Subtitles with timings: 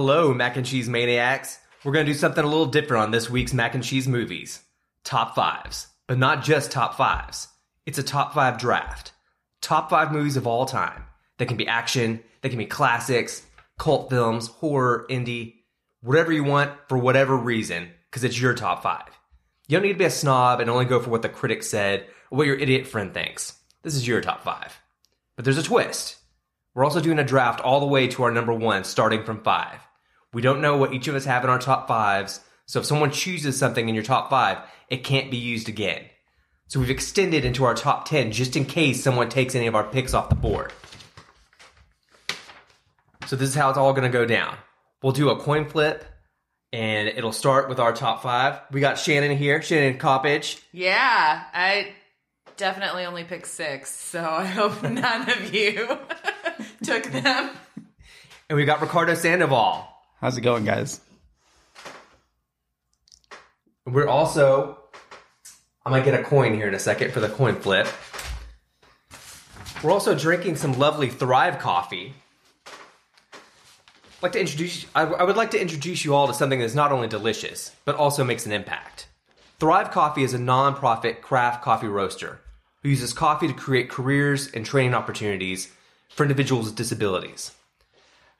[0.00, 1.58] Hello, mac and cheese maniacs.
[1.82, 4.62] We're going to do something a little different on this week's mac and cheese movies.
[5.02, 7.48] Top fives, but not just top fives.
[7.84, 9.10] It's a top five draft.
[9.60, 11.02] Top five movies of all time.
[11.38, 13.44] They can be action, they can be classics,
[13.76, 15.54] cult films, horror, indie,
[16.00, 19.08] whatever you want for whatever reason, because it's your top five.
[19.66, 22.06] You don't need to be a snob and only go for what the critics said
[22.30, 23.58] or what your idiot friend thinks.
[23.82, 24.80] This is your top five.
[25.34, 26.18] But there's a twist.
[26.72, 29.80] We're also doing a draft all the way to our number one, starting from five.
[30.38, 33.10] We don't know what each of us have in our top fives, so if someone
[33.10, 34.58] chooses something in your top five,
[34.88, 36.04] it can't be used again.
[36.68, 39.82] So we've extended into our top 10 just in case someone takes any of our
[39.82, 40.72] picks off the board.
[43.26, 44.56] So this is how it's all going to go down.
[45.02, 46.04] We'll do a coin flip,
[46.72, 48.60] and it'll start with our top five.
[48.70, 50.62] We got Shannon here, Shannon Coppage.
[50.70, 51.94] Yeah, I
[52.56, 55.98] definitely only picked six, so I hope none of you
[56.84, 57.50] took them.
[58.48, 59.96] And we got Ricardo Sandoval.
[60.20, 61.00] How's it going, guys?
[63.86, 64.78] We're also,
[65.86, 67.86] I might get a coin here in a second for the coin flip.
[69.82, 72.14] We're also drinking some lovely Thrive coffee.
[72.66, 76.74] I'd like to introduce, I, I would like to introduce you all to something that's
[76.74, 79.06] not only delicious, but also makes an impact.
[79.60, 82.40] Thrive Coffee is a non-profit craft coffee roaster
[82.82, 85.72] who uses coffee to create careers and training opportunities
[86.10, 87.52] for individuals with disabilities.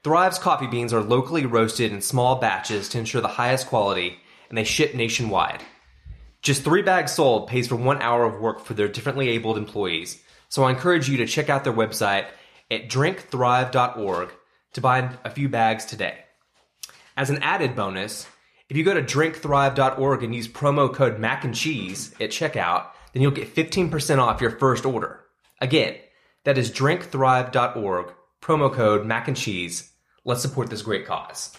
[0.05, 4.19] Thrive's coffee beans are locally roasted in small batches to ensure the highest quality,
[4.49, 5.63] and they ship nationwide.
[6.41, 10.23] Just three bags sold pays for one hour of work for their differently abled employees,
[10.49, 12.27] so I encourage you to check out their website
[12.71, 14.31] at drinkthrive.org
[14.75, 16.19] to buy a few bags today.
[17.17, 18.29] As an added bonus,
[18.69, 23.23] if you go to drinkthrive.org and use promo code mac and cheese at checkout, then
[23.23, 25.25] you'll get 15% off your first order.
[25.61, 25.97] Again,
[26.45, 29.88] that is drinkthrive.org, promo code mac and cheese.
[30.29, 31.57] Let's support this great cause.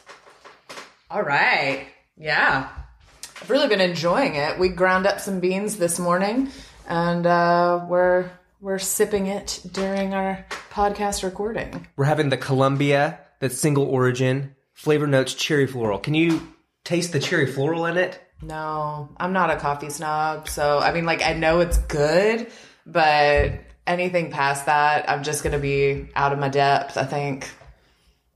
[1.09, 1.87] All right.
[2.15, 2.69] Yeah.
[3.41, 4.59] I've really been enjoying it.
[4.59, 6.49] We ground up some beans this morning
[6.87, 8.29] and uh, we're
[8.61, 11.87] we're sipping it during our podcast recording.
[11.95, 15.97] We're having the Colombia, that's single origin, flavor notes cherry floral.
[15.97, 16.39] Can you
[16.83, 18.21] taste the cherry floral in it?
[18.43, 22.51] No, I'm not a coffee snob, so I mean like I know it's good,
[22.85, 23.51] but
[23.87, 27.49] anything past that, I'm just going to be out of my depth, I think.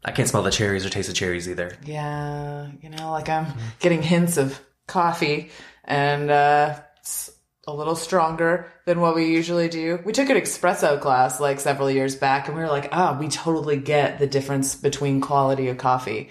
[0.06, 1.78] I can't smell the cherries or taste the cherries either.
[1.86, 3.48] Yeah, you know, like I'm
[3.80, 5.50] getting hints of coffee
[5.86, 7.32] and uh, it's
[7.68, 10.00] a little stronger than what we usually do.
[10.04, 13.30] We took an espresso class like several years back and we were like, ah, we
[13.30, 16.30] totally get the difference between quality of coffee.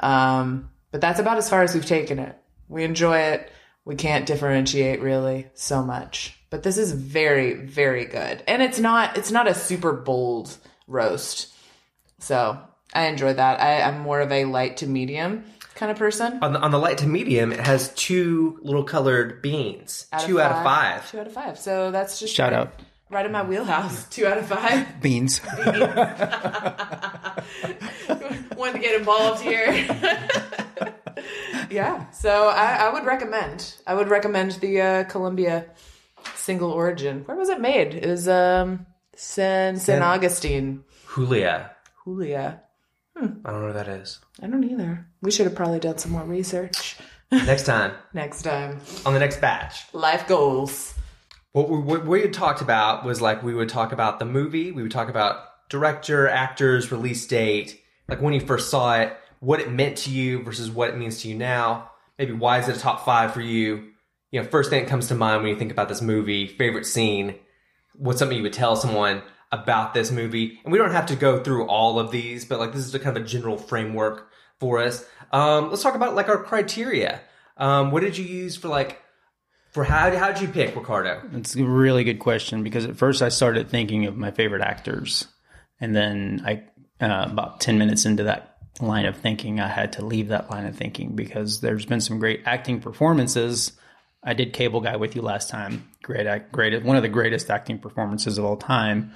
[0.00, 2.36] Um, but that's about as far as we've taken it.
[2.68, 3.50] We enjoy it.
[3.84, 6.38] We can't differentiate really so much.
[6.50, 8.42] But this is very, very good.
[8.48, 11.52] And it's not it's not a super bold roast.
[12.20, 12.58] So
[12.94, 13.60] I enjoy that.
[13.60, 15.44] I, I'm more of a light to medium
[15.74, 16.38] kind of person.
[16.42, 20.06] On the, on the light to medium, it has two little colored beans.
[20.12, 21.02] Out of two out of five.
[21.02, 21.10] five.
[21.10, 21.58] Two out of five.
[21.58, 22.80] So that's just Shout right, out.
[23.10, 24.08] right in my wheelhouse.
[24.10, 25.00] Two out of five.
[25.00, 25.40] Beans.
[28.56, 29.72] Wanted to get involved here.
[31.70, 32.08] yeah.
[32.10, 33.74] So I, I would recommend.
[33.86, 35.66] I would recommend the uh, Colombia
[36.36, 37.22] single origin.
[37.24, 37.94] Where was it made?
[37.94, 40.84] It was um San San Augustine.
[41.14, 41.72] Julia.
[42.04, 42.62] Julia.
[43.16, 43.26] Hmm.
[43.44, 44.18] I don't know what that is.
[44.42, 45.06] I don't either.
[45.22, 46.96] We should have probably done some more research
[47.32, 48.80] Next time, next time.
[49.06, 49.92] on the next batch.
[49.92, 50.94] Life goals.
[51.52, 54.72] What we, what we had talked about was like we would talk about the movie,
[54.72, 59.60] we would talk about director, actors, release date, like when you first saw it, what
[59.60, 61.90] it meant to you versus what it means to you now.
[62.18, 63.90] Maybe why is it a top five for you?
[64.30, 66.86] You know, first thing that comes to mind when you think about this movie, favorite
[66.86, 67.36] scene,
[67.96, 69.22] what's something you would tell someone
[69.54, 70.58] about this movie?
[70.64, 72.98] And we don't have to go through all of these, but like this is a
[72.98, 74.30] kind of a general framework
[74.60, 75.04] for us.
[75.32, 77.20] Um, let's talk about like our criteria.
[77.56, 79.00] Um, what did you use for like
[79.70, 81.22] for how how did you pick Ricardo?
[81.32, 85.26] It's a really good question because at first I started thinking of my favorite actors,
[85.80, 86.64] and then I
[87.04, 90.66] uh, about ten minutes into that line of thinking, I had to leave that line
[90.66, 93.72] of thinking because there's been some great acting performances.
[94.22, 95.88] I did Cable Guy with you last time.
[96.02, 99.12] Great, great, one of the greatest acting performances of all time,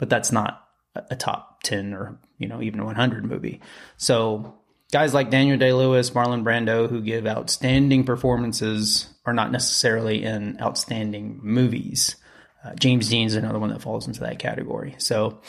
[0.00, 3.60] but that's not a top ten or you know even 100 movie.
[3.98, 4.58] So
[4.90, 10.60] guys like Daniel Day Lewis, Marlon Brando, who give outstanding performances, are not necessarily in
[10.60, 12.16] outstanding movies.
[12.64, 14.96] Uh, James Dean is another one that falls into that category.
[14.98, 15.40] So,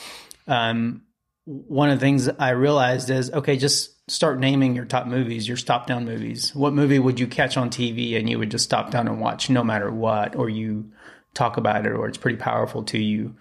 [0.46, 1.02] um,
[1.44, 5.56] one of the things I realized is okay, just start naming your top movies, your
[5.56, 6.54] stop down movies.
[6.54, 9.50] What movie would you catch on TV and you would just stop down and watch
[9.50, 10.92] no matter what, or you
[11.34, 13.34] talk about it, or it's pretty powerful to you?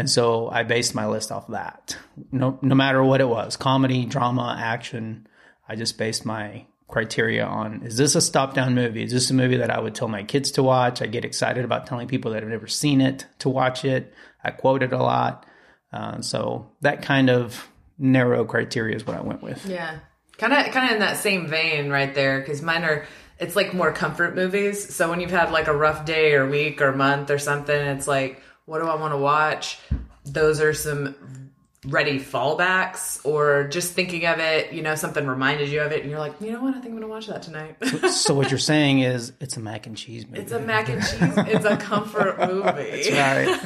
[0.00, 1.94] And so I based my list off that.
[2.32, 5.28] No, no matter what it was comedy, drama, action.
[5.68, 9.02] I just based my criteria on is this a stop down movie?
[9.02, 11.02] Is this a movie that I would tell my kids to watch?
[11.02, 14.14] I get excited about telling people that have never seen it to watch it.
[14.42, 15.44] I quote it a lot.
[15.92, 17.68] Uh, so that kind of
[17.98, 19.66] narrow criteria is what I went with.
[19.66, 19.98] Yeah.
[20.38, 23.04] Kind of kind of in that same vein right there cuz mine are
[23.38, 24.94] it's like more comfort movies.
[24.94, 28.08] So when you've had like a rough day or week or month or something, it's
[28.08, 29.80] like what do I want to watch?
[30.24, 31.50] Those are some
[31.86, 36.10] ready fallbacks or just thinking of it, you know, something reminded you of it and
[36.10, 36.76] you're like, "You know what?
[36.76, 39.60] I think I'm going to watch that tonight." so what you're saying is it's a
[39.60, 40.42] mac and cheese movie.
[40.42, 41.52] it's a mac and cheese.
[41.52, 43.10] It's a comfort movie.
[43.10, 43.60] That's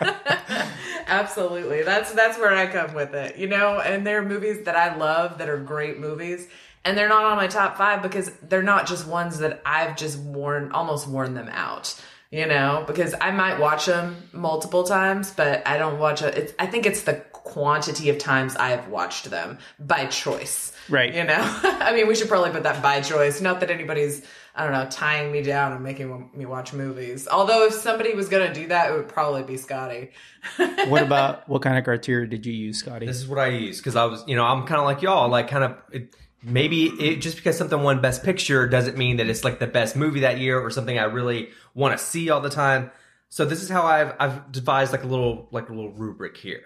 [0.00, 0.66] right.
[1.06, 1.84] Absolutely.
[1.84, 3.36] That's that's where I come with it.
[3.36, 6.48] You know, and there are movies that I love that are great movies.
[6.84, 10.18] And they're not on my top five because they're not just ones that I've just
[10.18, 11.94] worn almost worn them out.
[12.30, 16.36] You know, because I might watch them multiple times, but I don't watch it.
[16.36, 20.72] It's, I think it's the quantity of times I have watched them by choice.
[20.90, 21.14] Right.
[21.14, 23.40] You know, I mean, we should probably put that by choice.
[23.40, 27.26] Not that anybody's, I don't know, tying me down and making me watch movies.
[27.28, 30.10] Although if somebody was going to do that, it would probably be Scotty.
[30.88, 33.06] what about what kind of criteria did you use, Scotty?
[33.06, 35.30] This is what I use because I was, you know, I'm kind of like y'all,
[35.30, 35.76] like kind of.
[35.90, 39.66] It, maybe it just because something won Best Picture doesn't mean that it's like the
[39.66, 42.90] best movie that year or something I really want to see all the time.
[43.30, 46.62] So this is how I've I've devised like a little like a little rubric here.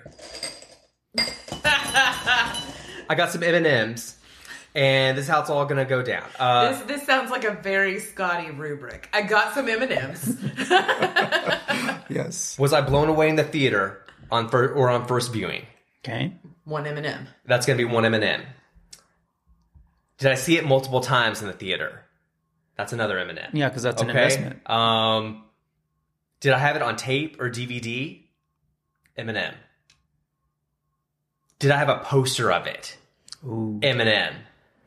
[1.64, 4.16] I got some M and M's,
[4.74, 6.24] and this is how it's all gonna go down.
[6.38, 9.08] Uh, This this sounds like a very Scotty rubric.
[9.12, 10.36] I got some M and M's.
[12.08, 12.58] yes.
[12.58, 15.66] was I blown away in the theater on fir- or on first viewing?
[16.04, 16.32] Okay.
[16.64, 17.26] One M and M.
[17.44, 18.42] That's gonna be one M and M.
[20.22, 22.04] Did I see it multiple times in the theater?
[22.76, 23.50] That's another M and M.
[23.52, 24.70] Yeah, because that's an investment.
[24.70, 25.42] Um,
[26.38, 28.22] did I have it on tape or DVD?
[29.16, 29.54] M and M.
[31.58, 32.96] Did I have a poster of it?
[33.44, 33.80] Ooh.
[33.82, 34.34] M and M.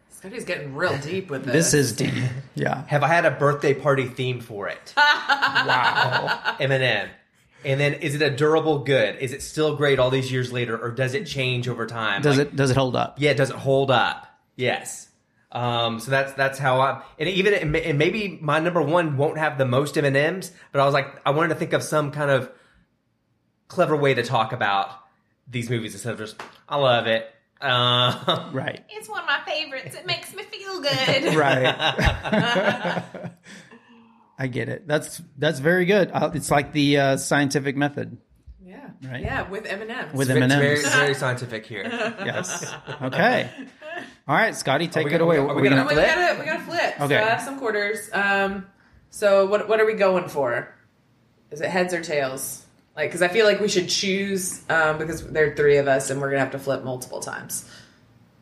[0.10, 1.72] Scotty's getting real deep with this.
[1.72, 2.14] This is deep.
[2.56, 2.86] Yeah.
[2.88, 4.94] Have I had a birthday party theme for it?
[5.28, 6.56] Wow.
[6.62, 7.10] M and M.
[7.66, 9.18] And then, is it a durable good?
[9.18, 12.22] Is it still great all these years later, or does it change over time?
[12.22, 13.16] Does Like, it does it hold up?
[13.20, 14.28] Yeah, does it hold up?
[14.56, 15.05] Yes.
[15.56, 19.58] Um, so that's that's how I and even and maybe my number one won't have
[19.58, 22.12] the most M and M's, but I was like I wanted to think of some
[22.12, 22.52] kind of
[23.70, 24.90] clever way to talk about
[25.48, 26.36] these movies instead of just
[26.68, 27.26] I love it.
[27.62, 28.84] Uh, Right.
[28.90, 29.96] It's one of my favorites.
[29.96, 31.36] It makes me feel good.
[31.38, 31.74] Right.
[34.38, 34.86] I get it.
[34.86, 36.12] That's that's very good.
[36.14, 38.18] Uh, It's like the uh, scientific method.
[38.62, 38.90] Yeah.
[39.04, 39.22] Right.
[39.22, 40.14] Yeah, with M and M's.
[40.14, 40.86] With M&Ms.
[40.94, 41.84] very scientific here.
[42.26, 42.74] Yes.
[43.02, 43.50] Okay.
[44.28, 45.38] All right, Scotty, take we it gonna- away.
[45.38, 47.02] are we Are we gonna- gonna- we gotta we gotta flip.
[47.02, 47.18] Okay.
[47.20, 48.10] So I have some quarters.
[48.14, 48.66] Um,
[49.10, 50.68] so what what are we going for?
[51.52, 52.64] Is it heads or tails?
[52.96, 56.10] Like, because I feel like we should choose um, because there are three of us
[56.10, 57.70] and we're gonna have to flip multiple times.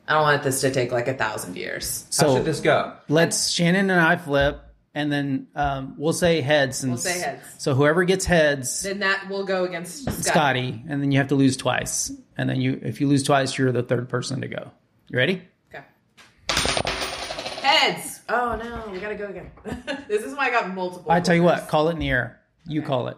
[0.08, 2.06] I don't want this to take like a thousand years.
[2.20, 2.94] How So should this go?
[3.10, 4.62] let's Shannon and I flip,
[4.94, 6.78] and then um, we'll say heads.
[6.78, 7.42] Since, We'll say heads.
[7.58, 10.14] So whoever gets heads, Then that will go against Scott.
[10.26, 12.12] Scotty, and then you have to lose twice.
[12.38, 14.72] And then you, if you lose twice, you're the third person to go.
[15.14, 15.44] You ready?
[15.72, 15.84] Okay.
[17.62, 18.22] Heads.
[18.30, 19.52] Oh no, we gotta go again.
[20.08, 21.12] this is why I got multiple.
[21.12, 22.42] I tell you what, call it in the air.
[22.66, 23.18] You call it.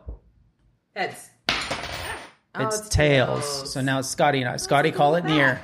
[0.93, 1.29] Heads.
[1.47, 3.71] Oh, It's, tails.
[3.71, 4.57] So now it's Scotty and I.
[4.57, 5.61] Scotty, call it in the air.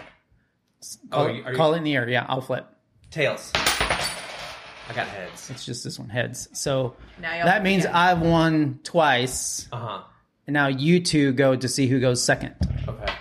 [1.09, 2.07] Call, Oh, it, are you- call it in the air.
[2.07, 2.65] Yeah, I'll flip.
[3.09, 3.51] Tails.
[3.53, 5.49] I got heads.
[5.49, 6.47] It's just this one heads.
[6.53, 7.93] So Now y'all that means begin.
[7.97, 10.01] I've won twice, Uh huh.
[10.47, 12.55] and now you two go to see who goes second
[12.87, 13.03] Okay.
[13.03, 13.13] Okay.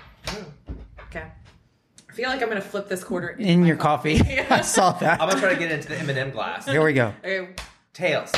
[2.20, 4.20] I feel like I'm gonna flip this quarter in my your coffee.
[4.50, 5.22] I saw that.
[5.22, 6.66] I'm gonna try to get into the M and M glass.
[6.66, 7.14] Here we go.
[7.24, 7.48] Okay.
[7.94, 8.30] Tails.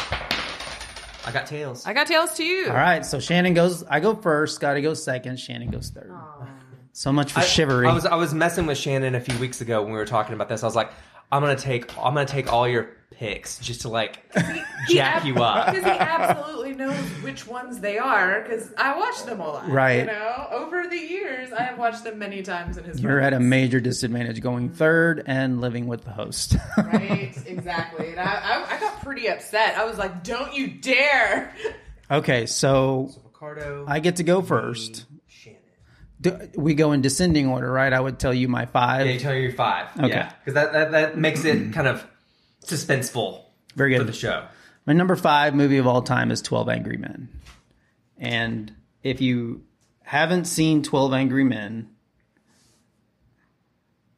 [1.26, 1.84] I got tails.
[1.84, 2.66] I got tails too.
[2.68, 3.82] All right, so Shannon goes.
[3.82, 4.54] I go first.
[4.54, 5.40] Scotty goes second.
[5.40, 6.12] Shannon goes third.
[6.92, 7.88] So much for I- chivalry.
[7.88, 10.34] I was I was messing with Shannon a few weeks ago when we were talking
[10.34, 10.62] about this.
[10.62, 10.92] I was like,
[11.32, 14.18] I'm gonna take I'm gonna take all your picks just to like
[14.90, 15.72] jack you up.
[15.72, 18.42] Because he absolutely knows which ones they are.
[18.42, 19.68] Because I watch them a lot.
[19.70, 20.00] Right.
[20.00, 23.00] You know, over the years, I have watched them many times in his.
[23.00, 26.56] You're at a major disadvantage going third and living with the host.
[26.76, 27.34] Right.
[27.46, 28.10] Exactly.
[28.10, 29.78] And I, I, I got pretty upset.
[29.78, 31.54] I was like, "Don't you dare!"
[32.10, 33.84] okay, so Ricardo.
[33.88, 35.06] I get to go first.
[36.22, 37.92] Do, we go in descending order, right?
[37.92, 39.06] I would tell you my five.
[39.06, 39.88] Yeah, you tell me your five.
[39.98, 40.08] Okay.
[40.08, 42.06] Yeah, because that, that that makes it kind of
[42.64, 43.42] suspenseful
[43.74, 44.46] Very good for the show.
[44.86, 47.28] My number five movie of all time is 12 Angry Men.
[48.18, 49.64] And if you
[50.02, 51.90] haven't seen 12 Angry Men,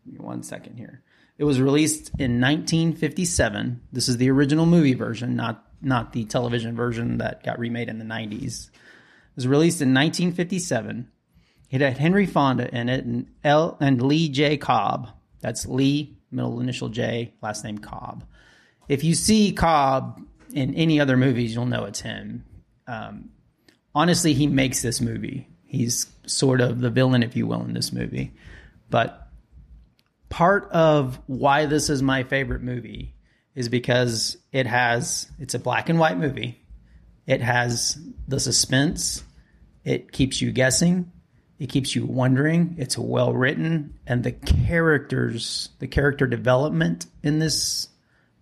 [0.05, 1.03] give me one second here.
[1.37, 3.81] It was released in 1957.
[3.93, 7.99] This is the original movie version, not not the television version that got remade in
[7.99, 8.69] the 90s.
[8.69, 11.11] It was released in 1957.
[11.75, 14.57] It had Henry Fonda in it and L and Lee J.
[14.57, 15.09] Cobb.
[15.41, 18.23] That's Lee middle initial J, last name Cobb.
[18.89, 22.45] If you see Cobb in any other movies, you'll know it's him.
[22.87, 23.31] Um,
[23.93, 25.49] honestly, he makes this movie.
[25.65, 28.35] He's sort of the villain, if you will, in this movie.
[28.89, 29.27] But
[30.29, 33.17] part of why this is my favorite movie
[33.57, 36.65] is because it has it's a black and white movie.
[37.27, 39.25] It has the suspense.
[39.83, 41.11] It keeps you guessing.
[41.65, 42.75] It keeps you wondering.
[42.77, 47.89] It's well written, and the characters, the character development in this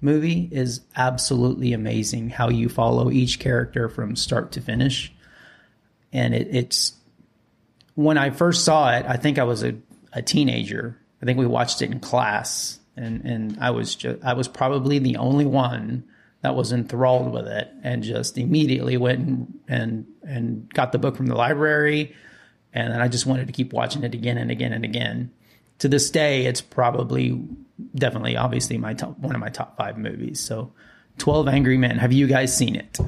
[0.00, 2.30] movie is absolutely amazing.
[2.30, 5.12] How you follow each character from start to finish,
[6.12, 6.94] and it, it's
[7.94, 9.06] when I first saw it.
[9.06, 9.76] I think I was a,
[10.12, 10.98] a teenager.
[11.22, 14.98] I think we watched it in class, and and I was just I was probably
[14.98, 16.02] the only one
[16.40, 21.16] that was enthralled with it, and just immediately went and and, and got the book
[21.16, 22.16] from the library
[22.72, 25.30] and then I just wanted to keep watching it again and again and again.
[25.78, 27.42] To this day, it's probably
[27.94, 30.40] definitely obviously my top one of my top five movies.
[30.40, 30.72] So,
[31.18, 31.98] Twelve Angry Men.
[31.98, 32.98] Have you guys seen it?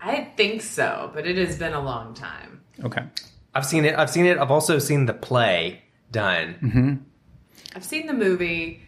[0.00, 2.62] I think so, but it has been a long time.
[2.82, 3.04] Okay.
[3.54, 3.96] I've seen it.
[3.96, 4.38] I've seen it.
[4.38, 6.56] I've also seen the play done.
[6.62, 6.94] Mm-hmm.
[7.76, 8.82] I've seen the movie.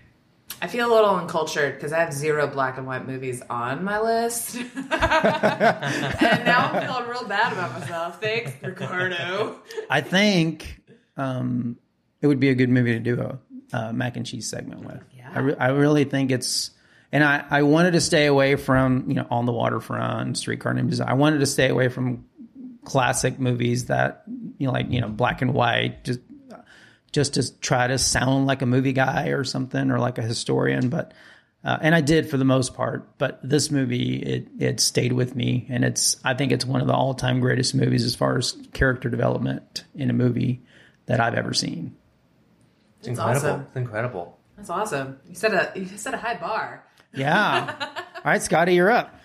[0.61, 4.01] I feel a little uncultured because I have zero black and white movies on my
[4.01, 4.57] list.
[4.57, 8.21] and now I'm feeling real bad about myself.
[8.21, 9.61] Thanks, Ricardo.
[9.91, 10.81] I think
[11.17, 11.77] um,
[12.23, 13.39] it would be a good movie to do a
[13.73, 15.03] uh, mac and cheese segment with.
[15.15, 15.31] Yeah.
[15.35, 16.71] I, re- I really think it's,
[17.13, 20.89] and I, I wanted to stay away from, you know, On the Waterfront, Streetcar Named
[20.91, 21.11] Desire.
[21.11, 22.25] I wanted to stay away from
[22.85, 24.23] classic movies that,
[24.59, 26.21] you know, like, you know, black and white, just,
[27.17, 30.91] just to try to sound like a movie guy or something or like a historian.
[30.91, 31.15] But,
[31.65, 35.35] uh, and I did for the most part, but this movie, it, it stayed with
[35.35, 35.67] me.
[35.71, 38.55] And it's, I think it's one of the all time greatest movies as far as
[38.75, 40.61] character development in a movie
[41.07, 41.97] that I've ever seen.
[42.99, 43.49] It's It's incredible.
[43.49, 43.61] awesome.
[43.63, 44.39] It's incredible.
[44.59, 45.19] That's awesome.
[45.27, 46.85] You set a you set a high bar.
[47.15, 47.75] Yeah.
[48.17, 49.19] All right, Scotty, you're up.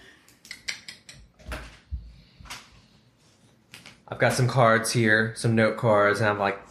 [4.08, 6.71] I've got some cards here, some note cards, and I'm like, let's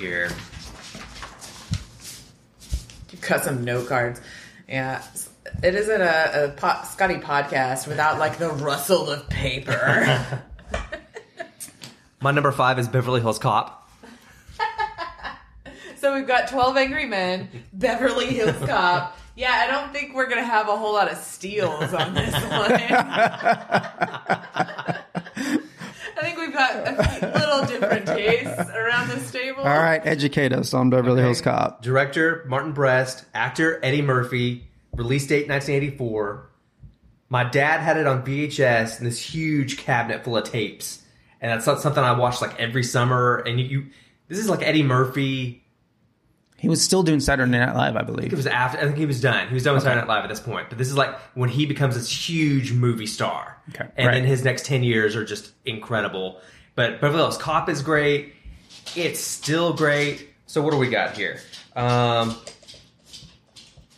[0.00, 0.30] here.
[3.12, 4.20] You've got some note cards.
[4.68, 5.02] Yeah.
[5.62, 10.42] It isn't a, a po- Scotty podcast without like the rustle of paper.
[12.20, 13.90] My number five is Beverly Hills Cop.
[15.96, 19.16] so we've got 12 Angry Men, Beverly Hills Cop.
[19.36, 22.34] Yeah, I don't think we're going to have a whole lot of steals on this
[22.44, 22.70] one.
[26.60, 29.62] I think we've got a little different tastes around this table.
[29.62, 31.82] All right, educate us on Beverly Hills Cop.
[31.82, 36.50] Director Martin Brest, actor Eddie Murphy, release date 1984.
[37.28, 41.02] My dad had it on VHS in this huge cabinet full of tapes,
[41.40, 43.36] and that's not something I watched like every summer.
[43.38, 43.86] And you, you
[44.28, 45.59] this is like Eddie Murphy.
[46.60, 48.26] He was still doing Saturday Night Live, I believe.
[48.26, 48.44] It believe.
[48.44, 49.48] was after I think he was done.
[49.48, 50.68] He was done with Saturday Night Live at this point.
[50.68, 54.14] But this is like when he becomes this huge movie star, Okay, and right.
[54.14, 56.40] then his next ten years are just incredible.
[56.74, 58.34] But Beverly Hills Cop is great.
[58.94, 60.28] It's still great.
[60.46, 61.40] So what do we got here?
[61.74, 62.36] Um,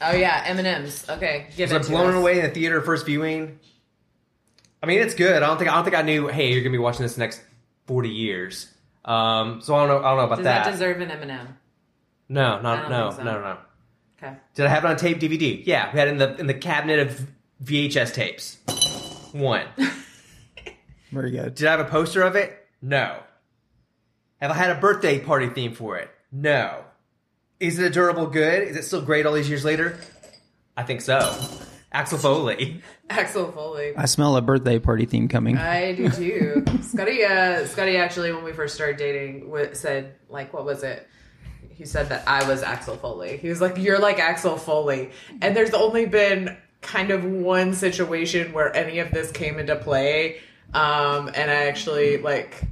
[0.00, 1.08] Oh yeah, M and M's.
[1.08, 2.16] Okay, give Was it I blown us.
[2.16, 3.58] away in the theater first viewing?
[4.82, 5.42] I mean, it's good.
[5.42, 6.26] I don't think I don't think I knew.
[6.26, 7.40] Hey, you're gonna be watching this next
[7.86, 8.68] forty years.
[9.04, 9.98] Um, so I don't know.
[10.06, 10.64] I don't know about Does that.
[10.64, 11.58] that deserve an M and M?
[12.28, 13.22] No, no, don't no, so.
[13.22, 13.58] no, no, no.
[14.22, 14.36] Okay.
[14.54, 15.62] Did I have it on tape DVD?
[15.64, 17.26] Yeah, we had it in the in the cabinet of
[17.64, 18.58] VHS tapes.
[19.32, 19.66] One.
[21.10, 21.54] Very good.
[21.54, 22.56] Did I have a poster of it?
[22.80, 23.18] No.
[24.40, 26.10] Have I had a birthday party theme for it?
[26.30, 26.84] No.
[27.60, 28.66] Is it a durable good?
[28.66, 29.98] Is it still great all these years later?
[30.76, 31.18] I think so.
[31.92, 32.82] Axel Foley.
[33.10, 33.92] Axel Foley.
[33.96, 35.58] I smell a birthday party theme coming.
[35.58, 36.64] I do too.
[36.82, 41.06] Scotty, uh, Scotty actually, when we first started dating, w- said like, what was it?
[41.76, 43.36] He said that I was Axel Foley.
[43.36, 45.10] He was like, "You're like Axel Foley,"
[45.40, 50.40] and there's only been kind of one situation where any of this came into play,
[50.74, 52.62] um, and I actually like,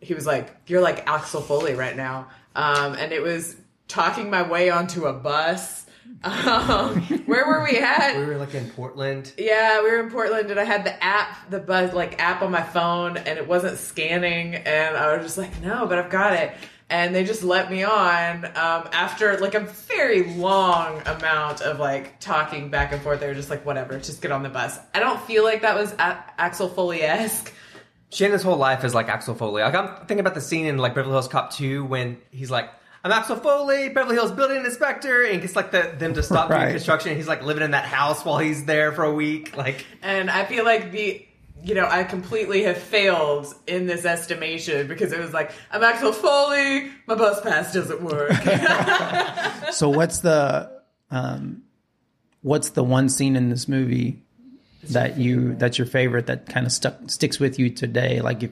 [0.00, 3.56] he was like, "You're like Axel Foley right now," um, and it was
[3.88, 5.82] talking my way onto a bus.
[6.24, 8.16] Um, where were we at?
[8.16, 9.32] We were like in Portland.
[9.36, 12.50] Yeah, we were in Portland and I had the app, the buzz like app on
[12.50, 16.32] my phone and it wasn't scanning and I was just like, no, but I've got
[16.32, 16.54] it.
[16.94, 22.20] And they just let me on um, after like a very long amount of like
[22.20, 23.18] talking back and forth.
[23.18, 24.78] They were just like, whatever, just get on the bus.
[24.94, 27.52] I don't feel like that was a- Axel Foley esque.
[28.10, 29.62] Shannon's whole life is like Axel Foley.
[29.62, 32.70] Like I'm thinking about the scene in like Beverly Hills Cop 2 when he's like,
[33.02, 36.48] I'm Axel Foley, Beverly Hills building inspector, and he gets like the, them to stop
[36.48, 37.08] doing construction.
[37.08, 39.56] And he's like living in that house while he's there for a week.
[39.56, 41.26] Like And I feel like the
[41.64, 46.12] you know, I completely have failed in this estimation because it was like, I'm Axel
[46.12, 48.32] Foley, my bus pass doesn't work.
[49.72, 50.70] So what's the
[51.10, 51.62] um,
[52.42, 54.22] what's the one scene in this movie
[54.90, 58.20] that you that's your favorite that kind of stuck sticks with you today?
[58.20, 58.50] Like if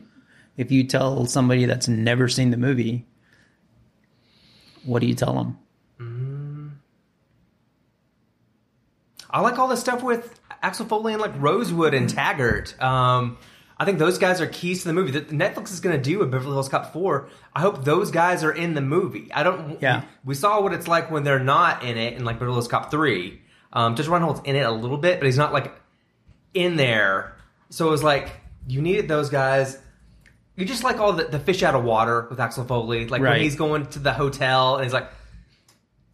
[0.56, 3.06] if you tell somebody that's never seen the movie,
[4.84, 5.58] what do you tell them?
[9.30, 12.80] I like all the stuff with Axel Foley and like Rosewood and Taggart.
[12.80, 13.38] Um,
[13.78, 15.10] I think those guys are keys to the movie.
[15.10, 17.28] That Netflix is going to do a Beverly Hills Cop 4.
[17.54, 19.32] I hope those guys are in the movie.
[19.32, 19.82] I don't.
[19.82, 20.00] Yeah.
[20.00, 22.68] We, we saw what it's like when they're not in it in like Beverly Hills
[22.68, 23.40] Cop 3.
[23.72, 25.72] Um, Judge Reinhold's in it a little bit, but he's not like
[26.54, 27.34] in there.
[27.70, 28.30] So it was like
[28.68, 29.78] you needed those guys.
[30.54, 33.40] You just like all the, the fish out of water with Axel Foley, like when
[33.40, 35.08] he's going to the hotel and he's like,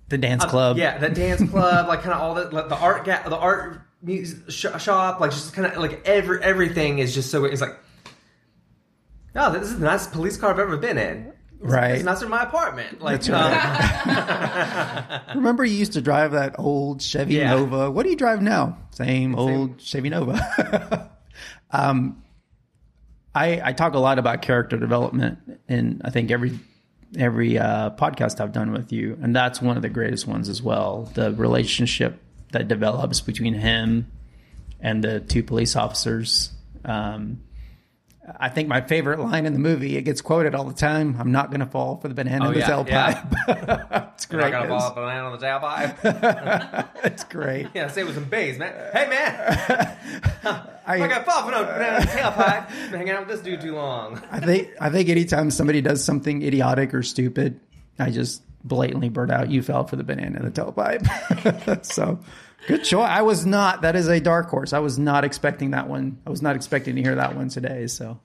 [0.09, 0.77] The dance club.
[0.77, 3.37] Uh, yeah, the dance club, like kind of all the like the art ga- the
[3.37, 7.45] art mus- sh- shop, like just kind of like every everything is just so.
[7.45, 7.79] It's like,
[9.37, 11.33] oh, this is the nicest police car I've ever been in.
[11.61, 11.91] It's, Right.
[11.97, 13.01] it's nicer than my apartment.
[13.03, 15.21] Like, That's right.
[15.27, 17.51] um, Remember you used to drive that old Chevy Yeah.
[17.51, 17.91] Nova.
[17.91, 18.79] What do you drive now?
[18.91, 21.11] Same old Chevy Nova.
[21.73, 22.23] um,
[23.35, 25.39] I I talk a lot about character development,
[25.69, 26.59] and I think every
[27.19, 30.63] every uh, podcast I've done with you, and that's one of the greatest ones as
[30.63, 31.11] well.
[31.15, 32.21] The relationship
[32.53, 34.11] that develops between him
[34.81, 36.53] and the two police officers.
[36.85, 37.41] Um,
[38.39, 41.17] I think my favorite line in the movie, it gets quoted all the time.
[41.19, 44.13] I'm not going to fall for the banana Oh, in the yeah, tailpipe.
[44.15, 44.53] it's you're not great.
[44.53, 46.89] gonna It's- fall up banana on the tailpipe.
[47.05, 47.69] it's great.
[47.75, 48.75] yeah, say it with some bass, man.
[48.93, 49.97] Hey, man,
[50.45, 52.69] I, I'm not gonna fall for no banana on the tailpipe.
[52.91, 54.23] Been hanging out with this dude too long.
[54.31, 57.61] I think I think anytime somebody does something idiotic or stupid,
[57.99, 62.19] I just blatantly blurt out, "You fell for the banana in the tailpipe." so,
[62.67, 63.09] good choice.
[63.09, 63.83] I was not.
[63.83, 64.73] That is a dark horse.
[64.73, 66.19] I was not expecting that one.
[66.27, 67.87] I was not expecting to hear that one today.
[67.87, 68.21] So,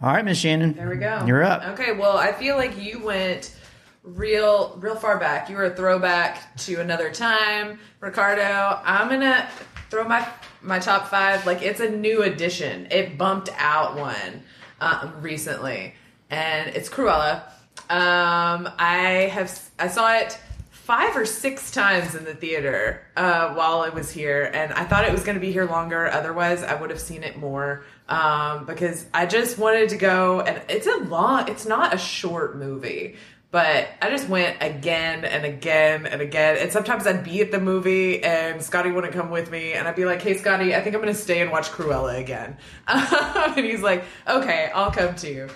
[0.00, 0.74] all right, Miss Shannon.
[0.74, 1.24] There we go.
[1.26, 1.64] You're up.
[1.78, 3.54] Okay, well, I feel like you went
[4.02, 5.48] real, real far back.
[5.48, 8.80] You were a throwback to another time, Ricardo.
[8.84, 9.48] I'm gonna
[9.90, 10.26] throw my
[10.62, 11.46] my top five.
[11.46, 12.88] Like it's a new addition.
[12.90, 14.42] It bumped out one
[14.80, 15.94] um, recently,
[16.30, 17.42] and it's Cruella.
[17.90, 20.38] Um, I have I saw it
[20.70, 25.04] five or six times in the theater uh, while I was here, and I thought
[25.04, 26.06] it was going to be here longer.
[26.06, 30.40] Otherwise, I would have seen it more um, because I just wanted to go.
[30.40, 31.48] And it's a long.
[31.48, 33.16] It's not a short movie.
[33.50, 36.58] But I just went again and again and again.
[36.58, 39.72] And sometimes I'd be at the movie and Scotty wouldn't come with me.
[39.72, 42.18] And I'd be like, hey, Scotty, I think I'm going to stay and watch Cruella
[42.18, 42.58] again.
[42.88, 45.48] and he's like, okay, I'll come too.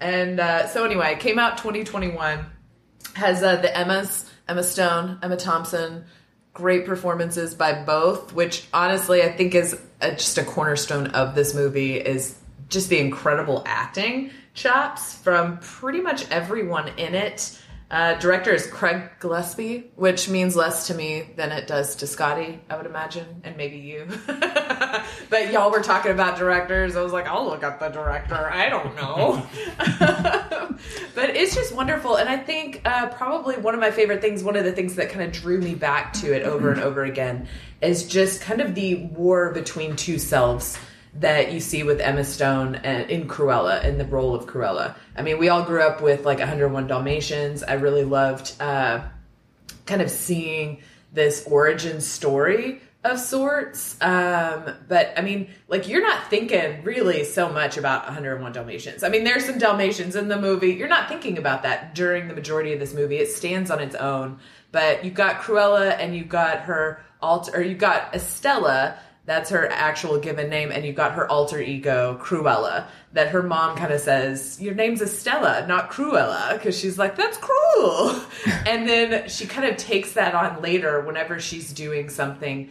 [0.00, 2.46] And uh, so, anyway, came out 2021
[3.14, 6.04] has uh, the Emmas, Emma Stone, Emma Thompson,
[6.52, 11.54] great performances by both, which honestly I think is a, just a cornerstone of this
[11.54, 12.36] movie is
[12.68, 17.58] just the incredible acting chops from pretty much everyone in it.
[17.90, 22.60] Uh, director is Craig Gillespie, which means less to me than it does to Scotty,
[22.70, 24.06] I would imagine, and maybe you.
[25.28, 26.94] but y'all were talking about directors.
[26.94, 28.48] I was like, I'll look up the director.
[28.48, 29.44] I don't know.
[31.16, 32.14] but it's just wonderful.
[32.14, 35.10] And I think uh, probably one of my favorite things, one of the things that
[35.10, 37.48] kind of drew me back to it over and over again,
[37.82, 40.78] is just kind of the war between two selves
[41.14, 44.94] that you see with Emma Stone and in Cruella in the role of Cruella.
[45.16, 47.62] I mean, we all grew up with like 101 Dalmatians.
[47.62, 49.02] I really loved uh,
[49.86, 54.00] kind of seeing this origin story of sorts.
[54.02, 59.02] Um, but I mean, like you're not thinking really so much about 101 Dalmatians.
[59.02, 60.72] I mean, there's some Dalmatians in the movie.
[60.72, 63.16] You're not thinking about that during the majority of this movie.
[63.16, 64.38] It stands on its own.
[64.70, 68.98] But you've got Cruella and you've got her alter, or you've got Estella.
[69.30, 72.86] That's her actual given name, and you've got her alter ego, Cruella.
[73.12, 77.38] That her mom kind of says, "Your name's Estella, not Cruella," because she's like, "That's
[77.38, 78.20] cruel."
[78.66, 82.70] and then she kind of takes that on later whenever she's doing something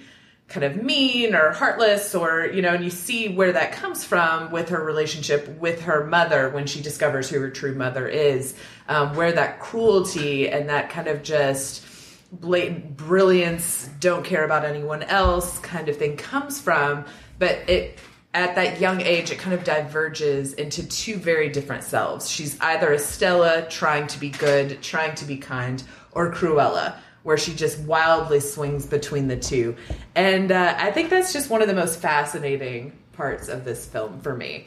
[0.49, 4.51] kind of mean or heartless or you know and you see where that comes from
[4.51, 8.55] with her relationship with her mother when she discovers who her true mother is
[8.87, 11.85] um, where that cruelty and that kind of just
[12.31, 17.03] blatant brilliance don't care about anyone else kind of thing comes from
[17.39, 17.97] but it
[18.33, 22.93] at that young age it kind of diverges into two very different selves she's either
[22.93, 28.39] estella trying to be good trying to be kind or cruella where she just wildly
[28.39, 29.75] swings between the two.
[30.15, 34.19] And uh, I think that's just one of the most fascinating parts of this film
[34.21, 34.65] for me.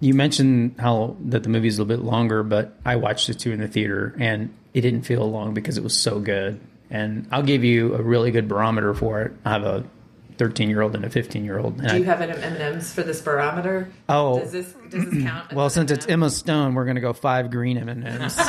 [0.00, 3.52] You mentioned how that the movie's a little bit longer, but I watched it too
[3.52, 6.60] in the theater, and it didn't feel long because it was so good.
[6.90, 9.32] And I'll give you a really good barometer for it.
[9.44, 9.84] I have a
[10.38, 11.82] 13 year old and a 15 year old.
[11.84, 13.90] Do you have M and M's for this barometer?
[14.08, 14.38] Oh.
[14.40, 15.52] does this does this count?
[15.52, 16.22] Well, an since it's M&M?
[16.22, 18.36] Emma Stone, we're gonna go five green M and M's.
[18.38, 18.48] I'm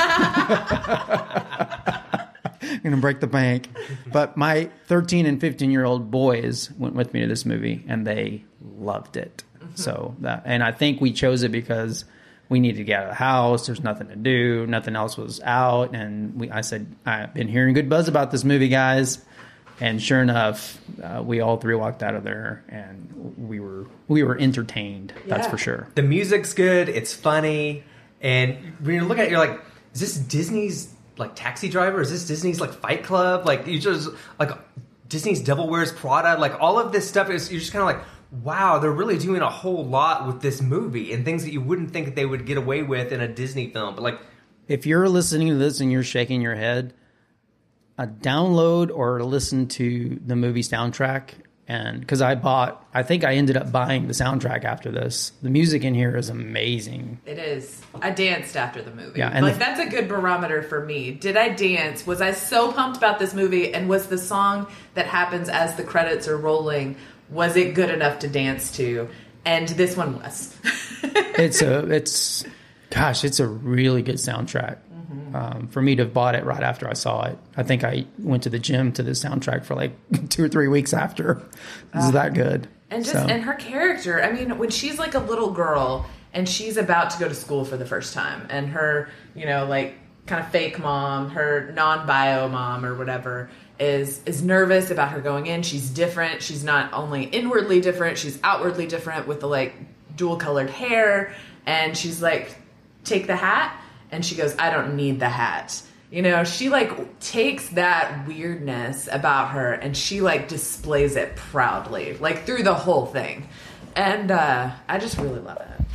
[2.84, 3.67] Gonna break the bank.
[4.12, 8.06] But my 13 and 15 year old boys went with me to this movie, and
[8.06, 9.43] they loved it.
[9.75, 12.06] So that, and I think we chose it because
[12.50, 13.68] we needed to get out of the house.
[13.68, 14.66] There's nothing to do.
[14.68, 16.50] Nothing else was out, and we.
[16.50, 19.24] I said I've been hearing good buzz about this movie, guys.
[19.82, 24.24] And sure enough, uh, we all three walked out of there, and we were we
[24.24, 25.14] were entertained.
[25.28, 25.88] That's for sure.
[25.96, 26.90] The music's good.
[26.90, 27.84] It's funny,
[28.20, 29.62] and when you look at it, you're like,
[29.94, 32.02] is this Disney's like Taxi Driver?
[32.02, 33.46] Is this Disney's like Fight Club?
[33.46, 34.10] Like you just
[34.40, 34.52] like
[35.08, 36.40] Disney's Devil Wears Prada?
[36.40, 39.42] Like all of this stuff is you're just kind of like, wow, they're really doing
[39.42, 42.46] a whole lot with this movie and things that you wouldn't think that they would
[42.46, 43.96] get away with in a Disney film.
[43.96, 44.20] But like,
[44.68, 46.94] if you're listening to this and you're shaking your head,
[47.98, 51.32] uh, download or listen to the movie soundtrack.
[51.68, 55.34] And because I bought, I think I ended up buying the soundtrack after this.
[55.44, 57.20] The music in here is amazing.
[57.28, 57.84] It is.
[58.02, 59.20] I danced after the movie.
[59.20, 61.12] Yeah, and like the- that's a good barometer for me.
[61.12, 62.08] Did I dance?
[62.08, 63.72] Was I so pumped about this movie?
[63.74, 64.65] And was the song
[64.96, 66.96] that happens as the credits are rolling?
[67.32, 69.10] Was it good enough to dance to?
[69.46, 70.56] And this one was.
[71.39, 72.44] It's a, it's,
[72.89, 74.80] gosh, it's a really good soundtrack.
[75.34, 78.06] Um, for me to have bought it right after I saw it, I think I
[78.20, 79.94] went to the gym to the soundtrack for like
[80.30, 81.42] two or three weeks after.
[81.94, 82.68] It's that good.
[82.89, 86.48] And just So- and her character, I mean, when she's like a little girl and
[86.48, 89.96] she's about to go to school for the first time, and her, you know, like
[90.26, 95.48] kind of fake mom, her non-bio mom or whatever, is is nervous about her going
[95.48, 95.63] in.
[95.63, 96.42] She's different.
[96.42, 99.76] She's not only inwardly different, she's outwardly different with the like
[100.15, 101.34] dual colored hair,
[101.65, 102.56] and she's like,
[103.04, 103.80] take the hat,
[104.12, 105.82] and she goes, I don't need the hat.
[106.12, 112.18] You know, she like takes that weirdness about her and she like displays it proudly,
[112.18, 113.48] like through the whole thing.
[113.96, 115.86] And uh I just really love it.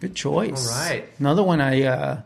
[0.00, 0.70] Good choice.
[0.70, 1.06] All right.
[1.18, 2.22] Another one I uh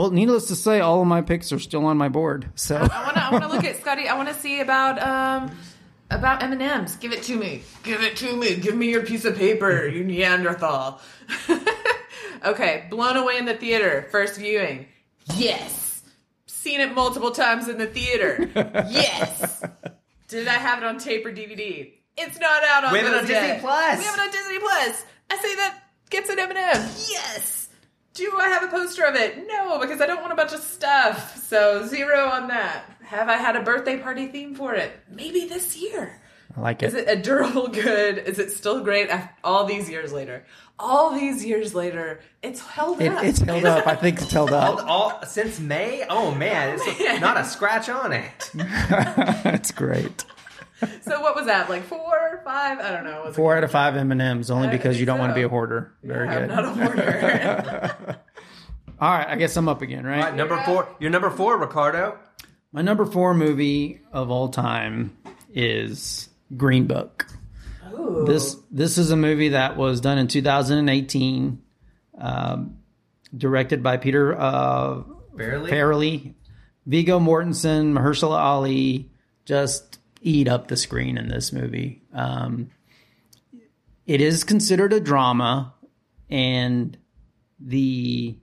[0.00, 2.48] well, needless to say, all of my picks are still on my board.
[2.54, 5.54] So I wanna I wanna look at Scotty, I wanna see about um
[6.10, 6.96] about M and M's.
[6.96, 7.64] Give it to me.
[7.82, 8.56] Give it to me.
[8.56, 11.02] Give me your piece of paper, you Neanderthal.
[12.46, 14.86] okay, blown away in the theater, first viewing.
[15.34, 16.02] Yes.
[16.46, 18.48] Seen it multiple times in the theater.
[18.88, 19.62] Yes.
[20.28, 21.92] Did I have it on tape or DVD?
[22.16, 23.34] It's not out on We have it on Thursday.
[23.34, 23.98] Disney Plus.
[23.98, 25.04] We have it on Disney Plus.
[25.30, 26.56] I say that gets an M&M.
[27.10, 27.59] Yes.
[28.14, 29.46] Do I have a poster of it?
[29.46, 31.36] No, because I don't want a bunch of stuff.
[31.36, 32.84] So zero on that.
[33.04, 34.92] Have I had a birthday party theme for it?
[35.08, 36.20] Maybe this year.
[36.56, 36.86] I like it.
[36.86, 38.18] Is it a durable good?
[38.18, 40.44] Is it still great af- all these years later?
[40.78, 43.22] All these years later, it's held It- up.
[43.22, 43.86] it's held up.
[43.86, 44.84] I think it's held up.
[44.88, 48.50] all since May, oh man, it's oh, not a scratch on it.
[49.44, 50.24] It's great.
[51.02, 51.68] so what was that?
[51.68, 52.78] Like four, five?
[52.78, 53.24] I don't know.
[53.26, 55.34] Was Four out of five M and M's, only I because you don't want to
[55.34, 55.92] be a hoarder.
[56.02, 56.36] Very good.
[56.36, 56.54] I'm good.
[56.54, 58.20] not a hoarder.
[59.00, 60.18] All right, I guess I'm up again, right?
[60.18, 60.88] All right, number four.
[60.98, 62.18] You're number four, Ricardo.
[62.72, 65.16] My number four movie of all time
[65.52, 67.26] is Green Book.
[68.26, 71.62] This this is a movie that was done in 2018,
[72.18, 72.76] um,
[73.36, 75.02] directed by Peter uh,
[75.34, 75.70] Barely.
[75.70, 76.34] Farrelly,
[76.86, 79.10] Viggo Mortensen, Mahershala Ali
[79.44, 82.02] just eat up the screen in this movie.
[82.12, 82.70] Um,
[84.06, 85.74] it is considered a drama,
[86.28, 86.96] and
[87.58, 88.36] the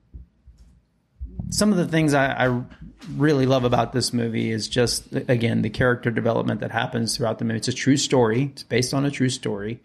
[1.49, 2.61] some of the things I, I
[3.15, 7.45] really love about this movie is just again the character development that happens throughout the
[7.45, 7.57] movie.
[7.57, 8.51] It's a true story.
[8.53, 9.81] It's based on a true story,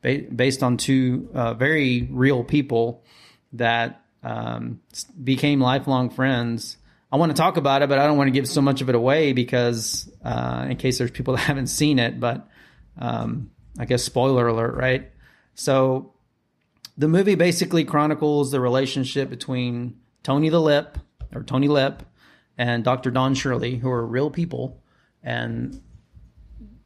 [0.00, 3.04] ba- based on two uh, very real people
[3.52, 4.80] that um,
[5.22, 6.76] became lifelong friends.
[7.12, 8.88] I want to talk about it, but I don't want to give so much of
[8.88, 12.18] it away because uh, in case there's people that haven't seen it.
[12.18, 12.48] But
[12.98, 15.10] um, I guess spoiler alert, right?
[15.54, 16.14] So
[16.96, 20.96] the movie basically chronicles the relationship between Tony the Lip
[21.34, 22.02] or Tony Lip
[22.56, 23.10] and Dr.
[23.10, 24.82] Don Shirley, who are real people.
[25.22, 25.82] And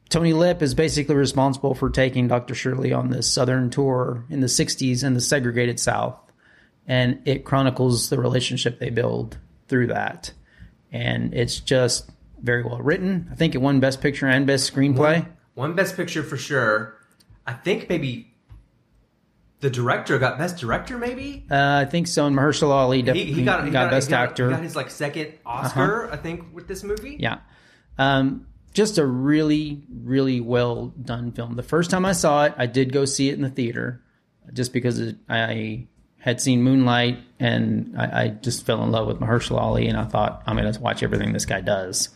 [0.09, 2.55] Tony Lip is basically responsible for taking Dr.
[2.55, 6.19] Shirley on this southern tour in the 60s in the segregated South.
[6.87, 10.33] And it chronicles the relationship they build through that.
[10.93, 13.29] And it's just very well written.
[13.31, 15.27] I think it won Best Picture and Best Screenplay.
[15.55, 16.97] One best picture for sure.
[17.47, 18.35] I think maybe
[19.61, 20.99] the director got best director.
[20.99, 22.27] Maybe Uh, I think so.
[22.27, 24.45] And Mahershala Ali he, definitely he got, he got, Best he got- Actor.
[24.45, 24.51] Uh-huh.
[24.51, 27.17] He got his like second Oscar, I think, with this movie.
[27.19, 27.39] Yeah.
[27.99, 31.57] Um, just a really, really well done film.
[31.57, 34.03] The first time I saw it, I did go see it in the theater
[34.53, 35.87] just because it, I
[36.27, 40.05] had seen Moonlight and I, I just fell in love with Mahershala Ali and I
[40.05, 42.09] thought, I'm going to watch everything this guy does.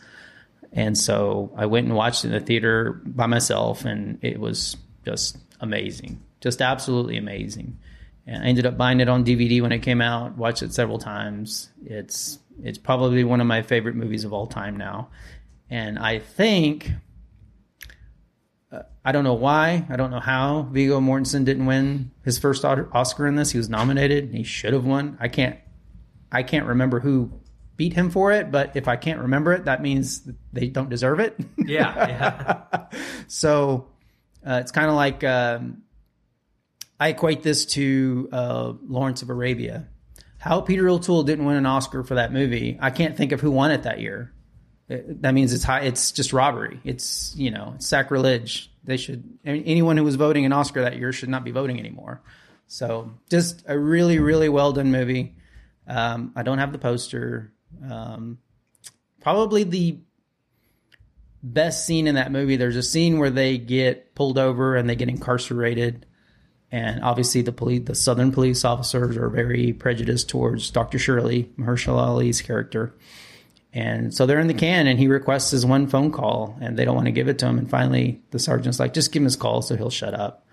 [0.73, 4.77] And so I went and watched it in the theater by myself, and it was
[5.03, 7.77] just amazing, just absolutely amazing.
[8.25, 10.37] And I ended up buying it on DVD when it came out.
[10.37, 11.69] Watched it several times.
[11.85, 15.09] It's it's probably one of my favorite movies of all time now,
[15.69, 16.91] and I think
[18.71, 22.63] uh, I don't know why, I don't know how Viggo Mortensen didn't win his first
[22.63, 23.51] Oscar in this.
[23.51, 24.33] He was nominated.
[24.33, 25.17] He should have won.
[25.19, 25.57] I can't
[26.31, 27.31] I can't remember who
[27.75, 30.21] beat him for it, but if I can't remember it, that means
[30.53, 31.35] they don't deserve it.
[31.57, 32.97] Yeah, yeah.
[33.27, 33.87] So
[34.45, 35.83] uh, it's kind of like um,
[36.99, 39.87] I equate this to uh, Lawrence of Arabia.
[40.37, 43.51] How Peter O'Toole didn't win an Oscar for that movie, I can't think of who
[43.51, 44.33] won it that year.
[44.91, 45.81] That means it's high.
[45.81, 46.79] It's just robbery.
[46.83, 48.71] It's you know it's sacrilege.
[48.83, 52.21] They should anyone who was voting an Oscar that year should not be voting anymore.
[52.67, 55.35] So just a really really well done movie.
[55.87, 57.51] Um, I don't have the poster.
[57.89, 58.39] Um,
[59.21, 59.99] probably the
[61.43, 62.55] best scene in that movie.
[62.55, 66.05] There's a scene where they get pulled over and they get incarcerated,
[66.71, 70.99] and obviously the police, the Southern police officers, are very prejudiced towards Dr.
[70.99, 72.93] Shirley, Mahershala Ali's character.
[73.73, 76.83] And so they're in the can, and he requests his one phone call, and they
[76.83, 77.57] don't want to give it to him.
[77.57, 80.45] And finally, the sergeant's like, "Just give him his call, so he'll shut up."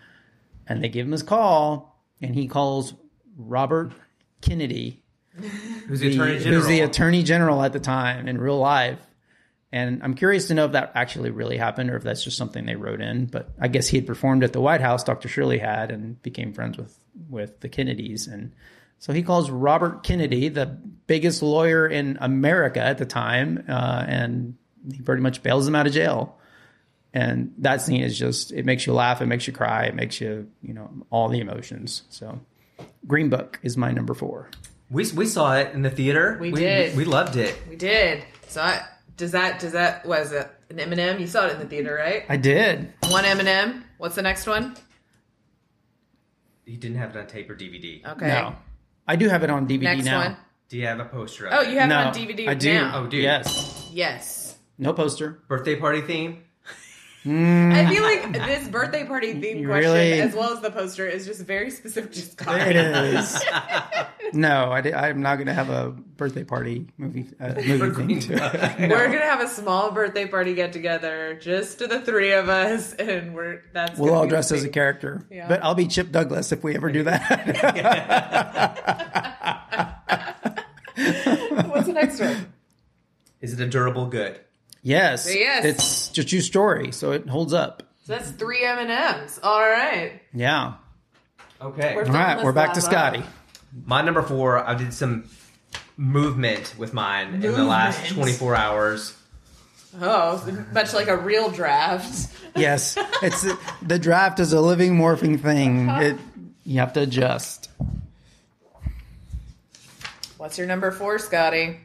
[0.68, 2.94] And they give him his call, and he calls
[3.36, 3.92] Robert
[4.40, 5.02] Kennedy,
[5.86, 6.60] Who's the attorney general?
[6.60, 8.98] who's the attorney general at the time in real life.
[9.70, 12.64] And I'm curious to know if that actually really happened or if that's just something
[12.64, 13.26] they wrote in.
[13.26, 15.28] But I guess he had performed at the White House, Dr.
[15.28, 18.26] Shirley had, and became friends with, with the Kennedys.
[18.26, 18.52] And
[18.98, 24.56] so he calls Robert Kennedy, the biggest lawyer in America at the time, uh, and
[24.92, 26.36] he pretty much bails him out of jail.
[27.14, 30.20] And that scene is just, it makes you laugh, it makes you cry, it makes
[30.20, 32.02] you, you know, all the emotions.
[32.10, 32.38] So
[33.06, 34.50] Green Book is my number four.
[34.90, 36.36] we we saw it in the theater.
[36.40, 36.96] We did.
[36.96, 37.56] We, loved it.
[37.68, 38.24] We did.
[38.48, 38.82] So I,
[39.16, 41.18] does that does that was it an M&M?
[41.18, 42.24] You saw it in the theater, right?
[42.28, 42.92] I did.
[43.08, 43.84] One M&M.
[43.96, 44.76] What's the next one?
[46.66, 48.04] He didn't have it on tape or DVD.
[48.06, 48.28] Okay.
[48.28, 48.54] No.
[49.08, 50.18] I do have it on DVD Next now.
[50.18, 50.36] one.
[50.68, 51.46] Do you have a poster?
[51.46, 51.70] Of Oh, it?
[51.72, 52.74] you have no, it on DVD I do.
[52.74, 52.92] now.
[53.02, 53.22] Oh, dude.
[53.22, 53.88] Yes.
[53.90, 54.58] Yes.
[54.76, 55.40] No poster.
[55.48, 56.44] birthday party theme.
[57.24, 61.26] I feel like this birthday party theme question, really- as well as the poster, is
[61.26, 62.60] just very specific to Scott.
[62.60, 63.42] It is.
[64.32, 68.34] no, I am not going to have a birthday party movie uh, movie thing to
[68.34, 68.90] it.
[68.90, 72.92] We're gonna have a small birthday party get together, just to the three of us,
[72.94, 73.98] and we're that's.
[73.98, 75.24] We'll all dress as a character.
[75.30, 75.48] Yeah.
[75.48, 77.24] But I'll be Chip Douglas if we ever do that.
[81.68, 82.52] What's the next one?
[83.40, 84.40] Is it a durable good?
[84.82, 85.32] Yes.
[85.34, 85.64] Yes.
[85.64, 87.82] It's just true story, so it holds up.
[88.04, 89.38] So that's three M and M's.
[89.42, 90.20] All right.
[90.32, 90.74] Yeah.
[91.60, 91.94] Okay.
[91.96, 93.14] We're- All right, we're back to laugh out.
[93.14, 93.22] Scotty.
[93.84, 95.28] My number four, I did some
[95.96, 99.14] movement with mine in the last 24 hours.
[100.00, 102.34] Oh, much like a real draft.
[102.56, 102.96] Yes.
[103.22, 103.46] It's
[103.82, 105.88] the draft is a living morphing thing.
[105.88, 106.00] Uh-huh.
[106.00, 106.16] It
[106.64, 107.68] you have to adjust.
[110.38, 111.78] What's your number four, Scotty?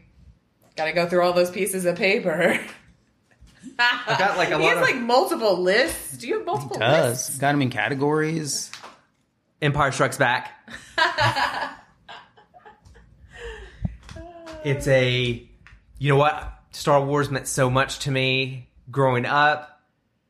[0.75, 2.59] Got to go through all those pieces of paper.
[3.79, 6.17] I got like a he lot has of like multiple lists.
[6.17, 7.27] Do you have multiple lists?
[7.29, 7.37] Does.
[7.37, 8.71] Got him in categories.
[9.61, 10.51] Empire Strikes Back.
[14.65, 15.47] it's a,
[15.99, 16.51] you know what?
[16.71, 19.81] Star Wars meant so much to me growing up,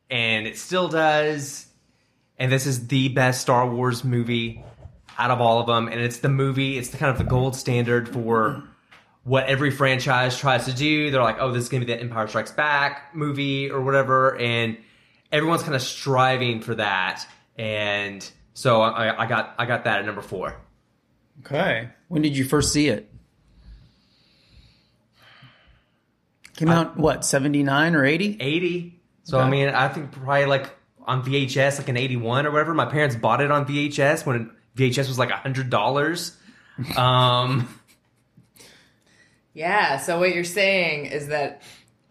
[0.10, 1.66] and it still does.
[2.38, 4.64] And this is the best Star Wars movie
[5.18, 5.88] out of all of them.
[5.88, 8.64] And it's the movie, it's the kind of the gold standard for
[9.24, 11.12] what every franchise tries to do.
[11.12, 14.38] They're like, oh, this is going to be the Empire Strikes Back movie or whatever.
[14.38, 14.78] And
[15.32, 17.26] everyone's kind of striving for that.
[17.58, 20.56] And so I, I got I got that at number four.
[21.42, 21.90] Okay.
[22.08, 23.10] When did you first see it?
[26.56, 28.38] Came out what, 79 or 80?
[28.40, 29.02] 80.
[29.24, 30.70] So I mean, I think probably like
[31.06, 32.74] on VHS, like in 81 or whatever.
[32.74, 36.38] My parents bought it on VHS when VHS was like a hundred dollars.
[36.96, 37.68] Um,
[39.54, 39.98] Yeah.
[39.98, 41.62] So what you're saying is that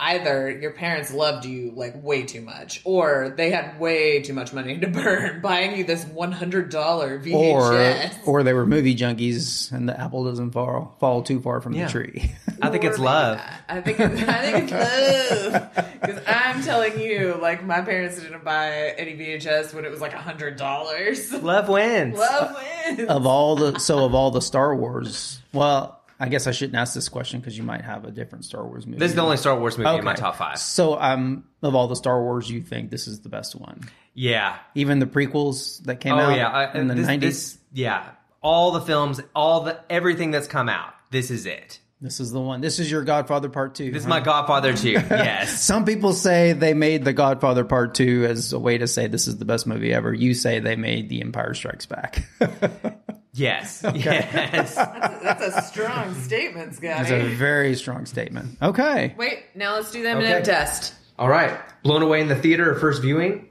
[0.01, 4.53] either your parents loved you like way too much, or they had way too much
[4.53, 8.27] money to burn buying you this one hundred dollar VHS.
[8.27, 11.75] or or they were movie junkies and the apple doesn't fall fall too far from
[11.75, 11.87] Yeah.
[11.87, 12.35] the tree.
[12.61, 13.41] I think it's Or maybe love.
[13.69, 18.45] I think it's, I think it's love because I'm telling you, like my parents didn't
[18.45, 21.33] buy any VHS when it was like hundred dollars.
[21.33, 22.19] Love wins.
[22.19, 22.57] Love
[22.89, 23.09] wins.
[23.09, 26.95] of all the so of all the Star Wars, well, I guess I shouldn't ask
[26.95, 28.99] this question because you might have a different Star Wars movie.
[28.99, 30.59] This is the only Star Wars movie in my top five.
[30.59, 33.81] So, um, of all the Star Wars, you think this is the best one?
[34.15, 34.57] Yeah.
[34.75, 36.49] Even the prequels that came Oh out yeah.
[36.49, 37.53] I, in the this, nineties.
[37.55, 38.11] this- yeah.
[38.43, 40.93] All the films, all the everything that's come out.
[41.11, 41.79] This is it.
[42.01, 42.61] This is the one.
[42.61, 43.93] This is your Godfather Part Two.
[43.93, 44.95] This is my Godfather too.
[45.11, 45.63] Yes.
[45.63, 49.29] Some people say they made The Godfather Part Two as a way to say this
[49.29, 50.13] is the best movie ever.
[50.13, 52.25] You say they made The Empire Strikes Back.
[53.35, 53.83] Yes.
[53.95, 54.75] Yes.
[54.75, 57.15] That's a strong statement, That's Scotty.
[57.33, 58.59] a very strong statement.
[58.61, 59.15] Okay.
[59.17, 60.43] Wait, now let's do the M&M Okay.
[60.45, 60.95] test.
[61.19, 61.59] All right.
[61.83, 63.49] Blown away in the theater or first viewing?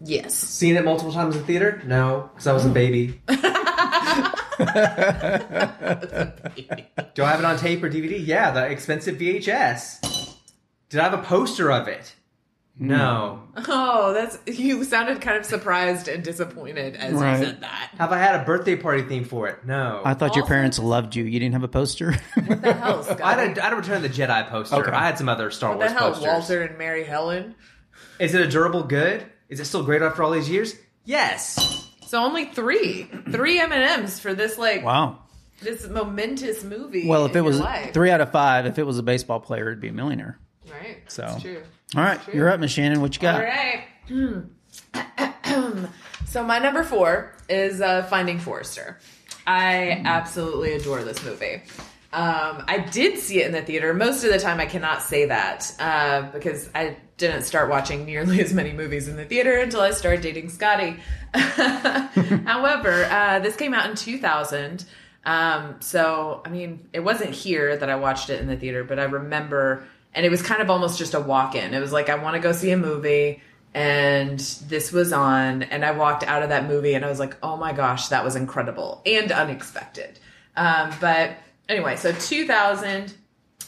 [0.00, 0.34] Yes.
[0.34, 1.80] Seen it multiple times in theater?
[1.86, 3.20] No, because I was a baby.
[7.14, 8.24] Do I have it on tape or DVD?
[8.24, 10.34] Yeah, the expensive VHS.
[10.90, 12.14] Did I have a poster of it?
[12.78, 13.40] No.
[13.66, 17.38] Oh, that's you sounded kind of surprised and disappointed as Right.
[17.38, 17.90] you said that.
[17.98, 19.64] Have I had a birthday party theme for it?
[19.64, 20.02] No.
[20.04, 21.22] I thought your parents loved you.
[21.22, 22.16] You didn't have a poster?
[22.46, 23.22] What the hell, Scotty?
[23.22, 24.74] I had, a, I had a Return of the Jedi poster.
[24.76, 24.90] Okay.
[24.90, 26.26] I had some other Star what the Wars hell, posters.
[26.26, 27.54] Walter and Mary Helen?
[28.18, 29.24] Is it a durable good?
[29.48, 30.74] Is it still great after all these years?
[31.04, 31.88] Yes.
[32.08, 35.20] So only three, three M and M's for this like wow.
[35.62, 37.06] this momentous movie.
[37.08, 37.94] Well, if in it your was life.
[37.94, 40.40] three out of five, if it was a baseball player, it'd be a millionaire.
[40.70, 40.98] Right?
[41.08, 41.38] So-.
[41.96, 43.00] All right, you're up, Miss Shannon.
[43.00, 43.36] What you got?
[43.36, 43.84] All right.
[46.26, 48.98] so my number four is uh, Finding Forrester.
[49.46, 51.62] I absolutely adore this movie.
[52.12, 53.92] Um, I did see it in the theater.
[53.92, 58.40] Most of the time, I cannot say that uh, because I didn't start watching nearly
[58.44, 60.96] as many movies in the theater until I started dating Scotty.
[61.34, 64.84] However, uh, this came out in 2000.
[65.26, 68.98] Um, so, I mean, it wasn't here that I watched it in the theater, but
[68.98, 71.74] I remember, and it was kind of almost just a walk in.
[71.74, 73.42] It was like, I want to go see a movie,
[73.74, 77.36] and this was on, and I walked out of that movie and I was like,
[77.42, 80.18] oh my gosh, that was incredible and unexpected.
[80.56, 81.32] Um, but
[81.68, 83.12] anyway, so 2000,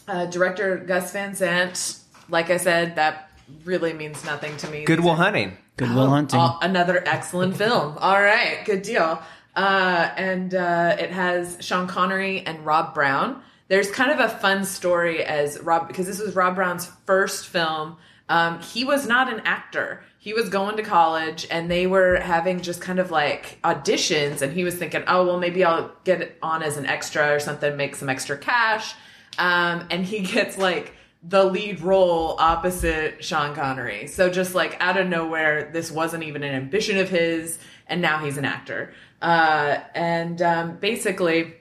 [0.06, 3.30] uh, director Gus Van Sant, like I said, that
[3.64, 4.84] really means nothing to me.
[4.84, 5.58] Goodwill Hunting.
[5.76, 6.38] Goodwill Hunting.
[6.40, 7.98] Oh, another excellent film.
[7.98, 9.20] All right, good deal.
[9.56, 13.42] Uh, and uh, it has Sean Connery and Rob Brown.
[13.68, 17.96] There's kind of a fun story as Rob because this was Rob Brown's first film.
[18.28, 20.02] Um, he was not an actor.
[20.18, 24.42] He was going to college, and they were having just kind of like auditions.
[24.42, 27.76] And he was thinking, "Oh, well, maybe I'll get on as an extra or something,
[27.76, 28.94] make some extra cash."
[29.38, 34.06] Um, and he gets like the lead role opposite Sean Connery.
[34.06, 38.18] So just like out of nowhere, this wasn't even an ambition of his, and now
[38.18, 38.92] he's an actor.
[39.20, 41.54] Uh, and um, basically,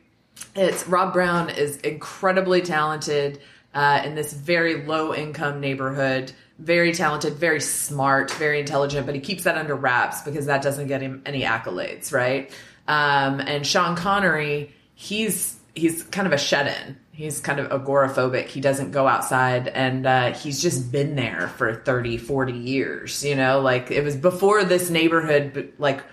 [0.55, 3.39] it's Rob Brown is incredibly talented
[3.73, 6.31] uh, in this very low income neighborhood.
[6.57, 10.87] Very talented, very smart, very intelligent, but he keeps that under wraps because that doesn't
[10.87, 12.49] get him any accolades, right?
[12.87, 16.97] Um, and Sean Connery, he's he's kind of a shut in.
[17.11, 18.47] He's kind of agoraphobic.
[18.47, 23.35] He doesn't go outside and uh, he's just been there for 30, 40 years, you
[23.35, 26.03] know, like it was before this neighborhood, like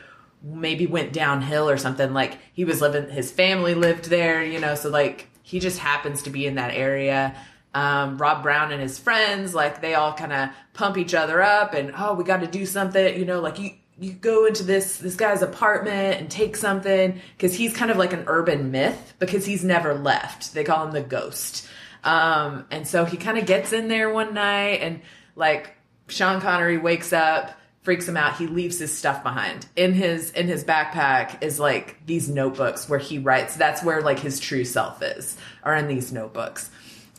[0.42, 2.12] maybe went downhill or something.
[2.12, 6.22] Like he was living, his family lived there, you know, so like he just happens
[6.22, 7.34] to be in that area.
[7.74, 11.74] Um, Rob Brown and his friends, like they all kind of pump each other up
[11.74, 14.98] and, oh, we got to do something, you know, like you, you go into this
[14.98, 19.46] this guy's apartment and take something because he's kind of like an urban myth because
[19.46, 20.54] he's never left.
[20.54, 21.68] They call him the ghost.
[22.02, 25.00] Um, and so he kind of gets in there one night and
[25.36, 25.76] like
[26.08, 27.52] Sean Connery wakes up,
[27.82, 28.36] freaks him out.
[28.36, 29.66] He leaves his stuff behind.
[29.76, 33.56] In his in his backpack is like these notebooks where he writes.
[33.56, 36.70] That's where like his true self is, are in these notebooks.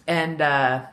[0.07, 0.85] And uh,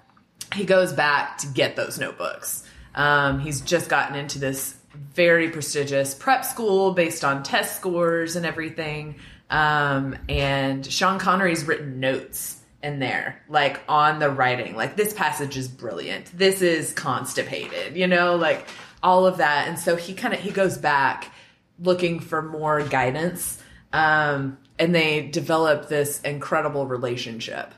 [0.54, 2.64] he goes back to get those notebooks.
[2.94, 8.44] Um, he's just gotten into this very prestigious prep school based on test scores and
[8.44, 9.16] everything.
[9.48, 14.74] Um, and Sean Connery's written notes in there, like on the writing.
[14.74, 16.26] Like, this passage is brilliant.
[16.36, 18.66] This is constipated, you know, like
[19.02, 19.68] all of that.
[19.68, 21.32] And so he kind of he goes back
[21.78, 23.62] looking for more guidance.
[23.92, 27.74] Um, and they develop this incredible relationship.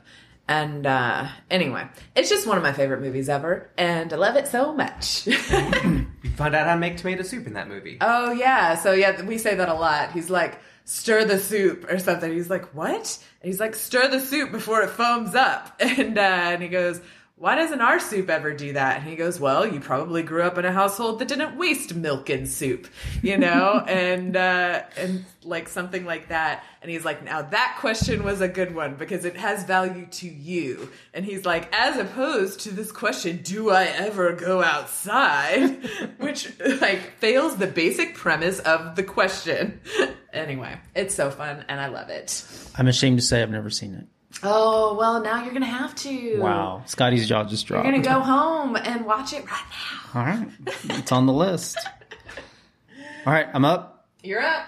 [0.47, 4.47] And uh, anyway, it's just one of my favorite movies ever, and I love it
[4.47, 5.25] so much.
[5.25, 7.97] You find out how to make tomato soup in that movie.
[8.01, 10.11] oh yeah, so yeah, we say that a lot.
[10.11, 12.31] He's like, stir the soup or something.
[12.31, 13.17] He's like, what?
[13.41, 15.79] And he's like, stir the soup before it foams up.
[15.97, 16.99] And uh, and he goes,
[17.43, 18.99] why doesn't our soup ever do that?
[19.01, 22.29] And he goes, well, you probably grew up in a household that didn't waste milk
[22.29, 22.87] in soup,
[23.21, 26.63] you know, and uh, and like something like that.
[26.81, 30.29] And he's like, now that question was a good one because it has value to
[30.29, 30.89] you.
[31.13, 35.83] And he's like, as opposed to this question, do I ever go outside?
[36.19, 39.81] Which like fails the basic premise of the question.
[40.31, 42.41] anyway, it's so fun and I love it.
[42.77, 44.07] I'm ashamed to say I've never seen it.
[44.41, 46.39] Oh, well, now you're going to have to.
[46.39, 46.81] Wow.
[46.85, 47.85] Scotty's jaw just dropped.
[47.85, 49.63] You're going to go home and watch it right
[50.13, 50.19] now.
[50.19, 50.47] All right.
[50.99, 51.77] It's on the list.
[53.25, 53.47] All right.
[53.53, 54.07] I'm up.
[54.23, 54.65] You're up.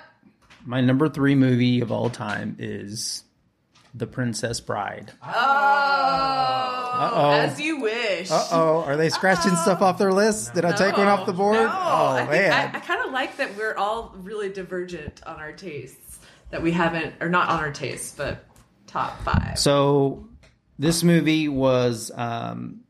[0.66, 3.24] My number three movie of all time is
[3.93, 5.11] The Princess Bride.
[6.97, 8.32] Oh, as you wish.
[8.32, 10.53] Uh oh, are they scratching stuff off their list?
[10.53, 11.57] Did I take one off the board?
[11.57, 12.51] No, oh I, man.
[12.51, 16.20] I, I kind of like that we're all really divergent on our tastes.
[16.51, 18.45] That we haven't, or not on our tastes, but
[18.95, 19.59] top five.
[19.59, 20.27] So
[20.79, 22.81] this movie was um,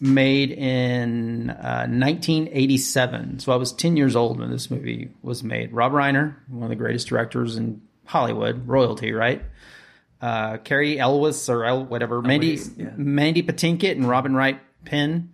[0.00, 3.38] made in uh, 1987.
[3.38, 5.72] So I was 10 years old when this movie was made.
[5.72, 9.42] Rob Reiner, one of the greatest directors in Hollywood, royalty, right?
[10.20, 12.90] Uh, Cary Elwes or El, whatever, Mandy yeah.
[12.96, 15.32] Mandy Patinkin and Robin Wright Penn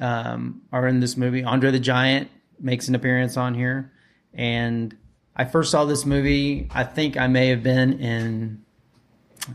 [0.00, 1.42] um, are in this movie.
[1.42, 2.30] Andre the Giant
[2.60, 3.92] makes an appearance on here,
[4.32, 4.96] and
[5.38, 6.68] I first saw this movie.
[6.74, 8.64] I think I may have been in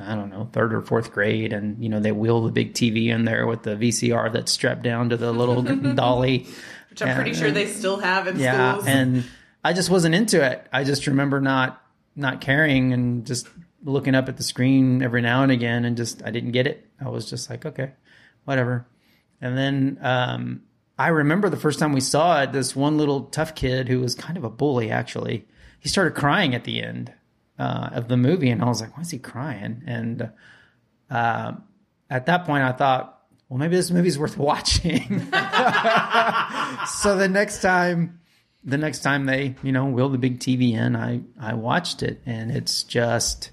[0.02, 3.08] I don't know, third or fourth grade, and you know they wheel the big TV
[3.10, 5.62] in there with the VCR that's strapped down to the little
[5.96, 6.48] dolly.
[6.90, 8.88] Which I'm pretty And- sure they still have in Yeah, schools.
[8.88, 9.24] and
[9.64, 10.66] I just wasn't into it.
[10.74, 11.80] I just remember not
[12.16, 13.48] not caring and just
[13.84, 16.88] looking up at the screen every now and again, and just I didn't get it.
[17.04, 17.92] I was just like, okay,
[18.46, 18.88] whatever.
[19.42, 20.62] And then um,
[20.98, 24.16] I remember the first time we saw it, this one little tough kid who was
[24.16, 24.90] kind of a bully.
[24.90, 25.46] Actually,
[25.84, 27.12] he started crying at the end
[27.60, 29.84] uh, of the movie, and I was like, why is he crying?
[29.86, 30.32] And
[31.10, 31.52] uh,
[32.10, 33.20] at that point, I thought,
[33.50, 35.20] well, maybe this movie's worth watching.
[36.88, 38.22] so the next time
[38.64, 42.22] the next time they you know wheel the big tv in i i watched it
[42.26, 43.52] and it's just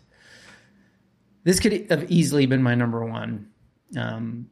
[1.43, 3.51] this could have easily been my number one
[3.97, 4.49] um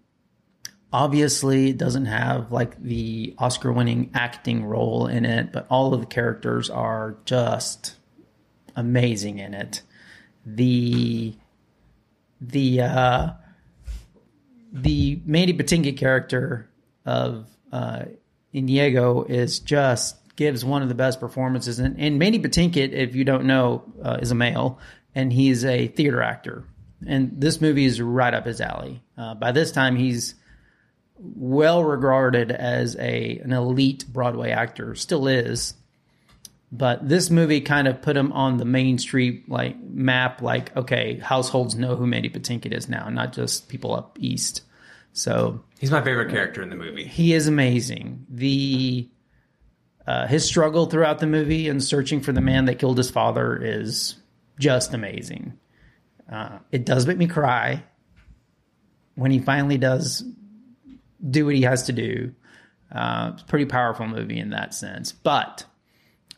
[0.92, 6.00] obviously it doesn't have like the oscar winning acting role in it but all of
[6.00, 7.94] the characters are just
[8.76, 9.82] amazing in it
[10.46, 11.34] the
[12.40, 13.30] the uh
[14.72, 16.68] the Mandy Patinkin character
[17.04, 18.04] of uh,
[18.52, 21.78] is just gives one of the best performances.
[21.78, 24.78] And, and Mandy Patinkin, if you don't know, uh, is a male,
[25.14, 26.64] and he's a theater actor.
[27.06, 29.02] And this movie is right up his alley.
[29.16, 30.34] Uh, by this time, he's
[31.18, 35.74] well regarded as a an elite Broadway actor, still is.
[36.70, 40.42] But this movie kind of put him on the main street like map.
[40.42, 44.62] Like, okay, households know who Mandy Patinkin is now, not just people up east.
[45.14, 47.04] So He's my favorite character in the movie.
[47.04, 48.26] he is amazing.
[48.28, 49.08] The
[50.06, 53.56] uh, his struggle throughout the movie and searching for the man that killed his father
[53.56, 54.16] is
[54.58, 55.58] just amazing.
[56.30, 57.82] Uh, it does make me cry
[59.14, 60.22] when he finally does
[61.26, 62.32] do what he has to do.
[62.90, 65.64] Uh, it's a pretty powerful movie in that sense, but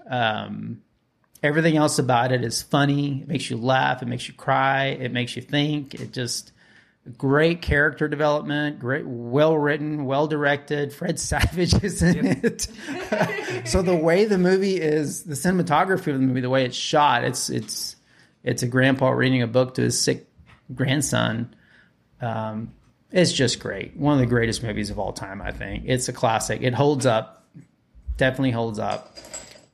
[0.08, 0.82] um,
[1.42, 3.22] everything else about it is funny.
[3.22, 4.02] It makes you laugh.
[4.02, 4.86] It makes you cry.
[4.86, 5.94] It makes you think.
[5.94, 6.52] It just
[7.16, 10.92] great character development, great, well written, well directed.
[10.92, 12.68] Fred Savage is in it.
[13.68, 17.24] so the way the movie is, the cinematography of the movie, the way it's shot,
[17.24, 17.96] it's it's
[18.42, 20.26] it's a grandpa reading a book to his sick
[20.74, 21.54] grandson.
[22.20, 22.72] Um,
[23.12, 23.96] it's just great.
[23.96, 25.84] One of the greatest movies of all time, I think.
[25.86, 26.62] It's a classic.
[26.62, 27.46] It holds up.
[28.16, 29.16] Definitely holds up.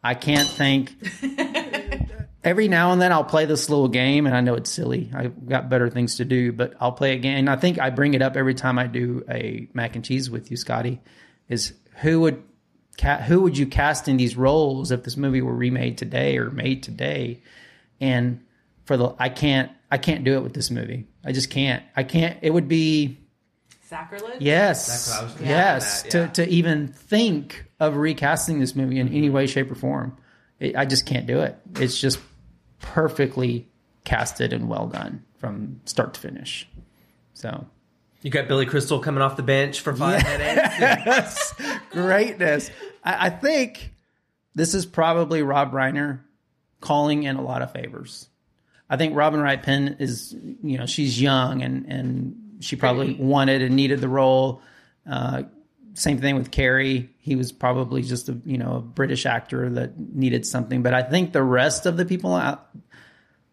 [0.02, 0.94] I can't think
[2.44, 5.10] every now and then I'll play this little game, and I know it's silly.
[5.12, 7.38] I've got better things to do, but I'll play a game.
[7.38, 10.30] And I think I bring it up every time I do a mac and cheese
[10.30, 11.00] with you, Scotty.
[11.48, 12.42] Is who would
[12.98, 16.50] ca- who would you cast in these roles if this movie were remade today or
[16.50, 17.42] made today?
[18.00, 18.44] And
[18.84, 21.06] for the I can't I can't do it with this movie.
[21.24, 21.82] I just can't.
[21.96, 22.38] I can't.
[22.42, 23.25] It would be
[23.88, 24.40] Sacrilege?
[24.40, 26.02] yes, That's what I was thinking yes.
[26.02, 26.26] that, yeah.
[26.28, 30.16] To to even think of recasting this movie in any way, shape, or form,
[30.60, 31.56] it, I just can't do it.
[31.76, 32.18] It's just
[32.80, 33.68] perfectly
[34.04, 36.68] casted and well done from start to finish.
[37.34, 37.66] So
[38.22, 40.78] You got Billy Crystal coming off the bench for five minutes.
[40.80, 41.54] yes,
[41.90, 42.70] greatness.
[43.04, 43.92] I, I think
[44.54, 46.20] this is probably Rob Reiner
[46.80, 48.28] calling in a lot of favors.
[48.88, 53.62] I think Robin Wright Penn is, you know, she's young and and she probably wanted
[53.62, 54.62] and needed the role.
[55.08, 55.44] Uh,
[55.94, 57.10] same thing with Cary.
[57.18, 60.82] He was probably just a you know a British actor that needed something.
[60.82, 62.58] But I think the rest of the people, I,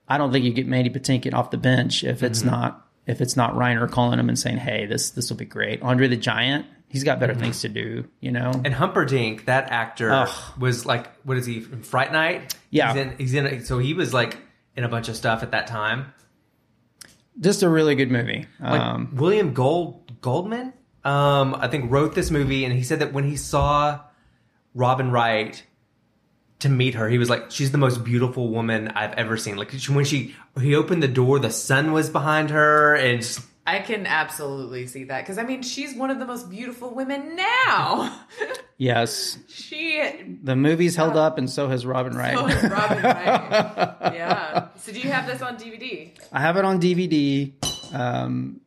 [0.07, 3.35] I don't think you get Mandy Patinkin off the bench if it's not if it's
[3.35, 6.65] not Reiner calling him and saying, "Hey, this this will be great." Andre the Giant,
[6.89, 8.05] he's got better things to do.
[8.19, 10.59] You know, And Humperdinck, that actor, Ugh.
[10.59, 12.55] was like, what is he Fright Night?
[12.69, 12.93] Yeah.
[12.93, 13.65] he's in, he's in.
[13.65, 14.37] So he was like
[14.75, 16.13] in a bunch of stuff at that time.
[17.39, 18.47] Just a really good movie.
[18.59, 20.73] Like Um, William Gold Goldman,
[21.03, 23.99] um, I think wrote this movie, and he said that when he saw
[24.73, 25.63] Robin Wright
[26.59, 29.71] to meet her, he was like, "She's the most beautiful woman I've ever seen." Like
[29.89, 34.05] when she he opened the door, the sun was behind her, and just, I can
[34.05, 38.25] absolutely see that because I mean she's one of the most beautiful women now.
[38.77, 42.35] yes, she The movie's held up, and so has Robin Wright.
[42.37, 43.95] Oh, Robin Wright.
[44.13, 44.67] Yeah.
[44.77, 46.11] So do you have this on DVD?
[46.31, 47.53] I have it on DVD.
[47.93, 48.59] Um,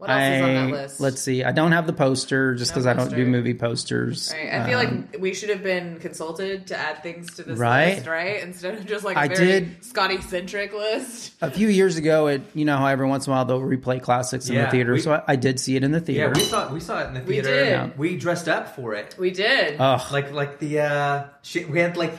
[0.00, 0.98] What else is on that list?
[1.00, 1.44] Let's see.
[1.44, 4.32] I don't have the poster just No because I don't do movie posters.
[4.34, 4.50] Right.
[4.54, 7.96] I feel Um, like we should have been consulted to add things to this Right.
[7.96, 8.42] list, right?
[8.42, 11.32] Instead of just like a I very did- Scotty centric list.
[11.42, 14.00] a few years ago, it you know how every once in a while they'll replay
[14.00, 14.92] classics in Yeah, the theater.
[14.94, 16.32] we- so I, I did see it in the theater.
[16.34, 17.48] Yeah, we saw we saw it in the We theater.
[17.54, 17.68] did.
[17.68, 17.88] Yeah.
[17.98, 19.14] We dressed up for it.
[19.18, 19.76] We did.
[19.78, 20.00] Ugh.
[20.10, 22.18] Like like the uh Sh- we had like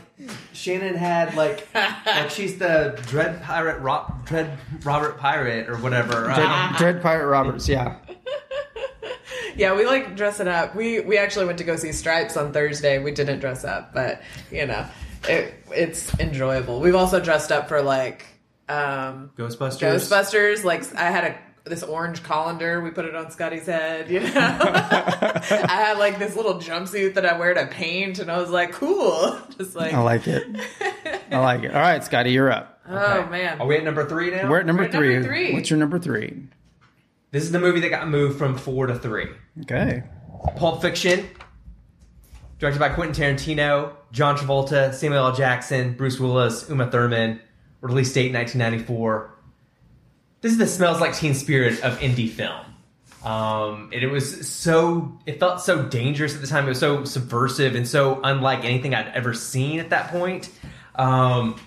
[0.53, 1.67] Shannon had like
[2.05, 6.23] like she's the Dread Pirate Ro- Dread Robert Pirate or whatever.
[6.25, 7.97] Dread, Uh, Dread Pirate Roberts, yeah.
[9.55, 10.75] yeah, we like dressing up.
[10.75, 12.99] We we actually went to go see Stripes on Thursday.
[12.99, 14.85] We didn't dress up, but you know,
[15.27, 16.79] it it's enjoyable.
[16.79, 18.25] We've also dressed up for like
[18.69, 19.81] um Ghostbusters.
[19.95, 20.63] Ghostbusters.
[20.63, 22.81] Like I had a this orange colander.
[22.81, 24.09] We put it on Scotty's head.
[24.09, 28.37] You know, I had like this little jumpsuit that I wear to paint, and I
[28.39, 29.37] was like, cool.
[29.57, 30.43] Just like, I like it.
[31.31, 31.73] I like it.
[31.73, 32.81] All right, Scotty, you're up.
[32.87, 33.29] oh Okay.
[33.29, 34.49] man, Are we at number three now?
[34.49, 35.23] We're at number We're at number three.
[35.23, 35.53] three.
[35.53, 36.43] What's your number three?
[37.31, 39.27] This is the movie that got moved from four to three.
[39.61, 40.03] Okay.
[40.57, 41.29] Pulp Fiction,
[42.59, 45.35] directed by Quentin Tarantino, John Travolta, Samuel L.
[45.35, 47.39] Jackson, Bruce Willis, Uma Thurman.
[47.81, 49.33] Release date 1994.
[50.41, 52.65] This is the smells like Teen Spirit of indie film.
[53.23, 56.65] Um, and it was so it felt so dangerous at the time.
[56.65, 60.49] It was so subversive and so unlike anything I'd ever seen at that point.
[60.95, 61.59] Um,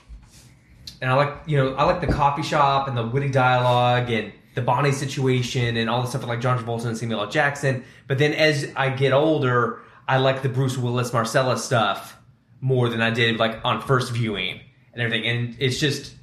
[1.01, 4.33] and I like you know I like the coffee shop and the witty dialogue and
[4.57, 7.31] the Bonnie situation and all the stuff like John Travolta and Samuel L.
[7.31, 7.85] Jackson.
[8.09, 12.17] But then as I get older, I like the Bruce Willis Marcella stuff
[12.61, 14.61] more than I did like on first viewing
[14.93, 15.27] and everything.
[15.29, 16.15] And it's just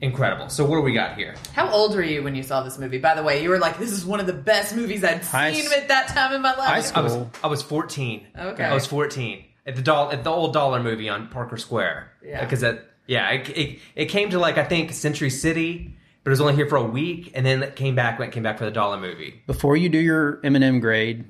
[0.00, 0.48] incredible.
[0.48, 1.34] So what do we got here?
[1.54, 2.98] how old were you when you saw this movie?
[2.98, 5.52] By the way, you were like, this is one of the best movies I'd High
[5.52, 6.68] seen s- at that time in my life.
[6.68, 7.00] high school.
[7.00, 8.26] I was I was 14.
[8.38, 8.64] Okay.
[8.64, 12.10] I was 14 at the doll at the old dollar movie on Parker Square.
[12.24, 12.40] Yeah.
[12.42, 15.94] Because that yeah it, it it came to like I think Century City,
[16.24, 18.32] but it was only here for a week, and then it came back when it
[18.32, 19.42] came back for the dollar movie.
[19.46, 21.24] Before you do your M&M grade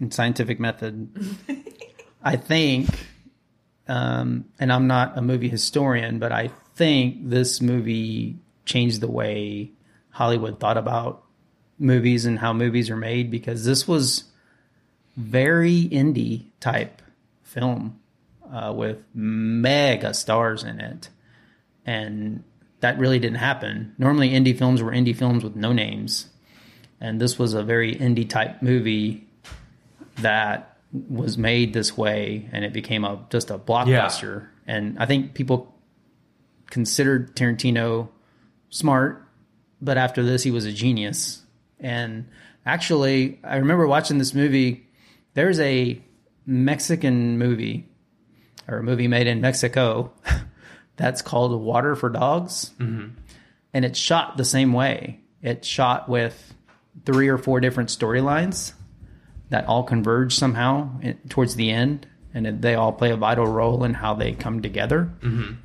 [0.00, 1.08] in scientific method,
[2.22, 2.88] I think,
[3.88, 9.70] um, and I'm not a movie historian, but I think this movie changed the way
[10.10, 11.24] Hollywood thought about
[11.78, 14.24] movies and how movies are made because this was
[15.16, 17.02] very indie type
[17.42, 18.00] film
[18.52, 21.08] uh, with mega stars in it,
[21.86, 22.42] and
[22.80, 23.94] that really didn't happen.
[23.98, 26.26] Normally, indie films were indie films with no names,
[27.00, 29.26] and this was a very indie type movie
[30.16, 34.48] that was made this way, and it became a just a blockbuster.
[34.66, 35.73] And I think people
[36.74, 38.08] considered Tarantino
[38.68, 39.24] smart,
[39.80, 41.40] but after this, he was a genius.
[41.78, 42.28] And
[42.66, 44.88] actually, I remember watching this movie.
[45.34, 46.02] There's a
[46.44, 47.88] Mexican movie
[48.66, 50.12] or a movie made in Mexico
[50.96, 52.72] that's called Water for Dogs.
[52.80, 53.20] Mm-hmm.
[53.72, 55.20] And it's shot the same way.
[55.42, 56.54] It's shot with
[57.06, 58.72] three or four different storylines
[59.50, 60.90] that all converge somehow
[61.28, 62.08] towards the end.
[62.34, 65.10] And it- they all play a vital role in how they come together.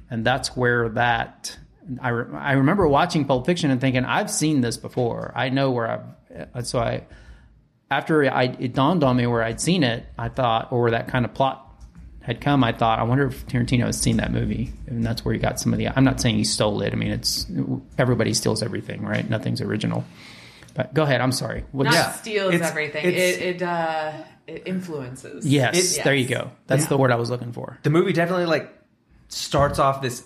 [0.10, 1.58] And that's where that.
[2.00, 5.34] I, re- I remember watching Pulp Fiction and thinking, I've seen this before.
[5.36, 6.04] I know where
[6.48, 6.68] I've.
[6.68, 7.04] So I
[7.92, 11.08] after I, it dawned on me where I'd seen it, I thought, or where that
[11.08, 11.66] kind of plot
[12.22, 15.34] had come, I thought, I wonder if Tarantino has seen that movie, and that's where
[15.34, 15.88] he got some of the.
[15.88, 16.94] I'm not saying he stole it.
[16.94, 17.48] I mean, it's
[17.98, 19.28] everybody steals everything, right?
[19.28, 20.04] Nothing's original.
[20.76, 21.20] But go ahead.
[21.22, 21.66] I'm sorry.
[21.72, 22.12] What, Not Yeah.
[22.12, 23.06] steals It's- everything.
[23.08, 24.12] it's- it it uh
[24.56, 25.46] it influences.
[25.46, 26.52] yes, It's- there you go.
[26.68, 27.78] That's the word I was looking for.
[27.84, 28.74] The movie definitely like
[29.28, 30.24] starts off this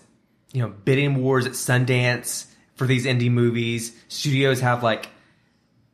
[0.53, 2.45] you know bidding wars at Sundance
[2.75, 3.95] for these indie movies.
[4.07, 5.09] Studios have like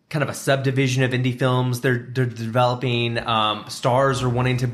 [0.10, 3.18] kind of a subdivision of indie films they're they're developing.
[3.20, 4.72] Um, stars are wanting to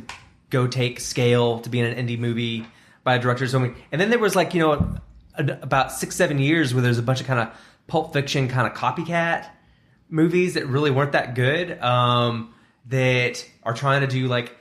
[0.50, 2.66] go take scale to be in an indie movie
[3.04, 3.48] by a director.
[3.48, 4.98] So, and then there was like you know
[5.36, 7.50] a, about six seven years where there's a bunch of kind of
[7.88, 9.48] Pulp Fiction kind of copycat
[10.10, 11.80] movies that really weren't that good.
[11.82, 12.54] Um,
[12.88, 14.56] that are trying to do like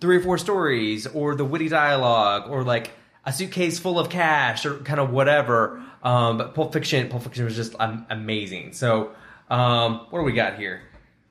[0.00, 2.90] three or four stories or the witty dialogue or like
[3.24, 5.82] a suitcase full of cash or kind of whatever.
[6.02, 8.72] Um, but Pulp Fiction, Pulp Fiction was just um, amazing.
[8.74, 9.12] So,
[9.48, 10.82] um, what do we got here?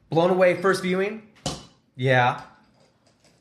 [0.09, 1.21] Blown away first viewing.
[1.95, 2.41] Yeah.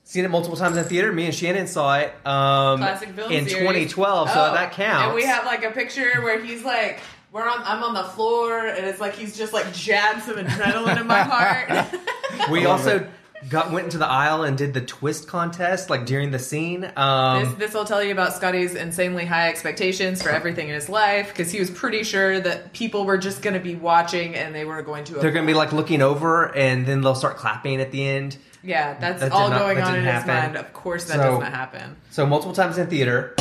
[0.05, 1.11] Seen it multiple times in the theater.
[1.12, 3.62] Me and Shannon saw it um, Classic film in series.
[3.62, 5.07] 2012, so Oh, that counts.
[5.07, 7.00] And we have like a picture where he's like,
[7.32, 7.62] we're on.
[7.64, 11.22] I'm on the floor, and it's like he's just like jabbed some adrenaline in my
[11.22, 11.88] heart.
[12.50, 13.06] we also
[13.48, 16.88] got went into the aisle and did the twist contest like during the scene.
[16.96, 20.88] Um, This, this will tell you about Scotty's insanely high expectations for everything in his
[20.88, 24.54] life because he was pretty sure that people were just going to be watching and
[24.54, 25.14] they were going to.
[25.14, 28.36] they're going to be like looking over, and then they'll start clapping at the end.
[28.62, 30.56] yeah, that's That all not- going that on in didn't his mind.
[30.56, 31.96] Of course, that So- does not happen.
[32.10, 33.34] So multiple times in theater.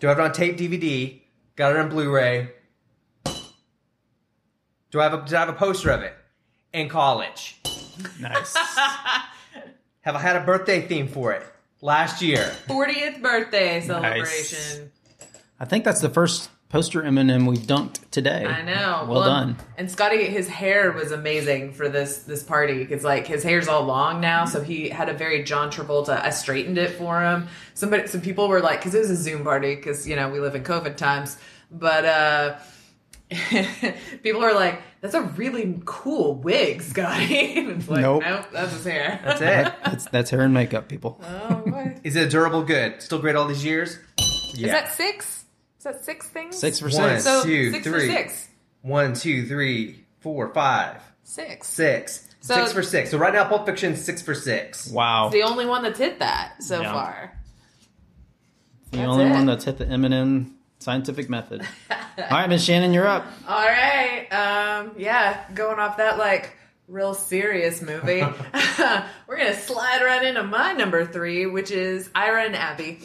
[0.00, 1.19] Do I have it on tape, DVD?
[1.60, 2.48] Got it on Blu-ray.
[4.90, 6.14] Do I have a, did I have a poster of it
[6.72, 7.60] in college?
[8.18, 8.56] Nice.
[10.00, 11.42] Have I had a birthday theme for it
[11.82, 12.50] last year?
[12.66, 14.90] 40th birthday celebration.
[15.20, 15.42] Nice.
[15.60, 18.46] I think that's the first poster M and M we've dunked today.
[18.46, 19.06] I know.
[19.06, 19.56] Well, done.
[19.76, 23.84] And Scotty, his hair was amazing for this this party because like his hair's all
[23.84, 26.20] long now, so he had a very John Travolta.
[26.22, 27.48] I straightened it for him.
[27.74, 30.40] Somebody, some people were like, because it was a Zoom party, because you know we
[30.40, 31.36] live in COVID times,
[31.70, 32.56] but uh
[34.24, 38.24] people are like, "That's a really cool wig, Scotty." and it's like, Nope.
[38.24, 39.20] nope, that's his hair.
[39.24, 39.74] That's it.
[39.84, 41.20] That's, that's hair and makeup, people.
[41.22, 41.98] oh, what?
[42.02, 43.00] Is it a durable good?
[43.00, 43.98] Still great all these years?
[44.18, 45.39] Is that six?
[45.80, 46.58] Is that six things?
[46.58, 46.92] Six for One.
[46.92, 47.24] six.
[47.24, 47.92] So two, six three.
[48.06, 48.48] for six.
[48.82, 51.68] One, two, three, four, five, Six.
[51.68, 52.28] six.
[52.42, 53.10] So- six for six.
[53.10, 54.90] So right now, Pulp Fiction six for six.
[54.90, 55.30] Wow.
[55.30, 56.92] The only one that's hit that so Yeah.
[56.92, 57.32] far.
[58.90, 59.30] the that's only it.
[59.30, 61.66] one that's hit the M and M scientific method.
[61.90, 61.96] All
[62.30, 63.24] right, Miss Shannon, you're up.
[63.48, 64.26] All right.
[64.32, 66.56] Um, yeah, going off that like
[66.88, 68.20] real serious movie.
[69.26, 73.00] We're gonna slide right into my number three, which is Ira and Abby.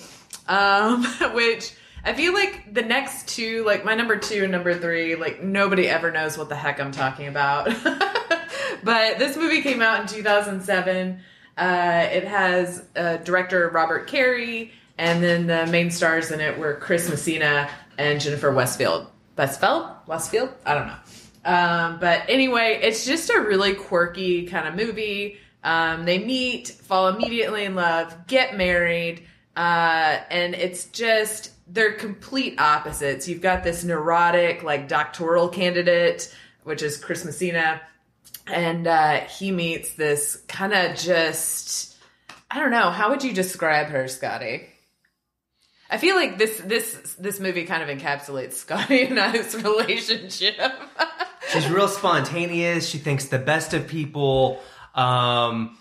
[0.48, 1.74] Um, which
[2.06, 5.90] I feel like the next two, like my number two and number three, like nobody
[5.90, 7.66] ever knows what the heck I'm talking about.
[8.84, 11.20] but this movie came out in 2007.
[11.58, 16.76] Uh, it has uh, director Robert Cary, and then the main stars in it were
[16.76, 19.08] Chris Messina and Jennifer Westfield.
[19.36, 19.88] Westfield?
[20.06, 20.50] Westfield?
[20.64, 20.98] I don't know.
[21.44, 25.38] Um, but anyway, it's just a really quirky kind of movie.
[25.64, 29.24] Um, they meet, fall immediately in love, get married,
[29.56, 33.28] uh, and it's just they're complete opposites.
[33.28, 37.82] You've got this neurotic, like doctoral candidate, which is Chris Messina,
[38.48, 41.96] and uh, he meets this kind of just
[42.50, 42.92] I don't know.
[42.92, 44.68] How would you describe her, Scotty?
[45.90, 50.60] I feel like this this this movie kind of encapsulates Scotty and I's relationship.
[51.52, 52.88] She's real spontaneous.
[52.88, 54.62] She thinks the best of people.
[54.96, 55.78] Um,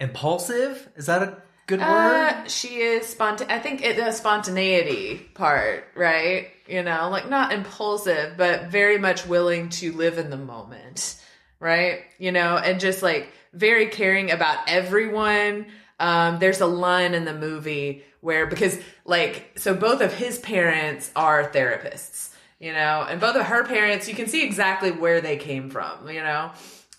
[0.00, 0.88] impulsive.
[0.96, 1.86] Is that a good word?
[1.86, 6.48] Uh, she is sponta- I think it the spontaneity part, right?
[6.66, 11.22] You know, like not impulsive, but very much willing to live in the moment,
[11.60, 12.00] right?
[12.18, 15.66] You know, and just like very caring about everyone.
[16.00, 21.12] Um, there's a line in the movie where because like so both of his parents
[21.14, 25.36] are therapists, you know, and both of her parents, you can see exactly where they
[25.36, 26.50] came from, you know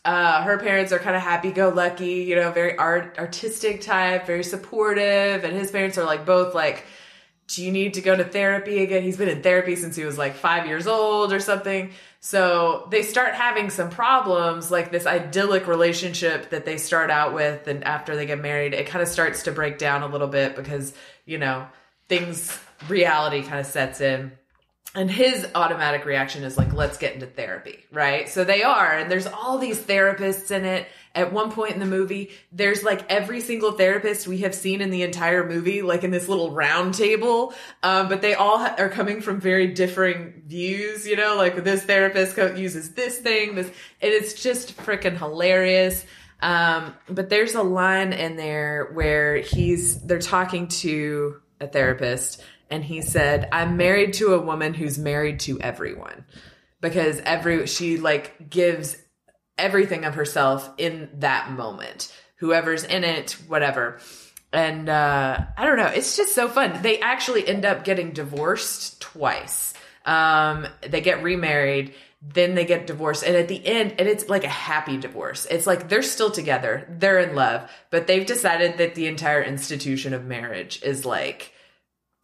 [0.06, 5.44] uh, her parents are kind of happy-go-lucky, you know, very art artistic type, very supportive,
[5.44, 6.86] and his parents are like both like,
[7.48, 10.18] "Do you need to go to therapy again?" He's been in therapy since he was
[10.18, 11.92] like five years old or something.
[12.22, 17.68] So they start having some problems, like this idyllic relationship that they start out with,
[17.68, 20.56] and after they get married, it kind of starts to break down a little bit
[20.56, 20.94] because
[21.26, 21.68] you know
[22.08, 24.32] things, reality kind of sets in
[24.96, 28.28] and his automatic reaction is like let's get into therapy right?
[28.28, 30.88] So they are and there's all these therapists in it.
[31.16, 34.90] At one point in the movie there's like every single therapist we have seen in
[34.90, 37.54] the entire movie like in this little round table.
[37.84, 41.36] Um, but they all ha- are coming from very differing views you know?
[41.36, 46.06] Like this therapist co- uses this thing this and it's just freaking hilarious.
[46.42, 52.84] Um, but there's a line in there where he's they're talking to a therapist and
[52.84, 56.26] he said, "I'm married to a woman who's married to everyone
[56.82, 58.98] because every she like gives
[59.58, 62.14] everything of herself in that moment.
[62.38, 64.00] Whoever's in it, whatever."
[64.52, 66.82] And uh I don't know, it's just so fun.
[66.82, 69.74] They actually end up getting divorced twice.
[70.06, 74.44] Um they get remarried then they get divorced and at the end and it's like
[74.44, 78.96] a happy divorce it's like they're still together they're in love but they've decided that
[78.96, 81.54] the entire institution of marriage is like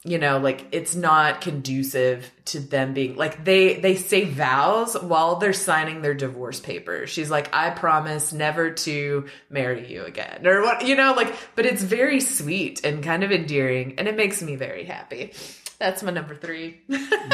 [0.05, 5.37] you know like it's not conducive to them being like they they say vows while
[5.37, 10.61] they're signing their divorce papers she's like i promise never to marry you again or
[10.61, 14.41] what you know like but it's very sweet and kind of endearing and it makes
[14.41, 15.33] me very happy.
[15.77, 16.79] That's my number three.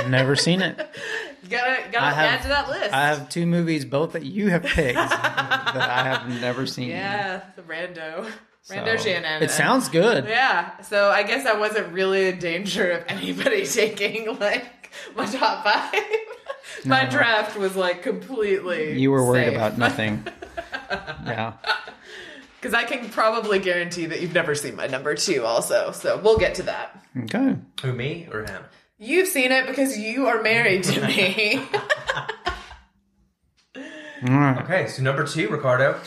[0.08, 0.76] Never seen it.
[1.50, 2.92] gotta gotta I have- add to that list.
[2.92, 6.90] I have two movies, both that you have picked, that I have never seen.
[6.90, 8.28] yeah the rando
[8.64, 10.26] So, rando shannon It sounds good.
[10.26, 15.64] Yeah, so I guess I wasn't really in danger of anybody taking like my top
[15.64, 16.02] five.
[16.86, 17.10] my No.
[17.10, 19.00] draft was like completely.
[19.00, 19.56] You were worried safe.
[19.56, 20.26] about nothing.
[21.26, 21.54] yeah.
[22.60, 25.92] Because I can probably guarantee that you've never seen my number two, also.
[25.92, 27.04] So we'll get to that.
[27.24, 27.56] Okay.
[27.82, 28.64] Who, me or him?
[29.00, 31.62] You've seen it because you are married to me.
[34.24, 36.00] Okay, so number two, Ricardo.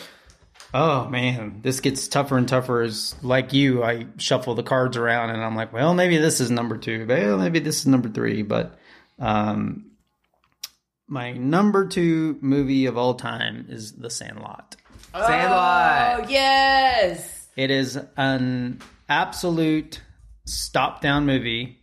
[0.73, 2.81] Oh man, this gets tougher and tougher.
[2.81, 6.51] As like you, I shuffle the cards around and I'm like, well, maybe this is
[6.51, 7.05] number two.
[7.07, 8.41] Well, maybe this is number three.
[8.41, 8.77] But
[9.19, 9.91] um,
[11.07, 14.75] my number two movie of all time is The Sandlot.
[15.13, 16.25] Sandlot.
[16.25, 17.47] oh, yes.
[17.55, 20.01] It is an absolute
[20.45, 21.79] stop down movie.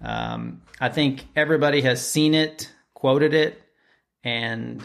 [0.00, 3.60] Um, I think everybody has seen it, quoted it,
[4.24, 4.82] and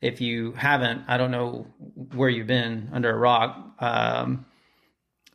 [0.00, 1.66] if you haven't, I don't know
[2.14, 3.74] where you've been under a rock.
[3.78, 4.46] Um,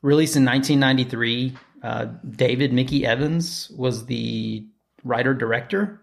[0.01, 4.65] released in 1993, uh, David Mickey Evans was the
[5.03, 6.01] writer director.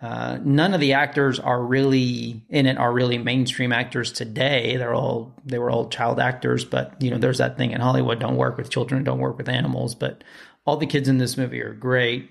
[0.00, 4.76] Uh, none of the actors are really in it are really mainstream actors today.
[4.76, 8.18] They're all they were all child actors, but you know there's that thing in Hollywood:
[8.18, 9.94] don't work with children, don't work with animals.
[9.94, 10.22] But
[10.66, 12.28] all the kids in this movie are great.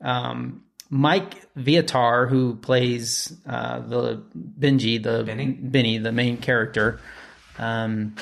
[0.00, 0.62] Um,
[0.94, 5.46] Mike Vitar, who plays uh, the Benji, the Benny?
[5.46, 7.00] Benny, the main character,
[7.58, 8.14] um,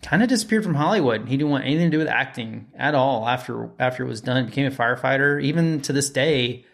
[0.00, 1.28] kind of disappeared from Hollywood.
[1.28, 4.44] He didn't want anything to do with acting at all after after it was done.
[4.44, 5.42] He became a firefighter.
[5.42, 6.64] Even to this day,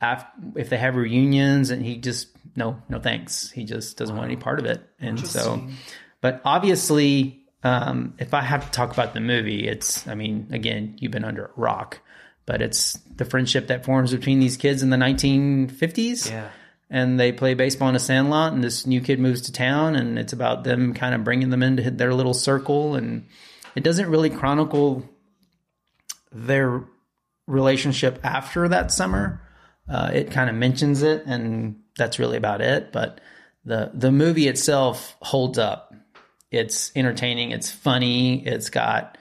[0.00, 0.24] af
[0.54, 3.50] if they have reunions, and he just no no thanks.
[3.50, 4.88] He just doesn't want any part of it.
[5.00, 5.66] And so,
[6.20, 10.94] but obviously, um, if I have to talk about the movie, it's I mean, again,
[11.00, 11.98] you've been under a rock,
[12.46, 16.48] but it's the friendship that forms between these kids in the 1950s Yeah.
[16.90, 20.18] and they play baseball in a sandlot and this new kid moves to town and
[20.18, 23.26] it's about them kind of bringing them into their little circle and
[23.74, 25.08] it doesn't really chronicle
[26.32, 26.82] their
[27.46, 29.40] relationship after that summer.
[29.88, 33.20] Uh, it kind of mentions it and that's really about it but
[33.64, 35.94] the the movie itself holds up.
[36.50, 39.16] It's entertaining it's funny it's got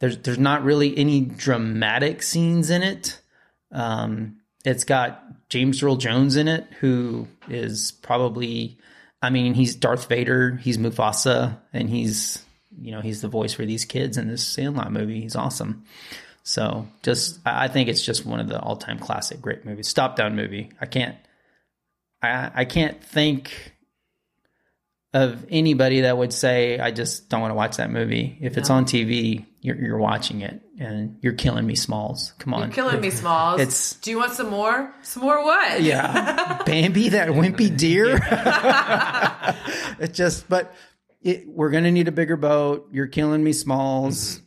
[0.00, 3.20] there's there's not really any dramatic scenes in it
[3.72, 8.78] um, it's got James Earl Jones in it, who is probably,
[9.22, 12.44] I mean, he's Darth Vader, he's Mufasa, and he's,
[12.78, 15.20] you know, he's the voice for these kids in this Sandlot movie.
[15.20, 15.84] He's awesome.
[16.42, 19.88] So just, I think it's just one of the all time classic great movies.
[19.88, 20.70] Stop down movie.
[20.80, 21.16] I can't,
[22.22, 23.72] I, I can't think
[25.14, 28.36] of anybody that would say, I just don't want to watch that movie.
[28.42, 32.34] If it's on TV, you're, you're watching it and you're killing me, Smalls.
[32.38, 32.60] Come on.
[32.60, 33.60] You're killing me, Smalls.
[33.60, 34.92] It's- Do you want some more?
[35.02, 35.80] Some more what?
[35.82, 38.16] Yeah, Bambi, that wimpy deer.
[39.98, 40.74] it just, but
[41.22, 42.88] it, we're gonna need a bigger boat.
[42.92, 44.36] You're killing me, Smalls.
[44.36, 44.44] Mm-hmm.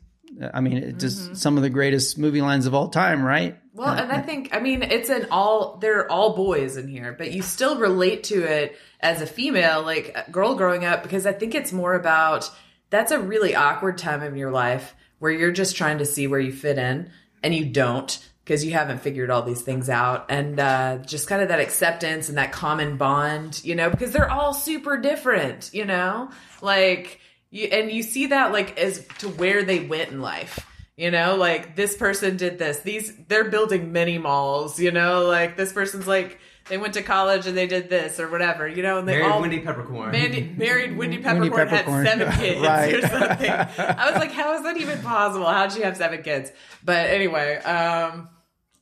[0.54, 3.58] I mean, it just some of the greatest movie lines of all time, right?
[3.74, 7.32] Well, and I think I mean it's an all they're all boys in here, but
[7.32, 11.34] you still relate to it as a female, like a girl growing up, because I
[11.34, 12.50] think it's more about
[12.90, 16.40] that's a really awkward time in your life where you're just trying to see where
[16.40, 17.10] you fit in
[17.42, 21.42] and you don't because you haven't figured all these things out and uh, just kind
[21.42, 25.86] of that acceptance and that common bond you know because they're all super different you
[25.86, 26.30] know
[26.62, 27.21] like
[27.52, 30.66] you and you see that like as to where they went in life
[30.98, 35.56] you know like this person did this these they're building mini malls you know like
[35.58, 36.40] this person's like
[36.70, 39.32] they went to college and they did this or whatever you know and they Married
[39.32, 40.12] all Wendy Peppercorn.
[40.12, 42.06] Mandy, married Wendy Peppercorn, Peppercorn.
[42.06, 42.94] had seven kids Right.
[42.96, 43.50] or something.
[43.52, 45.46] I was like, how is that even possible?
[45.48, 46.52] How'd she have seven kids?
[46.84, 48.30] But anyway, um,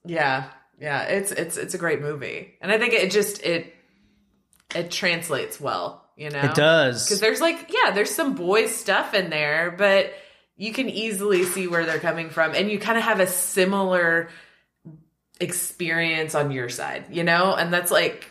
[0.05, 0.49] yeah,
[0.79, 3.73] yeah, it's it's it's a great movie, and I think it just it
[4.75, 6.05] it translates well.
[6.19, 7.05] You know, It does.
[7.05, 10.11] because there's like yeah, there's some boys stuff in there, but
[10.57, 14.29] you can easily see where they're coming from, and you kind of have a similar
[15.39, 18.29] experience on your side, you know, and that's like,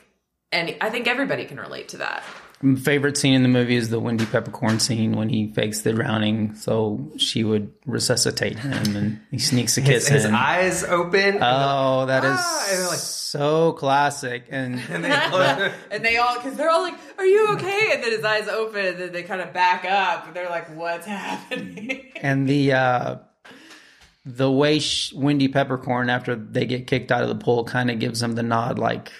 [0.52, 2.22] and I think everybody can relate to that.
[2.60, 5.92] My favorite scene in the movie is the Wendy Peppercorn scene when he fakes the
[5.92, 11.38] drowning so she would resuscitate him and he sneaks a kiss his, his eyes open.
[11.40, 14.46] Oh, that is Ah, and like- so classic.
[14.50, 18.02] And and they close- and they all because they're all like are you okay and
[18.02, 21.06] then his eyes open and then they kind of back up and they're like what's
[21.06, 23.16] happening and the uh,
[24.26, 27.98] the way sh- Wendy Peppercorn after they get kicked out of the pool kind of
[27.98, 29.10] gives them the nod, like,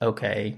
[0.00, 0.56] okay,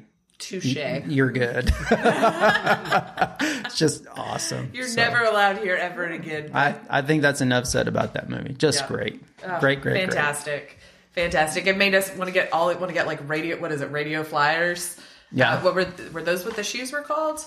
[0.48, 0.76] touche
[1.06, 1.72] you're good.
[1.90, 4.70] it's just awesome.
[4.72, 8.28] you're So, never allowed here ever again I I think that's enough said about that
[8.28, 8.54] movie.
[8.54, 8.88] Just Yeah.
[8.88, 10.78] great, Oh, great, great, fantastic
[11.12, 13.80] fantastic it made us want to get all want to get like radio what is
[13.80, 14.98] it radio flyers
[15.32, 15.54] Yeah.
[15.54, 17.40] Uh, what were were those what the shoes were called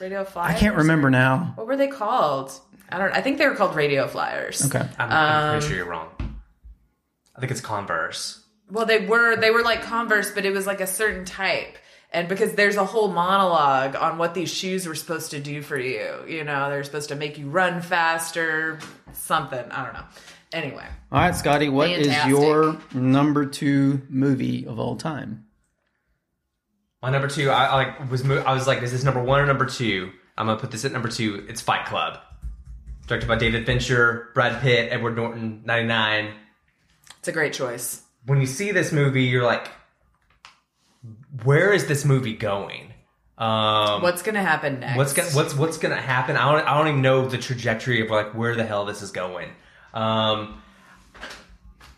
[0.00, 1.52] radio flyers I can't remember now.
[1.56, 2.50] what were they called
[2.88, 4.86] i don't i think they were called radio flyers Okay.
[4.98, 6.08] I'm, I'm pretty sure you're wrong.
[7.36, 8.42] I think it's Converse.
[8.70, 11.76] Well, they were they were like Converse, but it was like a certain type,
[12.12, 15.78] And because there's a whole monologue on what these shoes were supposed to do for
[15.78, 16.24] you.
[16.26, 18.80] You know, they're supposed to make you run faster,
[19.12, 19.64] something.
[19.70, 20.04] I don't know.
[20.52, 22.30] Anyway, All right, Scotty, what is Fantastic.
[22.30, 25.46] your number two movie of all time?
[27.02, 29.40] My number two, I, I like was mo- I was like, is this number one
[29.40, 30.10] or number two?
[30.36, 31.46] I'm gonna put this at number two.
[31.48, 32.18] It's Fight Club,
[33.06, 36.32] directed by David Fincher, Brad Pitt, Edward Norton, '99.
[37.20, 38.02] it's a great choice.
[38.26, 39.68] When you see this movie, you're like,
[41.44, 42.92] where is this movie going?
[43.38, 44.98] Um, What's going to happen next?
[44.98, 46.36] what's gonna, what's what's gonna happen?
[46.36, 49.12] I don't I don't even know the trajectory of like where the hell this is
[49.12, 49.48] going.
[49.94, 50.60] Um,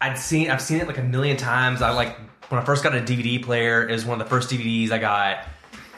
[0.01, 1.83] I'd seen I've seen it like a million times.
[1.83, 2.17] I like
[2.49, 3.89] when I first got a DVD player.
[3.89, 5.47] It was one of the first DVDs I got.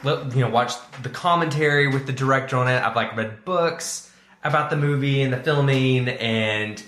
[0.03, 2.81] You know, watched the commentary with the director on it.
[2.81, 4.11] I've like read books
[4.43, 6.83] about the movie and the filming, and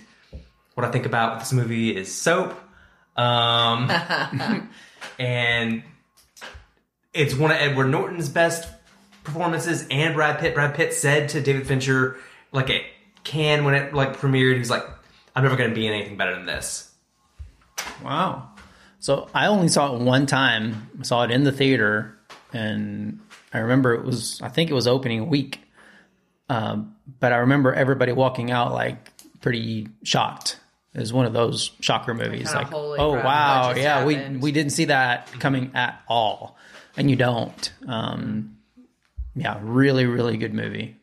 [0.76, 2.60] what I think about with this movie is soap.
[3.16, 3.90] Um,
[5.20, 5.84] and
[7.18, 8.70] it's one of Edward Norton's best
[9.24, 10.54] performances and Brad Pitt.
[10.54, 12.18] Brad Pitt said to David Fincher,
[12.52, 12.84] like it
[13.24, 14.86] can when it like premiered, he's like,
[15.36, 16.92] I'm never gonna be in anything better than this.
[18.04, 18.50] Wow.
[19.00, 20.90] So I only saw it one time.
[21.00, 22.18] I saw it in the theater,
[22.54, 23.20] and
[23.54, 25.62] I remember it was I think it was opening week.
[26.50, 29.12] Um, but I remember everybody walking out like
[29.42, 30.60] pretty shocked.
[30.94, 34.38] It was one of those shocker movies, Kinda like, oh wow, what just yeah, we
[34.38, 36.58] we didn't see that coming at all,
[36.98, 37.72] and you don't.
[37.88, 38.58] Um,
[39.36, 40.98] yeah, really, really good movie.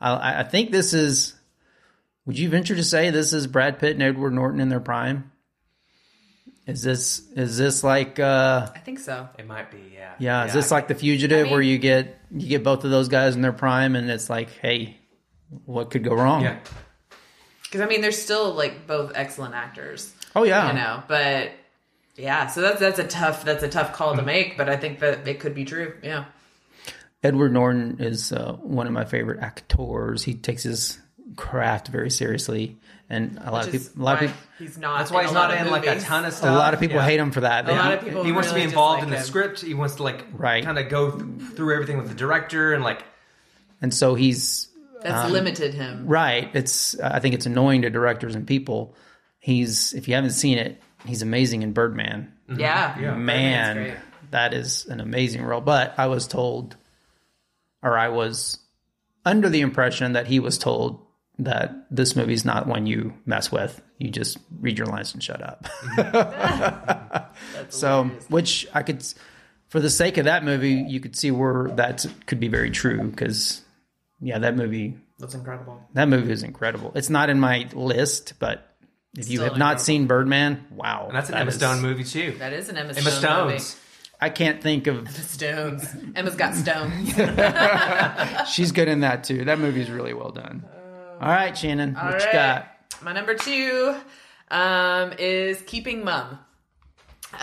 [0.00, 1.34] I- I, I think this is.
[2.24, 5.30] Would you venture to say this is Brad Pitt and Edward Norton in their prime?
[6.66, 9.28] Is this is this like uh I think so.
[9.38, 10.14] It might be, yeah.
[10.18, 12.90] yeah, is this like the fugitive I mean- where you get you get both of
[12.90, 14.96] those guys in their prime and it's like, hey,
[15.64, 16.42] what could go wrong?
[16.42, 16.58] yeah?
[17.62, 20.12] Because I mean, they're still like both excellent actors.
[20.34, 20.66] Oh yeah.
[20.68, 21.52] you know but
[22.16, 24.26] yeah so that's that's a tough that's a tough call to Mm-hmm.
[24.26, 26.24] make but i think that it could be true yeah
[27.22, 30.22] Edward Norton is uh, one of my favorite actors.
[30.22, 30.98] He takes his
[31.34, 32.76] craft very seriously
[33.10, 35.22] and a lot Which of people a lot of why people he's not That's why
[35.22, 36.50] he's a not lot of in like a ton of stuff.
[36.50, 37.04] a lot of people Yeah.
[37.04, 37.68] hate him for that.
[37.68, 39.44] a lot of people He wants to be really involved in dislike the him.
[39.56, 39.60] script.
[39.62, 40.62] He wants to like Right.
[40.64, 43.02] kind of go th- through everything with the director and like
[43.82, 44.68] and so he's
[45.02, 46.48] that's limited him Right.
[46.54, 48.94] It's I think it's annoying to directors and people.
[49.40, 52.32] He's if you haven't seen it, he's amazing in Birdman.
[52.48, 52.60] Mm-hmm.
[52.60, 53.14] yeah Yeah.
[53.14, 53.96] Man,
[54.30, 55.60] that is an amazing role.
[55.60, 56.76] But I was told
[57.82, 58.58] or I was
[59.24, 61.04] under the impression that he was told
[61.38, 63.80] that this movie's not one you mess with.
[63.98, 65.66] You just read your lines and shut up.
[65.96, 67.20] That's mm-hmm.
[67.68, 68.30] so, hilarious.
[68.30, 69.04] which I could
[69.68, 73.10] for the sake of that movie, you could see where that could be very true
[73.12, 73.62] cuz
[74.20, 76.92] yeah, that movie that's incredible that movie is incredible.
[76.94, 78.65] It's not in my list, but
[79.16, 79.84] if you Still have not incredible.
[79.84, 81.06] seen Birdman, wow.
[81.08, 82.32] and that's an that Emma is- Stone movie too.
[82.38, 83.58] that is an emma, Emma stone movie.
[83.58, 83.80] Stones.
[84.20, 85.10] I can't think of.
[85.10, 87.12] stones emma's got stones
[88.50, 89.44] She's good in that too.
[89.44, 90.64] That movie is really well done.
[91.20, 92.68] All right, Shannon, what All you got?
[93.02, 93.94] my number two
[94.50, 96.38] um, is keeping mum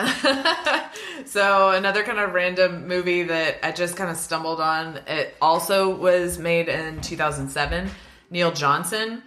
[1.26, 5.00] so another kind of random movie that I just kind of stumbled on.
[5.08, 7.90] It also was made in 2007.
[8.32, 9.22] Neil Johnson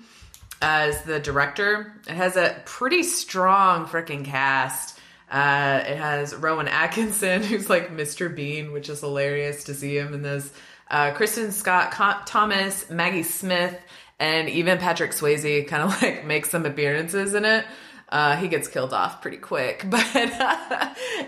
[0.61, 1.93] as the director.
[2.09, 4.99] It has a pretty strong freaking cast.
[5.31, 8.35] Uh, it has Rowan Atkinson, who's like Mr.
[8.35, 10.53] Bean, which is hilarious to see him in this.
[10.89, 13.77] Uh, Kristin Scott Co- Thomas, Maggie Smith,
[14.19, 17.65] and even Patrick Swayze kind of like make some appearances in it.
[18.09, 20.07] Uh, he gets killed off pretty quick, but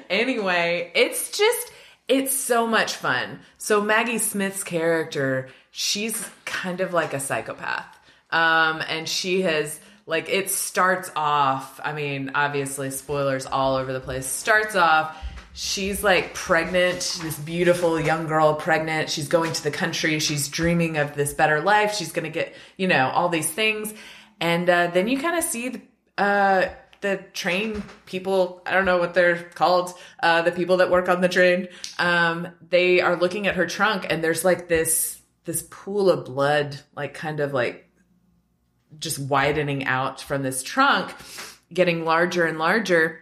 [0.09, 1.73] anyway, it's just
[2.07, 3.41] it's so much fun.
[3.59, 7.98] So Maggie Smith's character, she's kind of like a psychopath.
[8.31, 14.01] Um, and she has like it starts off, I mean, obviously spoilers all over the
[14.01, 14.27] place.
[14.27, 15.17] Starts off
[15.59, 19.11] she's like pregnant, this beautiful young girl pregnant.
[19.11, 20.21] She's going to the country.
[20.21, 21.95] She's dreaming of this better life.
[21.95, 23.93] She's going to get, you know, all these things.
[24.41, 25.81] And uh, then you kind of see the,
[26.17, 26.69] uh,
[27.01, 31.21] the train people, I don't know what they're called, uh, the people that work on
[31.21, 31.67] the train.
[31.99, 36.79] Um, they are looking at her trunk and there's like this, this pool of blood,
[36.95, 37.88] like kind of like
[38.99, 41.15] just widening out from this trunk,
[41.73, 43.21] getting larger and larger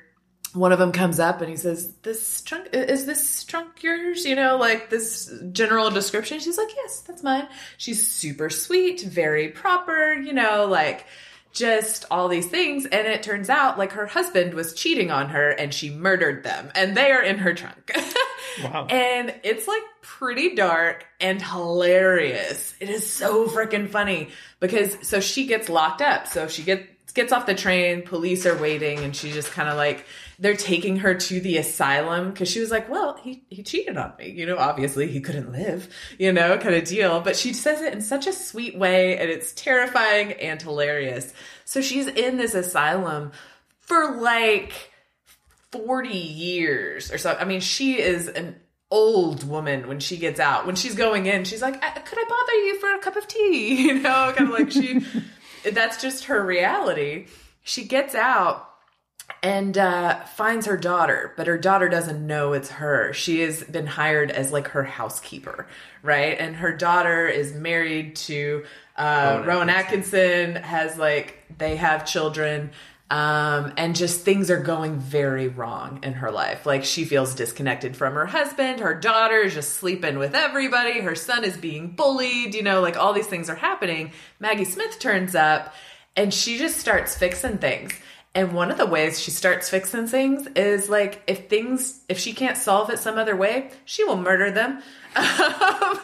[0.56, 4.34] one of them comes up and he says, "This trunk is this trunk yours?" You
[4.34, 6.40] know, like this general description.
[6.40, 7.46] She's like, "Yes, that's mine."
[7.76, 10.14] She's super sweet, very proper.
[10.14, 11.06] You know, like
[11.52, 12.86] just all these things.
[12.86, 16.70] And it turns out like her husband was cheating on her and she murdered them,
[16.74, 17.92] and they are in her trunk.
[18.62, 18.86] Wow.
[18.88, 22.74] And it's like pretty dark and hilarious.
[22.80, 24.30] It is so freaking funny
[24.60, 26.26] because so she gets locked up.
[26.26, 26.84] So she gets
[27.16, 30.06] gets off the train, police are waiting, and she just kind of like
[30.38, 34.12] they're taking her to the asylum because she was like, Well, he, he cheated on
[34.18, 34.30] me.
[34.30, 35.88] You know, obviously he couldn't live,
[36.18, 37.20] you know, kind of deal.
[37.20, 41.32] But she says it in such a sweet way, and it's terrifying and hilarious.
[41.64, 43.32] So she's in this asylum
[43.80, 44.92] for like
[45.84, 47.36] 40 years or so.
[47.38, 48.56] I mean, she is an
[48.90, 50.66] old woman when she gets out.
[50.66, 53.26] When she's going in, she's like, "Uh, "Could I bother you for a cup of
[53.28, 55.04] tea?" You know, kind of like she.
[55.72, 57.26] that's just her reality.
[57.62, 58.70] She gets out
[59.42, 63.12] and uh, finds her daughter, but her daughter doesn't know it's her.
[63.12, 65.66] She has been hired as like her housekeeper,
[66.02, 66.38] right?
[66.38, 68.64] And her daughter is married to
[68.96, 70.56] uh, Rowan Rowan Atkinson.
[70.56, 72.70] Has like they have children.
[73.08, 76.66] Um, and just things are going very wrong in her life.
[76.66, 78.80] Like she feels disconnected from her husband.
[78.80, 81.00] Her daughter is just sleeping with everybody.
[81.00, 82.54] Her son is being bullied.
[82.54, 84.10] You know, like all these things are happening.
[84.40, 85.72] Maggie Smith turns up
[86.16, 87.92] and she just starts fixing things.
[88.34, 92.34] And one of the ways she starts fixing things is like if things if she
[92.34, 94.82] can't solve it some other way, she will murder them.
[95.16, 95.22] Um,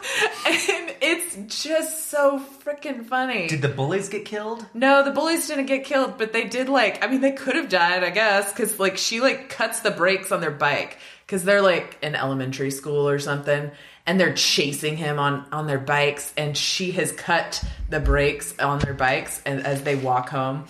[0.45, 3.47] and it's just so freaking funny.
[3.47, 4.65] Did the bullies get killed?
[4.73, 7.69] No, the bullies didn't get killed, but they did like I mean they could have
[7.69, 10.97] died, I guess, cuz like she like cuts the brakes on their bike
[11.27, 13.71] cuz they're like in elementary school or something
[14.05, 18.79] and they're chasing him on on their bikes and she has cut the brakes on
[18.79, 20.65] their bikes and as they walk home.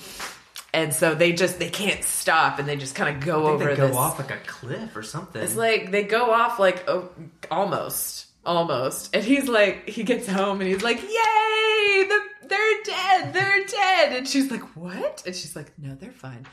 [0.73, 3.75] And so they just they can't stop and they just kind of go over they
[3.75, 5.41] go this off like a cliff or something.
[5.41, 7.09] it's like they go off like oh,
[7.51, 12.03] almost, almost, and he's like, he gets home and he's like, "Yay!
[12.07, 13.33] The, they're dead!
[13.33, 16.45] They're dead!" And she's like, "What?" And she's like, "No, they're fine."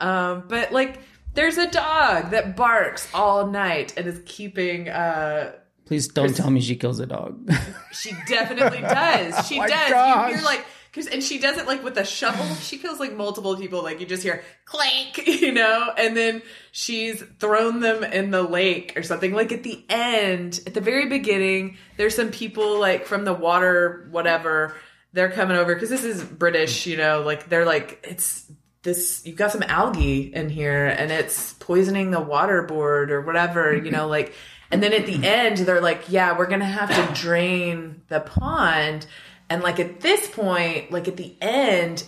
[0.00, 1.00] Um, but like,
[1.34, 4.88] there's a dog that barks all night and is keeping.
[4.88, 5.52] Uh,
[5.86, 7.50] Please don't tell me she kills a dog.
[7.92, 9.46] she definitely does.
[9.48, 9.88] She Oh does.
[10.30, 10.64] You hear like.
[10.94, 12.46] Cause, and she does it like with a shovel.
[12.56, 13.82] She kills like multiple people.
[13.82, 18.94] Like you just hear clank, you know, and then she's thrown them in the lake
[18.96, 19.32] or something.
[19.32, 24.08] Like at the end, at the very beginning, there's some people like from the water,
[24.10, 24.74] whatever.
[25.12, 27.22] They're coming over because this is British, you know.
[27.22, 28.50] Like they're like it's
[28.82, 29.22] this.
[29.24, 33.82] You've got some algae in here, and it's poisoning the water board or whatever, you
[33.82, 33.92] mm-hmm.
[33.92, 34.06] know.
[34.06, 34.34] Like,
[34.70, 39.06] and then at the end, they're like, "Yeah, we're gonna have to drain the pond."
[39.50, 42.04] And like at this point, like at the end,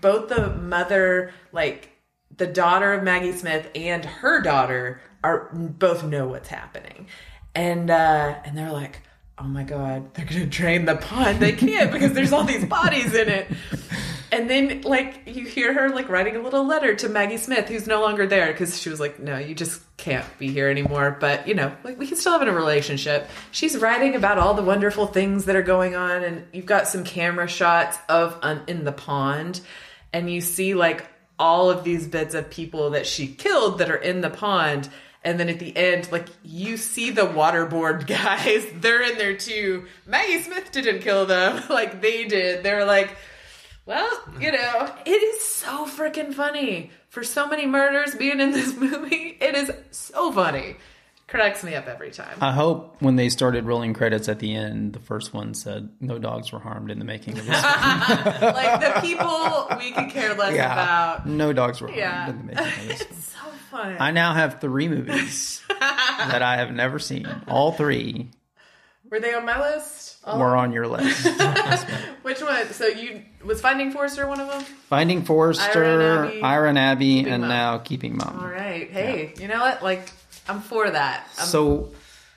[0.00, 1.90] both the mother, like
[2.36, 7.08] the daughter of Maggie Smith and her daughter are both know what's happening.
[7.54, 9.02] And uh and they're like,
[9.38, 12.64] "Oh my god, they're going to drain the pond." They can't because there's all these
[12.64, 13.48] bodies in it.
[14.30, 17.86] And then like you hear her like writing a little letter to Maggie Smith who's
[17.86, 21.48] no longer there because she was like, "No, you just can't be here anymore." But,
[21.48, 23.28] you know, like we can still have a relationship.
[23.52, 27.04] She's writing about all the wonderful things that are going on and you've got some
[27.04, 29.60] camera shots of in the pond
[30.12, 31.06] and you see like
[31.38, 34.88] all of these bits of people that she killed that are in the pond
[35.24, 39.86] and then at the end like you see the waterboard guys they're in there too
[40.06, 43.16] maggie smith didn't kill them like they did they're like
[43.88, 46.90] well you know it is so freaking funny.
[47.08, 50.76] For so many murders being in this movie it is so funny.
[51.26, 52.38] Cracks me up every time.
[52.40, 56.18] I hope when they started rolling credits at the end, the first one said no
[56.18, 57.62] dogs were harmed in the making of this.
[57.62, 61.26] like the people we could care less about.
[61.26, 63.00] No dogs were harmed yeah in the making of this.
[63.02, 63.96] it's so fun.
[64.00, 67.28] I now have three movies that I have never seen.
[67.46, 68.30] All three
[69.10, 70.18] Were they on my list?
[70.24, 71.26] Oh, were on your list.
[72.22, 72.66] Which one?
[72.72, 74.62] So you was Finding Forrester one of them?
[74.88, 77.48] Finding Forrester, Abby, Ira and Abby, and Mom.
[77.48, 78.38] now Keeping Mum.
[78.40, 78.90] All right.
[78.90, 79.82] Hey, you know what?
[79.82, 80.10] Like
[80.48, 81.26] I'm for that.
[81.38, 81.92] I'm, So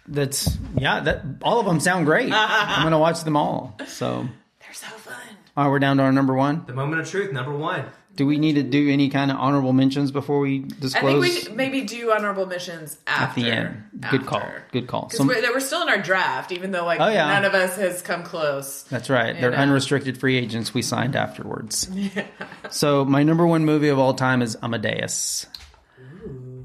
[0.07, 1.01] that's yeah.
[1.01, 2.31] That all of them sound great.
[2.33, 3.77] I'm gonna watch them all.
[3.87, 4.27] So
[4.59, 5.15] they're so fun.
[5.57, 6.63] all right, we're down to our number one.
[6.67, 7.85] The moment of truth, number one.
[8.21, 11.25] Do we need to do any kind of honorable mentions before we disclose?
[11.25, 13.83] I think we maybe do honorable mentions after at the end?
[14.11, 14.43] Good call.
[14.71, 15.07] Good call.
[15.07, 17.29] Because So we're, we're still in our draft, even though like Oh, yeah.
[17.33, 18.83] none of us has come close.
[18.83, 19.41] That's right.
[19.41, 19.57] They're know.
[19.57, 21.89] unrestricted free agents we signed afterwards.
[22.69, 25.47] So my number one movie of all time is Amadeus.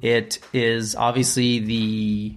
[0.02, 2.36] It is obviously the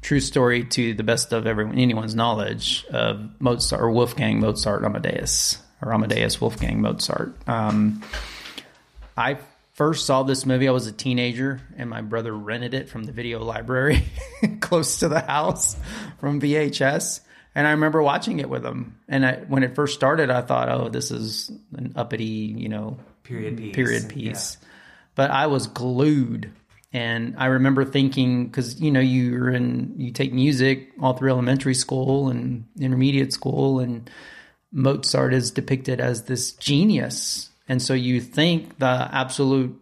[0.00, 5.58] true story to the best of everyone anyone's knowledge of Mozart or Wolfgang Mozart Amadeus
[5.82, 7.34] or Amadeus Wolfgang Mozart.
[7.46, 8.02] Um,
[9.18, 9.38] I
[9.72, 10.68] first saw this movie.
[10.68, 14.04] I was a teenager, and my brother rented it from the video library
[14.60, 15.76] close to the house
[16.20, 17.20] from VHS.
[17.54, 19.00] And I remember watching it with him.
[19.08, 22.98] And I, when it first started, I thought, "Oh, this is an uppity, you know,
[23.24, 23.74] Period piece.
[23.74, 24.56] period piece."
[25.16, 26.52] But I was glued.
[26.92, 31.74] And I remember thinking, because you know, you're in, you take music all through elementary
[31.74, 34.08] school and intermediate school, and
[34.72, 39.78] Mozart is depicted as this genius And so you think the absolute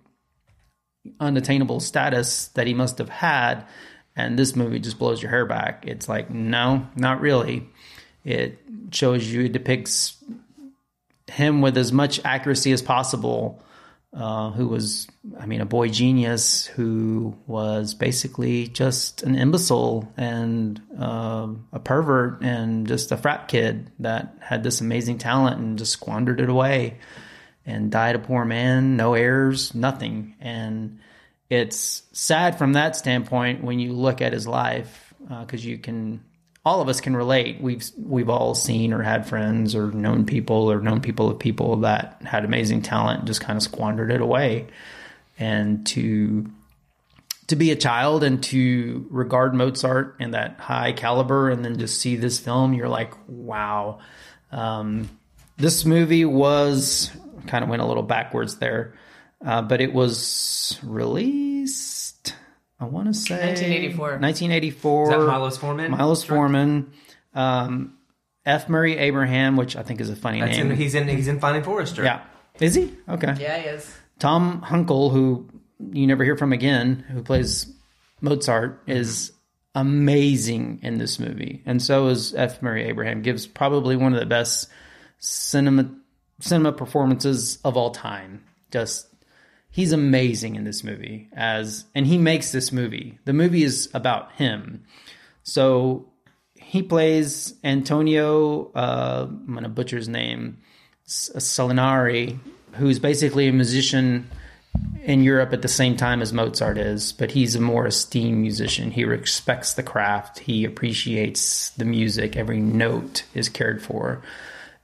[1.20, 3.64] unattainable status that he must have had,
[4.16, 5.84] and this movie just blows your hair back.
[5.86, 7.68] It's like, no, not really.
[8.24, 8.58] It
[8.90, 10.16] shows you, it depicts
[11.28, 13.62] him with as much accuracy as possible.
[14.14, 15.06] Uh, who was,
[15.38, 22.40] I mean, a boy genius who was basically just an imbecile and uh, a pervert
[22.40, 26.96] and just a frat kid that had this amazing talent and just squandered it away
[27.66, 30.34] and died a poor man, no heirs, nothing.
[30.40, 31.00] And
[31.50, 36.22] it's sad from that standpoint when you look at his life because uh, you can
[36.64, 37.60] all of us can relate.
[37.60, 41.76] We've we've all seen or had friends or known people or known people of people
[41.76, 44.66] that had amazing talent and just kind of squandered it away.
[45.38, 46.50] And to
[47.46, 52.00] to be a child and to regard Mozart in that high caliber and then just
[52.00, 54.00] see this film, you're like, wow.
[54.50, 55.08] Um,
[55.56, 57.12] this movie was
[57.46, 58.94] kind of went a little backwards there,
[59.44, 62.34] uh, but it was released
[62.78, 64.18] I want to say 1984.
[64.18, 65.02] 1984.
[65.04, 65.90] Is that Milos Forman?
[65.92, 66.92] Milos Forman.
[67.34, 67.94] Um,
[68.44, 68.68] F.
[68.68, 70.70] Murray Abraham, which I think is a funny That's name.
[70.70, 72.04] in, he's in he's in Finding Forrester.
[72.04, 72.22] yeah.
[72.60, 72.94] Is he?
[73.08, 73.34] Okay.
[73.38, 73.94] Yeah, he is.
[74.18, 75.48] Tom Hulce, who
[75.92, 77.70] you never hear from again, who plays
[78.20, 79.32] Mozart, is
[79.74, 81.62] amazing in this movie.
[81.66, 82.62] And so is F.
[82.62, 83.22] Murray Abraham.
[83.22, 84.68] Gives probably one of the best
[85.18, 85.90] cinema
[86.40, 88.44] cinema performances of all time.
[88.70, 89.08] Just
[89.70, 93.18] he's amazing in this movie as and he makes this movie.
[93.24, 94.84] The movie is about him.
[95.42, 96.08] So
[96.66, 100.58] he plays antonio uh, i'm gonna butcher his name
[101.06, 102.36] salinari
[102.72, 104.28] who's basically a musician
[105.04, 108.90] in europe at the same time as mozart is but he's a more esteemed musician.
[108.90, 110.40] He respects the craft.
[110.40, 112.36] He appreciates the music.
[112.36, 114.20] Every note is cared for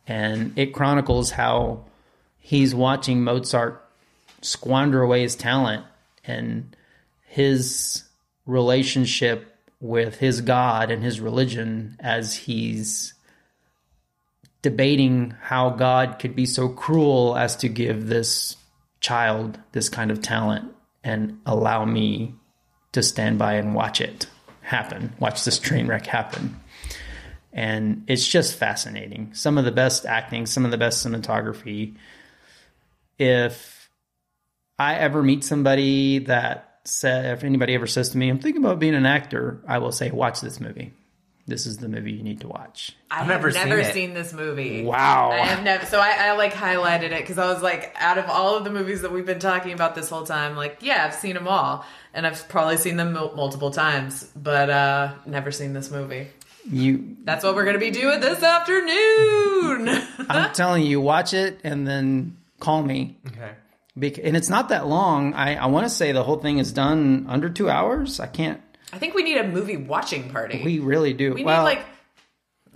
[0.06, 1.84] and it chronicles how
[2.38, 3.84] he's watching mozart
[4.40, 5.84] squander away his talent
[6.24, 6.76] and
[7.26, 8.04] his
[8.46, 13.14] relationship with his God and his religion as he's
[14.62, 18.56] debating how God could be so cruel as to give this
[19.00, 20.72] child this kind of talent
[21.02, 22.34] and allow me
[22.92, 24.26] to stand by and watch it
[24.60, 26.56] happen, watch this train wreck happen.
[27.52, 29.34] And it's just fascinating.
[29.34, 31.96] Some of the best acting, some of the best cinematography.
[33.18, 33.90] If
[34.78, 38.78] I ever meet somebody that said, if anybody ever says to me, I'm thinking about
[38.78, 40.94] being an actor, I will say, watch this movie.
[41.46, 42.92] This is the movie you need to watch.
[43.10, 44.84] I I've have never never, seen seen, this movie.
[44.84, 45.32] Wow.
[45.32, 45.84] I have never.
[45.86, 48.70] So I, I like highlighted it because I was like, out of all of the
[48.70, 51.84] movies that we've been talking about this whole time, like, yeah, I've seen them all,
[52.14, 56.28] and I've probably seen them multiple times, but uh never seen this movie.
[56.70, 59.88] You, That's what we're gonna be doing this afternoon.
[60.28, 63.18] I'm telling you, watch it and then call me.
[63.26, 63.50] Okay.
[63.96, 65.34] Bec- and it's not that long.
[65.34, 68.20] I, I want to say the whole thing is done under two hours.
[68.20, 68.60] I can't.
[68.92, 70.62] I think we need a movie watching party.
[70.64, 71.34] We really do.
[71.34, 71.86] We well, need like,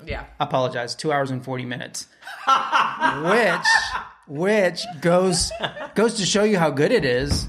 [0.05, 0.25] yeah.
[0.39, 0.95] I apologize.
[0.95, 2.07] Two hours and forty minutes,
[3.23, 3.67] which
[4.27, 5.53] which goes
[5.95, 7.49] goes to show you how good it is.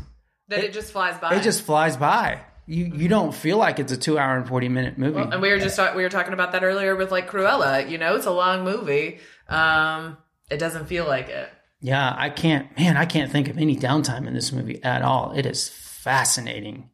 [0.50, 1.36] That it, just flies by.
[1.36, 2.42] It just flies by.
[2.68, 5.20] You you don't feel like it's a two hour and forty minute movie.
[5.20, 7.90] and we were just we were talking about that earlier with like Cruella.
[7.90, 9.20] You know, it's a long movie.
[9.48, 10.18] Um,
[10.52, 11.50] it doesn't feel like it.
[11.80, 12.78] yeah, I can't.
[12.78, 15.32] Man, I can't think of any downtime in this movie at all.
[15.32, 16.90] It is fascinating.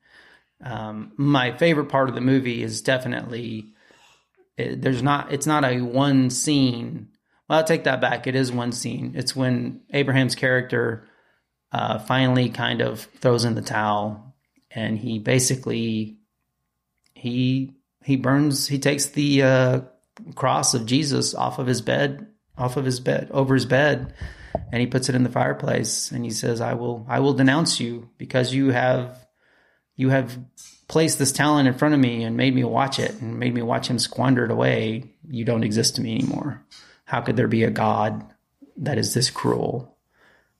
[0.64, 3.74] Um, my favorite part of the movie is definitely
[4.58, 5.34] it, there's not.
[5.34, 7.10] It's not a one scene.
[7.50, 8.28] Well, I'll take that back.
[8.28, 9.14] It is one scene.
[9.16, 11.08] It's when Abraham's character
[11.72, 14.33] uh, finally kind of throws in the towel,
[14.74, 16.18] and he basically
[17.14, 18.68] he he burns.
[18.68, 19.82] He takes the uh,
[20.36, 22.28] cross of Jesus off of his bed,
[22.58, 24.14] off of his bed, over his bed,
[24.72, 26.12] and he puts it in the fireplace.
[26.12, 29.20] And he says, "I will, I will denounce you because you have."
[29.96, 30.40] You have
[30.88, 33.62] placed this talent in front of me and made me watch it and made me
[33.62, 35.14] watch him squander it away.
[35.30, 36.66] You don't exist to me anymore.
[37.06, 38.26] How could there be a God
[38.78, 39.93] that is this cruel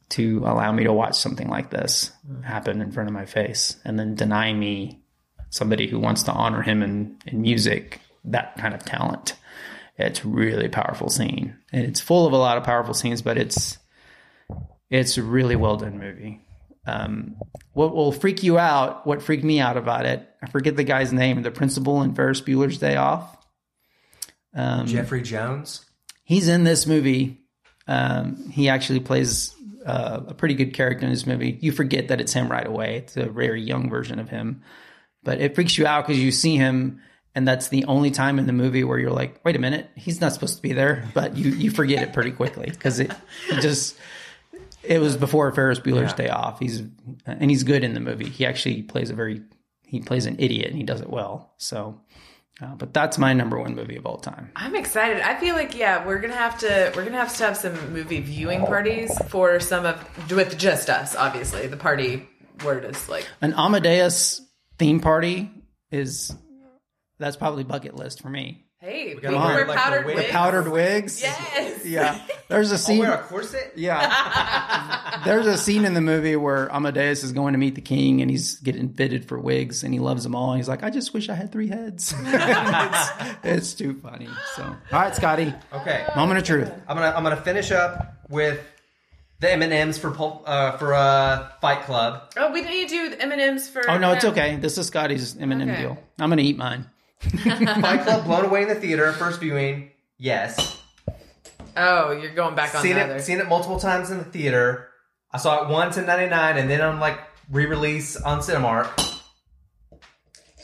[0.10, 2.12] to allow me to watch something like this
[2.44, 5.02] happen in front of my face and then deny me
[5.50, 9.36] somebody who wants to honor him in, in music, that kind of talent?
[9.98, 11.56] It's really powerful scene.
[11.72, 13.78] And it's full of a lot of powerful scenes, but it's
[14.90, 16.42] it's a really well done movie.
[16.86, 17.38] Um,
[17.72, 21.14] what will freak you out, what freaked me out about it, I forget the guy's
[21.14, 23.38] name, the principal in Ferris Bueller's Day Off.
[24.54, 25.86] Um, Jeffrey Jones.
[26.24, 27.40] he's in this movie.
[27.88, 29.56] Um, he actually plays
[29.86, 31.58] uh, a pretty good character in this movie.
[31.62, 32.98] You forget that it's him right away.
[32.98, 34.64] It's a very young version of him,
[35.24, 37.02] but it freaks you out because you see him,
[37.36, 40.22] and that's the only time in the movie where you're like, "Wait a minute, he's
[40.22, 43.12] not supposed to be there." But you you forget it pretty quickly because it,
[43.50, 43.98] it just
[44.84, 46.60] It was before Ferris Bueller's Day Off.
[46.60, 46.84] He's
[47.26, 48.30] and he's good in the movie.
[48.30, 49.42] He actually plays a very
[49.86, 51.54] he plays an idiot and he does it well.
[51.58, 52.02] So,
[52.62, 54.52] uh, but that's my number one movie of all time.
[54.56, 55.22] I'm excited.
[55.22, 58.20] I feel like yeah, we're gonna have to we're gonna have to have some movie
[58.22, 61.16] viewing parties for some of with just us.
[61.16, 62.30] Obviously, the party
[62.64, 64.42] word is like An Amadeus
[64.78, 65.50] theme party
[65.92, 66.36] is
[67.20, 68.63] that's probably bucket list for me.
[68.84, 70.22] Hey, gotta people wear, wear like, the powdered wigs.
[70.22, 71.22] The Powdered wigs.
[71.22, 71.86] Yes.
[71.86, 72.22] Yeah.
[72.50, 73.00] There's a scene.
[73.00, 73.74] Wear a corset?
[73.76, 75.22] Yeah.
[75.26, 78.30] There's a scene in the movie where Amadeus is going to meet the king and
[78.30, 80.52] he's getting fitted for wigs and he loves them all.
[80.52, 82.14] And he's like, I just wish I had three heads.
[82.26, 83.10] it's,
[83.44, 84.28] it's too funny.
[84.56, 86.06] So, all right, Scotty, Okay.
[86.16, 86.72] moment of truth.
[86.88, 88.60] I'm gonna I'm gonna finish up with
[89.40, 92.32] the M and M's for Pulp, uh, for uh, Fight Club.
[92.38, 93.90] Oh, we need to do M and M's for.
[93.90, 94.56] Oh, no, it's okay.
[94.56, 95.82] This is Scotty's M&M Okay.
[95.82, 95.98] deal.
[96.20, 96.90] I'm going to eat mine.
[97.44, 99.92] Fight Club, blown away in the theater, first viewing.
[100.18, 100.80] Yes,
[101.76, 103.20] Oh, you're going back on seen the it other.
[103.20, 104.90] seen it multiple times in the theater.
[105.32, 107.20] I saw it once in '99, and then on like
[107.50, 108.96] re-release on Cinemark.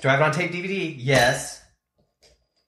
[0.02, 0.96] Do I have it on tape DVD?
[0.98, 1.62] Yes.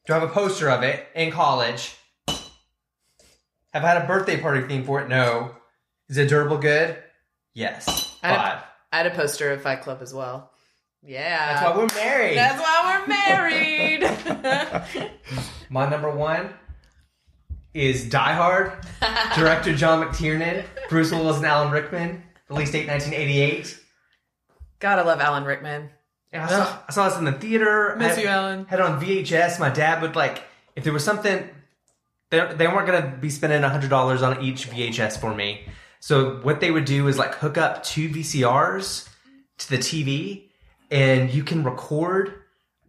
[0.08, 1.96] Do I have a poster of it in college?
[2.28, 5.08] Have I had a birthday party theme for it?
[5.08, 5.52] No.
[6.10, 6.98] Is it durable good?
[7.54, 8.14] Yes.
[8.24, 8.58] I had, Five.
[8.60, 10.51] a, I had a poster of Fight Club as well.
[11.03, 11.53] Yeah.
[11.53, 12.38] That's why we're married.
[12.38, 14.03] That's why we're married.
[15.69, 16.53] My number one
[17.73, 18.73] is Die Hard.
[19.36, 22.23] Director John McTiernan, Bruce Willis, and Alan Rickman.
[22.49, 23.80] Released date 1988.
[24.80, 25.90] Gotta love Alan Rickman.
[26.34, 27.95] And I saw, I saw this in the theater.
[27.98, 28.65] Miss I had, you, Alan.
[28.65, 29.60] Had it on VHS.
[29.60, 30.44] My dad would like,
[30.76, 31.49] if there was something,
[32.30, 35.65] they, they weren't going to be spending $100 on each VHS for me.
[35.99, 39.10] So what they would do is like hook up two VCRs
[39.60, 40.49] to the TV
[40.92, 42.36] and you can record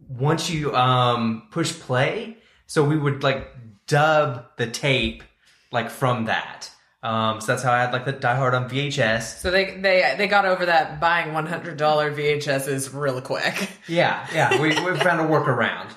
[0.07, 2.37] once you um, push play.
[2.67, 3.47] So we would like
[3.87, 5.23] dub the tape
[5.71, 6.69] like from that.
[7.01, 9.39] Um, so that's how I had like the Die Hard on VHS.
[9.39, 13.69] So they they they got over that buying one hundred dollar VHSs real quick.
[13.87, 15.89] Yeah, yeah, we, we found a workaround.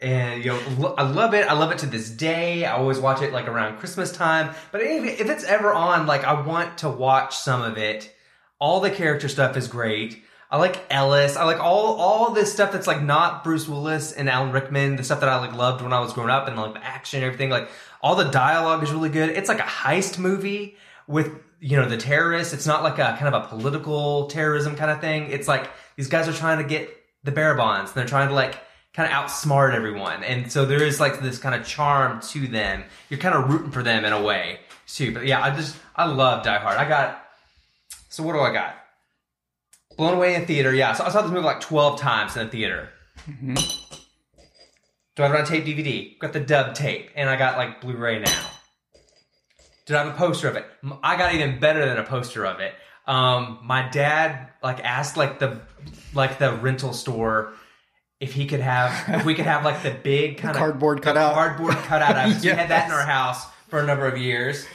[0.00, 1.48] And you know, I love it.
[1.48, 2.64] I love it to this day.
[2.64, 4.54] I always watch it like around Christmas time.
[4.70, 8.14] But if if it's ever on, like I want to watch some of it.
[8.60, 10.22] All the character stuff is great.
[10.54, 11.34] I like Ellis.
[11.36, 14.94] I like all all this stuff that's like not Bruce Willis and Alan Rickman.
[14.94, 17.16] The stuff that I like loved when I was growing up and like the action
[17.16, 17.50] and everything.
[17.50, 17.68] Like
[18.00, 19.30] all the dialogue is really good.
[19.30, 20.76] It's like a heist movie
[21.08, 22.54] with you know the terrorists.
[22.54, 25.28] It's not like a kind of a political terrorism kind of thing.
[25.32, 26.88] It's like these guys are trying to get
[27.24, 28.56] the bear bonds and they're trying to like
[28.92, 30.22] kind of outsmart everyone.
[30.22, 32.84] And so there is like this kind of charm to them.
[33.10, 35.12] You're kind of rooting for them in a way too.
[35.12, 36.78] But yeah, I just I love Die Hard.
[36.78, 37.26] I got
[38.08, 38.83] so what do I got?
[39.96, 40.74] Blown away in theater.
[40.74, 42.88] Yeah, so I saw this movie like twelve times in the theater.
[43.26, 46.18] Do I have it on tape DVD?
[46.18, 48.46] Got the dub tape, and I got like Blu-ray now.
[49.86, 50.64] Did I have a poster of it?
[51.02, 52.74] I got even better than a poster of it.
[53.06, 55.60] Um, my dad like asked like the
[56.14, 57.52] like the rental store
[58.18, 61.34] if he could have if we could have like the big kind of cardboard cutout.
[61.34, 62.32] cardboard cutout.
[62.32, 64.66] So We had that in our house for a number of years.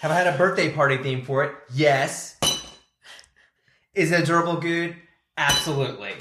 [0.00, 1.54] have I had a birthday party theme for it?
[1.72, 2.36] Yes.
[3.94, 4.96] Is it a durable good?
[5.36, 6.12] Absolutely.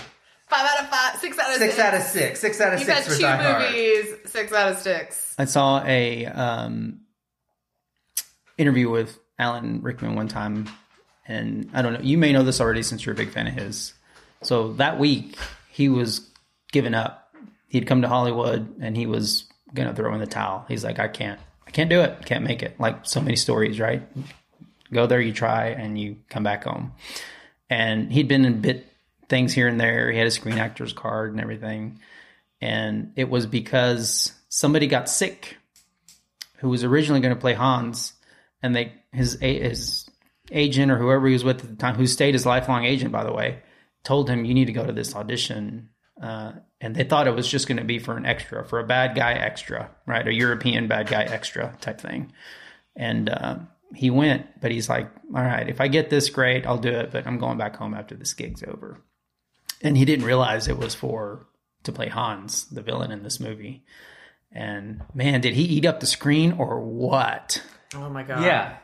[0.48, 1.80] Five out of five, six out of Six six.
[1.86, 2.40] out of six.
[2.40, 3.72] Six out of You've six had two Die Hard.
[3.72, 5.36] movies, six out of six.
[5.38, 7.02] I saw a um,
[8.58, 10.68] interview with Alan Rickman one time,
[11.28, 12.00] and I don't know.
[12.02, 13.94] You may know this already since you're a big fan of his.
[14.42, 15.38] So that week
[15.72, 16.28] he was
[16.72, 17.32] giving up.
[17.68, 20.66] He'd come to Hollywood and he was gonna throw in the towel.
[20.68, 22.26] He's like, I can't, I can't do it.
[22.26, 22.80] Can't make it.
[22.80, 24.02] Like so many stories, right?
[24.92, 26.94] Go there, you try, and you come back home.
[27.70, 28.88] And he'd been in bit
[29.28, 30.12] things here and there.
[30.12, 32.00] He had a Screen Actors card and everything
[32.62, 35.58] and it was because somebody got sick
[36.58, 38.14] who was originally going to play Hans,
[38.62, 40.10] and they his his
[40.52, 43.24] agent or whoever he was with at the time, who stayed his lifelong agent by
[43.24, 43.60] the way,
[44.04, 45.90] told him you need to go to this audition,
[46.22, 46.52] uh,
[46.82, 49.16] and they thought it was just going to be for an extra, for a bad
[49.16, 52.32] guy extra, right, a European bad guy extra type thing,
[52.96, 53.30] and.
[53.30, 53.56] Uh,
[53.94, 57.12] he went, but he's like, "All right, if I get this, great, I'll do it.
[57.12, 59.02] But I'm going back home after this gig's over."
[59.82, 61.48] And he didn't realize it was for
[61.84, 63.84] to play Hans, the villain in this movie.
[64.52, 67.62] And man, did he eat up the screen or what?
[67.96, 68.44] Oh my god.
[68.44, 68.78] Yeah.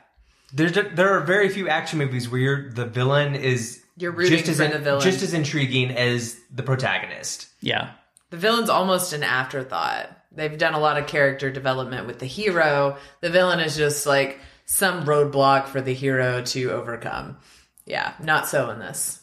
[0.53, 4.49] There's there are very few action movies where you're, the villain is You're rooting just
[4.49, 5.01] as for the villain.
[5.01, 7.47] just as intriguing as the protagonist.
[7.61, 7.91] Yeah.
[8.29, 10.09] The villain's almost an afterthought.
[10.31, 12.97] They've done a lot of character development with the hero.
[13.21, 17.37] The villain is just like some roadblock for the hero to overcome.
[17.85, 19.21] Yeah, not so in this.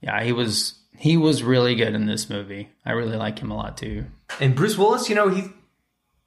[0.00, 2.68] Yeah, he was he was really good in this movie.
[2.86, 4.06] I really like him a lot too.
[4.40, 5.48] And Bruce Willis, you know, he's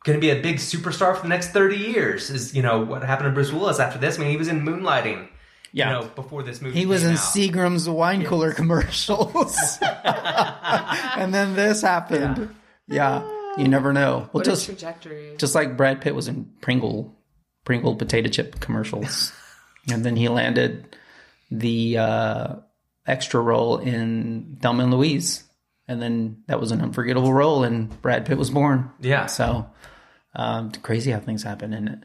[0.03, 2.29] going to be a big superstar for the next 30 years.
[2.29, 4.17] Is, you know, what happened to Bruce Willis after this?
[4.17, 5.27] I mean, he was in Moonlighting.
[5.73, 5.87] Yeah.
[5.99, 7.17] You know, before this movie He was in out.
[7.17, 9.57] Seagram's wine cooler commercials.
[9.81, 12.53] and then this happened.
[12.87, 13.21] Yeah.
[13.57, 14.17] You never know.
[14.17, 15.35] Well, What a just trajectory.
[15.37, 17.16] just like Brad Pitt was in Pringle
[17.67, 19.33] Pringle potato chip commercials.
[19.91, 20.95] and then he landed
[21.51, 22.55] the uh,
[23.05, 25.43] extra role in Thelma and Louise.
[25.85, 28.89] And then that was an unforgettable role and Brad Pitt was born.
[29.01, 29.25] Yeah.
[29.25, 29.69] So
[30.33, 31.99] um, crazy how things happen, isn't it?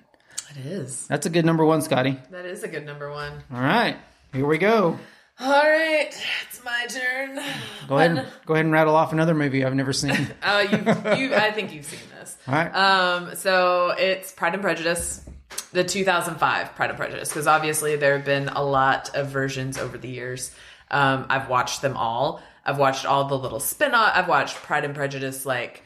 [0.59, 1.07] It is.
[1.07, 2.19] That's a good number one, Scotty.
[2.33, 3.33] That is a good number one.
[3.53, 3.97] All right.
[4.33, 4.99] Here we go.
[5.41, 6.13] All right,
[6.47, 7.41] it's my turn.
[7.89, 8.27] Go ahead.
[8.47, 10.29] Go ahead and rattle off another movie I've never seen.
[10.45, 10.79] Oh, you,
[11.17, 11.35] you.
[11.35, 12.37] I think you've seen this.
[12.47, 12.69] All right.
[12.71, 15.25] Um, so it's Pride and Prejudice,
[15.73, 19.99] the 2005 Pride and Prejudice, because obviously there have been a lot of versions over
[19.99, 20.55] the years.
[20.91, 22.43] Um, I've watched them all.
[22.65, 24.13] I've watched all the little spin-off.
[24.15, 25.83] I've watched Pride and Prejudice, like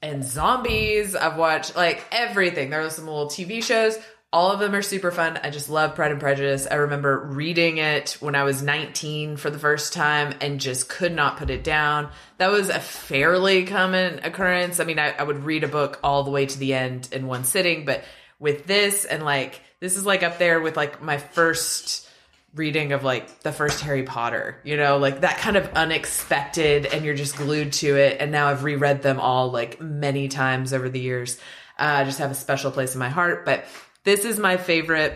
[0.00, 1.14] and zombies.
[1.14, 2.70] I've watched like everything.
[2.70, 3.98] There were some little TV shows.
[4.30, 5.40] All of them are super fun.
[5.42, 6.66] I just love Pride and Prejudice.
[6.70, 11.14] I remember reading it when I was 19 for the first time and just could
[11.14, 12.10] not put it down.
[12.36, 14.80] That was a fairly common occurrence.
[14.80, 17.26] I mean, I, I would read a book all the way to the end in
[17.26, 18.04] one sitting, but
[18.38, 22.08] with this and like, this is like up there with like my first
[22.54, 27.04] reading of like the first Harry Potter, you know, like that kind of unexpected and
[27.04, 28.18] you're just glued to it.
[28.20, 31.38] And now I've reread them all like many times over the years.
[31.78, 33.44] Uh, I just have a special place in my heart.
[33.44, 33.64] But
[34.04, 35.14] this is my favorite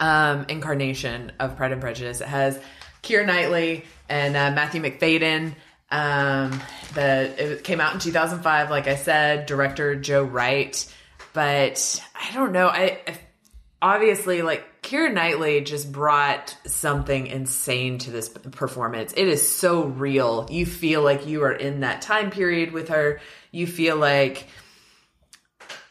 [0.00, 2.20] um, incarnation of Pride and Prejudice.
[2.20, 2.58] It has
[3.02, 5.54] Keira Knightley and uh, Matthew Macfadyen.
[5.90, 6.60] Um,
[6.94, 10.92] the it came out in 2005, like I said, director Joe Wright.
[11.34, 12.68] But I don't know.
[12.68, 13.18] I, I
[13.82, 19.12] obviously like Keira Knightley just brought something insane to this performance.
[19.14, 20.46] It is so real.
[20.50, 23.20] You feel like you are in that time period with her.
[23.50, 24.46] You feel like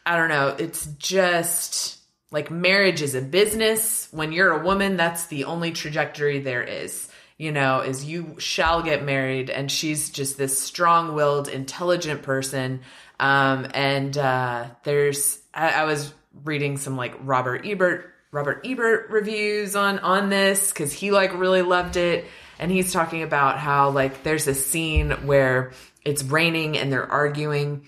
[0.05, 1.99] I don't know, it's just
[2.31, 4.07] like marriage is a business.
[4.11, 7.09] When you're a woman, that's the only trajectory there is.
[7.37, 12.81] You know, is you shall get married, and she's just this strong-willed, intelligent person.
[13.19, 16.13] Um, and uh, there's, I, I was
[16.43, 21.61] reading some like Robert Ebert, Robert Ebert reviews on on this because he like really
[21.61, 22.25] loved it,
[22.57, 25.71] and he's talking about how like there's a scene where
[26.03, 27.87] it's raining and they're arguing,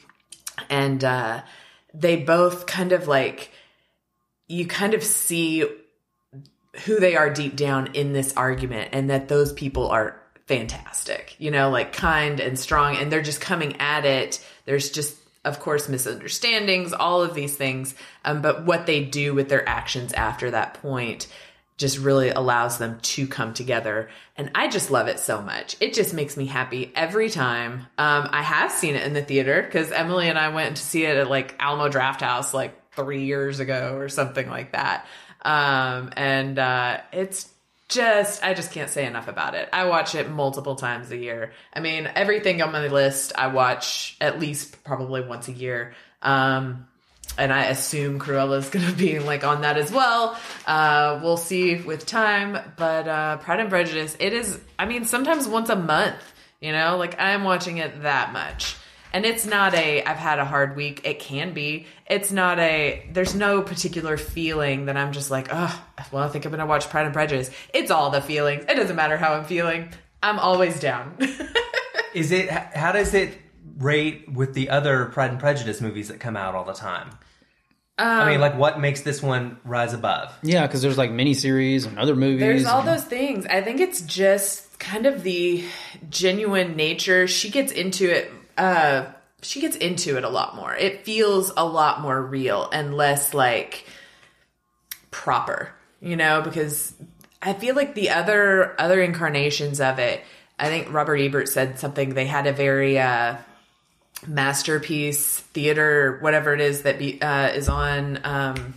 [0.70, 1.42] and uh,
[1.94, 3.52] they both kind of like
[4.48, 5.66] you kind of see
[6.86, 11.50] who they are deep down in this argument and that those people are fantastic you
[11.50, 12.96] know like kind and strong.
[12.98, 17.96] And they're just coming at it there's just of course misunderstandings all of these things
[18.24, 21.28] um, but what they do with their actions after that point
[21.78, 25.76] just really allows them to come together and i just love it so much.
[25.80, 27.88] It just makes me happy every time.
[27.98, 31.06] Um, i have seen it in the theater because emily and i went to see
[31.06, 35.06] it at like alamo draft house like three years ago or something like that.
[35.44, 37.50] Um, and uh, it's
[37.88, 39.70] just I just can't say enough about it.
[39.72, 41.52] I watch it multiple times a year.
[41.74, 45.94] I mean, everything on my list I watch at least probably once a year.
[46.22, 46.88] Um,
[47.38, 50.38] and I assume Cruella is going to be like on that as well.
[50.66, 52.58] Uh, we'll see with time.
[52.78, 54.60] But uh, Pride and Prejudice, it is.
[54.80, 56.34] I mean, sometimes once a month.
[56.62, 58.76] You know, like I'm watching it that much.
[59.16, 61.00] And it's not a, I've had a hard week.
[61.06, 61.86] It can be.
[62.06, 66.44] It's not a, there's no particular feeling that I'm just like, oh, well, I think
[66.44, 67.50] I'm going to watch Pride and Prejudice.
[67.74, 68.66] It's all the feelings.
[68.68, 69.88] It doesn't matter how I'm feeling.
[70.22, 71.16] I'm always down.
[72.14, 72.50] Is it?
[72.50, 73.38] How does it
[73.78, 77.10] rate with the other Pride and Prejudice movies that come out all the time?
[77.98, 80.34] I Um, mean, like, what makes this one rise above?
[80.44, 82.42] Yeah, because there's like miniseries and other movies.
[82.42, 83.46] There's all and- those things.
[83.46, 85.64] I think it's just kind of the
[86.10, 87.28] genuine nature.
[87.28, 88.30] She gets into it.
[88.58, 89.06] Uh,
[89.42, 90.74] she gets into it a lot more.
[90.74, 93.86] It feels a lot more real and less like
[95.12, 95.72] proper,
[96.02, 96.94] you know, because
[97.42, 100.24] I feel like the other other incarnations of it.
[100.58, 102.14] I think Robert Ebert said something.
[102.14, 103.36] They had a very uh,
[104.26, 108.20] masterpiece theater, whatever it is that be, uh, is on.
[108.24, 108.74] Um,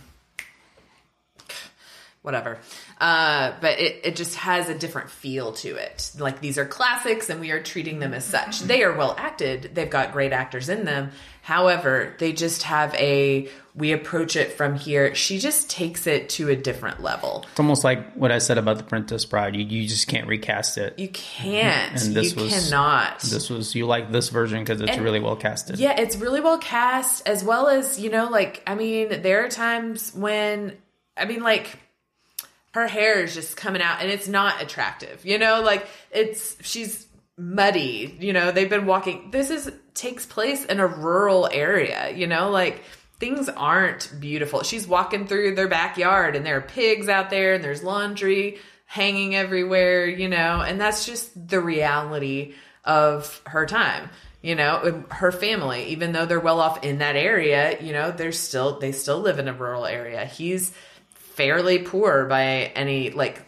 [2.21, 2.59] whatever.
[2.99, 6.11] Uh, but it, it just has a different feel to it.
[6.19, 8.59] Like these are classics and we are treating them as such.
[8.59, 9.71] They are well acted.
[9.73, 11.11] They've got great actors in them.
[11.41, 15.15] However, they just have a, we approach it from here.
[15.15, 17.45] She just takes it to a different level.
[17.49, 19.55] It's almost like what I said about the Princess Bride.
[19.55, 20.99] You, you just can't recast it.
[20.99, 22.03] You can't.
[22.03, 23.21] And this you was- cannot.
[23.21, 25.79] This was you like this version because it's And- really well casted.
[25.79, 29.49] Yeah, it's really well cast, as well as, you know, like, I mean, there are
[29.49, 30.73] times when,
[31.15, 31.79] I mean, like,
[32.73, 37.07] her hair is just coming out and it's not attractive, you know, like, it's, she's
[37.39, 38.17] muddy.
[38.19, 39.31] You know, they've been walking.
[39.31, 42.11] This is takes place in a rural area.
[42.13, 42.83] You know, like
[43.19, 44.63] things aren't beautiful.
[44.63, 49.35] She's walking through their backyard, and there are pigs out there, and there's laundry hanging
[49.35, 50.05] everywhere.
[50.05, 54.09] You know, and that's just the reality of her time
[54.41, 58.31] you know her family even though they're well off in that area you know they're
[58.31, 60.71] still they still live in a rural area he's
[61.39, 63.41] fairly poor by any like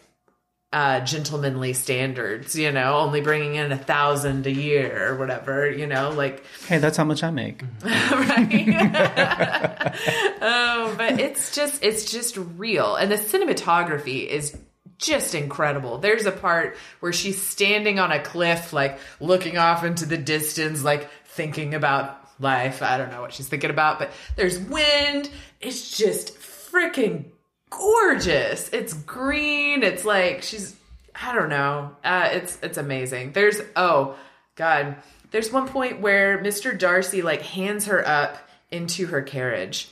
[0.71, 5.85] uh gentlemanly standards you know only bringing in a thousand a year or whatever you
[5.85, 7.61] know like Hey, that's how much I make.
[7.83, 9.91] right.
[10.41, 12.95] Oh but it's just it's just real.
[12.95, 14.57] And the cinematography is
[14.97, 15.97] just incredible.
[15.97, 20.81] There's a part where she's standing on a cliff like looking off into the distance
[20.83, 22.81] like thinking about life.
[22.81, 25.29] I don't know what she's thinking about but there's wind.
[25.59, 27.25] It's just freaking
[27.71, 28.69] gorgeous.
[28.69, 29.81] It's green.
[29.81, 30.75] It's like she's
[31.15, 31.95] i don't know.
[32.03, 33.31] Uh, it's it's amazing.
[33.31, 34.15] There's oh
[34.55, 34.97] god.
[35.31, 38.37] There's one point where mr darcy like hands her up
[38.69, 39.89] into her carriage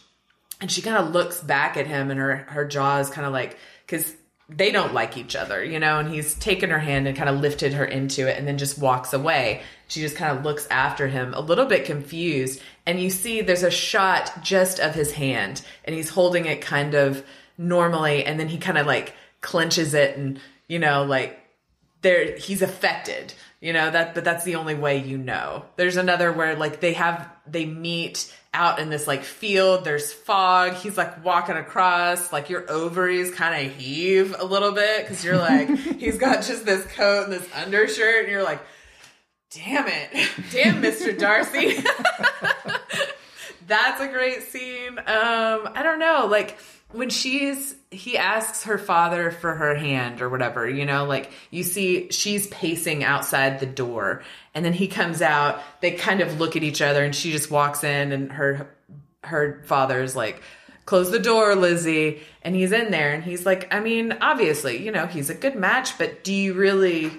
[0.62, 3.32] and she kind of looks back at him and her her jaw is kind of
[3.32, 4.14] like because
[4.50, 7.40] they don't like each other you know and he's taken her hand and kind of
[7.40, 9.62] lifted her into it and then just walks away.
[9.88, 13.64] She just kind of looks after him a little bit confused and you see there's
[13.64, 17.24] a shot just of his hand and he's holding it kind of
[17.60, 21.40] normally and then he kind of like clenches it and you know like
[22.02, 25.66] there he's affected you know that but that's the only way you know.
[25.76, 30.74] There's another where like they have they meet out in this like field there's fog
[30.74, 35.38] he's like walking across like your ovaries kind of heave a little bit because you're
[35.38, 35.70] like
[36.00, 38.62] he's got just this coat and this undershirt and you're like
[39.52, 40.10] damn it.
[40.52, 41.84] Damn mr darcy.
[43.68, 44.98] That's a great scene.
[45.00, 46.58] Um i don't know like
[46.92, 51.64] when she's he asks her father for her hand or whatever you know like you
[51.64, 56.56] see she's pacing outside the door and then he comes out they kind of look
[56.56, 58.70] at each other and she just walks in and her
[59.24, 60.42] her father's like
[60.86, 64.92] close the door lizzie and he's in there and he's like i mean obviously you
[64.92, 67.12] know he's a good match but do you really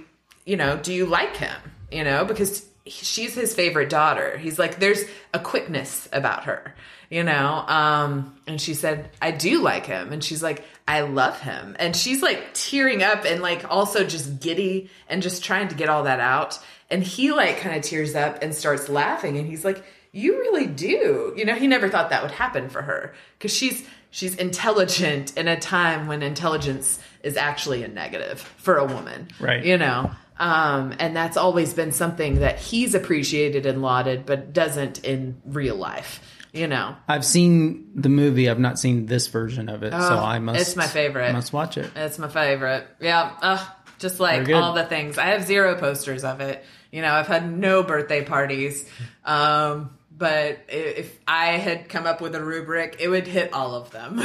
[0.44, 1.56] you know do you like him?
[1.90, 4.36] You know because she's his favorite daughter.
[4.38, 6.74] He's like there's a quickness about her
[7.11, 10.12] you know um and she said i do like him.
[10.12, 11.77] And she's like i love him.
[11.78, 15.89] And she's like tearing up and like also just giddy and just trying to get
[15.89, 16.59] all that out.
[16.91, 19.37] And he like kind of tears up and starts laughing.
[19.39, 21.32] And he's like you really do.
[21.37, 23.15] You know he never thought that would happen for her.
[23.39, 28.85] Because she's she's intelligent in a time when intelligence is actually a negative for a
[28.85, 29.65] woman Right.
[29.65, 30.11] you know?
[30.39, 35.77] Um, and that's always been something that he's appreciated and lauded but doesn't in real
[35.77, 36.20] life
[36.52, 38.48] you know I've seen the movie.
[38.51, 40.60] I've not seen this version of it, so Oh, I must.
[40.60, 41.32] it's my favorite.
[41.32, 41.90] Must watch it.
[41.97, 42.86] It's my favorite.
[43.01, 43.32] Yeah.
[43.40, 43.66] Uh,
[43.98, 45.18] just like all the things.
[45.18, 46.64] I have zero posters of it.
[46.90, 48.89] You know, I've had no birthday parties.
[49.24, 53.90] Um, but if I had come up with a rubric, it would hit all of
[53.90, 54.18] them.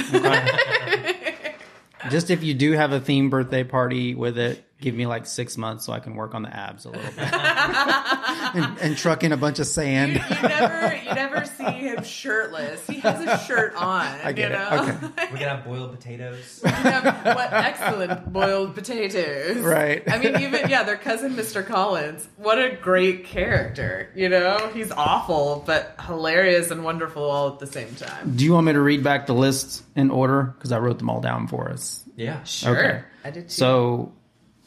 [2.09, 5.57] Just if you do have a theme birthday party with it, give me like six
[5.57, 7.17] months so I can work on the abs a little bit.
[7.33, 10.13] and, and truck in a bunch of you, sand.
[10.13, 12.85] you never, you never see him shirtless.
[12.87, 14.05] He has a shirt on.
[14.23, 14.59] I get you it.
[14.59, 14.83] know?
[14.83, 15.27] Okay.
[15.33, 16.61] We can have boiled potatoes.
[16.63, 19.57] You have what excellent boiled potatoes.
[19.57, 20.03] Right.
[20.09, 21.65] I mean, even yeah, their cousin Mr.
[21.65, 22.27] Collins.
[22.37, 24.09] What a great character.
[24.15, 28.35] You know, he's awful but hilarious and wonderful all at the same time.
[28.35, 30.43] do you want me to read back the list in order?
[30.57, 32.03] Because I wrote them all down for us.
[32.15, 32.43] Yeah.
[32.43, 33.01] Sure, Okay.
[33.25, 33.53] I did too.
[33.55, 34.13] So,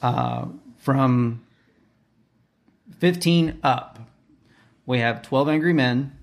[0.03, 0.47] uh,
[0.79, 1.43] from
[2.99, 3.99] 15 up,
[4.87, 6.18] we have 12 Angry Men,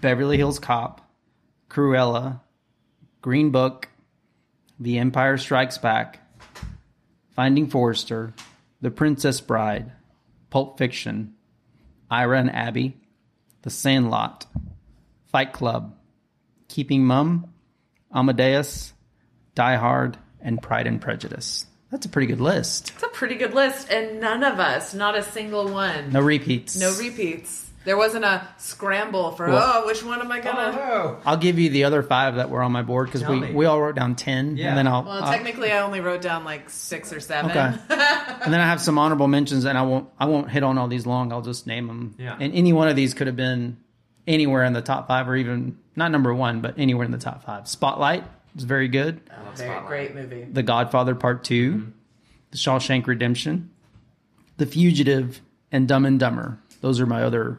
[0.00, 1.00] Beverly Hills Cop,
[1.68, 2.40] Cruella,
[3.20, 3.88] Green Book,
[4.78, 6.18] The Empire Strikes Back,
[7.34, 8.32] Finding Forrester,
[8.80, 9.92] The Princess Bride,
[10.50, 11.34] Pulp Fiction,
[12.10, 12.96] Ira and Abby,
[13.62, 14.46] The Sandlot,
[15.30, 15.96] Fight Club,
[16.68, 17.52] Keeping Mum,
[18.14, 18.92] Amadeus,
[19.54, 21.66] Die Hard, and Pride and Prejudice.
[21.90, 22.90] That's a pretty good list.
[22.94, 26.78] it's a pretty good list, and none of us, not a single one, No repeats.
[26.78, 27.70] no repeats.
[27.84, 30.78] There wasn't a scramble for Well- oh, which one am I gonna?
[30.80, 33.52] Oh, I'll give you the other five that were on my board because we, me.
[33.52, 34.68] we all wrote down ten, Yeah.
[34.68, 37.50] and then I'll, Well, I'll- technically, I only wrote down like six or seven.
[37.50, 37.58] okay,
[37.90, 40.88] and then I have some honorable mentions, and I won't I won't hit on all
[40.88, 41.32] these long.
[41.32, 42.14] I'll just name them.
[42.18, 42.36] Yeah.
[42.38, 43.78] and any one of these could have been
[44.26, 47.42] anywhere in the top five, or even not number one, but anywhere in the top
[47.44, 47.66] five.
[47.68, 49.20] Spotlight was very good.
[49.56, 50.44] Very great movie.
[50.44, 51.90] The Godfather Part 2, mm-hmm.
[52.52, 53.70] The Shawshank Redemption,
[54.56, 55.40] The Fugitive,
[55.70, 56.58] and Dumb and Dumber.
[56.80, 57.58] Those are my other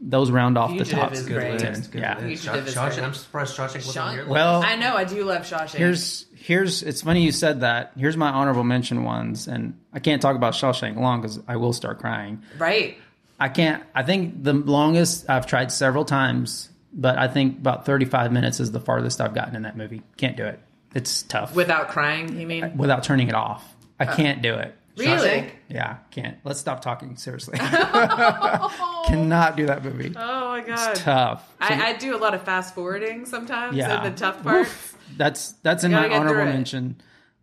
[0.00, 1.52] those round off Fugitive the top is good great.
[1.60, 1.90] list, ten.
[1.92, 2.18] good Yeah.
[2.18, 2.42] list.
[2.42, 3.04] Fugitive is Shawshank- great.
[3.04, 4.32] I'm surprised Shawshank wasn't on your list.
[4.32, 5.74] Well, I know I do love Shawshank.
[5.76, 7.92] Here's here's it's funny you said that.
[7.98, 11.72] Here's my honorable mention ones, and I can't talk about Shawshank long because I will
[11.72, 12.42] start crying.
[12.58, 12.96] right.
[13.42, 13.82] I can't.
[13.94, 18.70] I think the longest I've tried several times, but I think about 35 minutes is
[18.70, 20.02] the farthest I've gotten in that movie.
[20.18, 20.60] Can't do it.
[20.94, 22.76] It's tough Without crying, you mean?
[22.76, 23.64] without turning it off.
[23.98, 24.14] I uh.
[24.16, 24.74] can't do it.
[25.00, 25.28] Really?
[25.28, 25.50] Shawshank?
[25.68, 26.38] Yeah, can't.
[26.44, 27.58] Let's stop talking seriously.
[29.06, 30.12] Cannot do that movie.
[30.16, 30.94] Oh my god.
[30.96, 31.46] Tough.
[31.48, 34.04] So- I, I do a lot of fast forwarding sometimes Yeah.
[34.04, 34.94] in the tough parts.
[35.16, 37.00] That's that's in my honorable mention.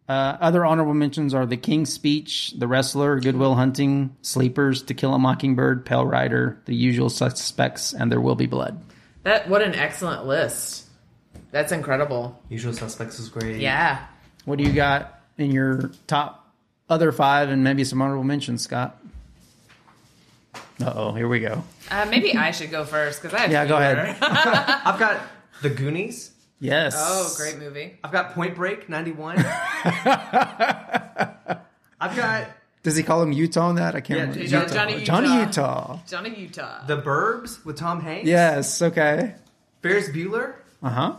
[0.08, 5.14] Uh, other honorable mentions are The King's Speech, The Wrestler, Goodwill Hunting, Sleepers, To Kill
[5.14, 8.82] a Mockingbird, Pale Rider, The Usual Suspects, and There Will Be Blood.
[9.24, 10.86] That what an excellent list.
[11.52, 12.42] That's incredible.
[12.48, 13.58] Usual Suspects is great.
[13.58, 14.06] Yeah.
[14.46, 16.47] What do you got in your top
[16.90, 19.02] other five and maybe some honorable mentions, Scott?
[20.82, 21.64] Uh oh, here we go.
[21.90, 24.18] Uh, maybe I should go first because I have Yeah, go ahead.
[24.22, 25.20] I've got
[25.62, 26.32] The Goonies.
[26.60, 26.96] Yes.
[26.98, 27.98] Oh, great movie.
[28.04, 29.38] I've got Point Break '91.
[32.00, 32.48] I've got
[32.84, 33.96] Does he call him Utah on that?
[33.96, 34.68] I can't Yeah, remember.
[34.68, 35.06] Johnny- Johnny Utah.
[35.06, 36.00] Johnny Utah.
[36.08, 36.86] Johnny Utah.
[36.86, 38.28] The Burbs with Tom Hanks.
[38.28, 39.36] Yes, okay.
[39.82, 40.54] Ferris Bueller.
[40.84, 41.14] Uh huh.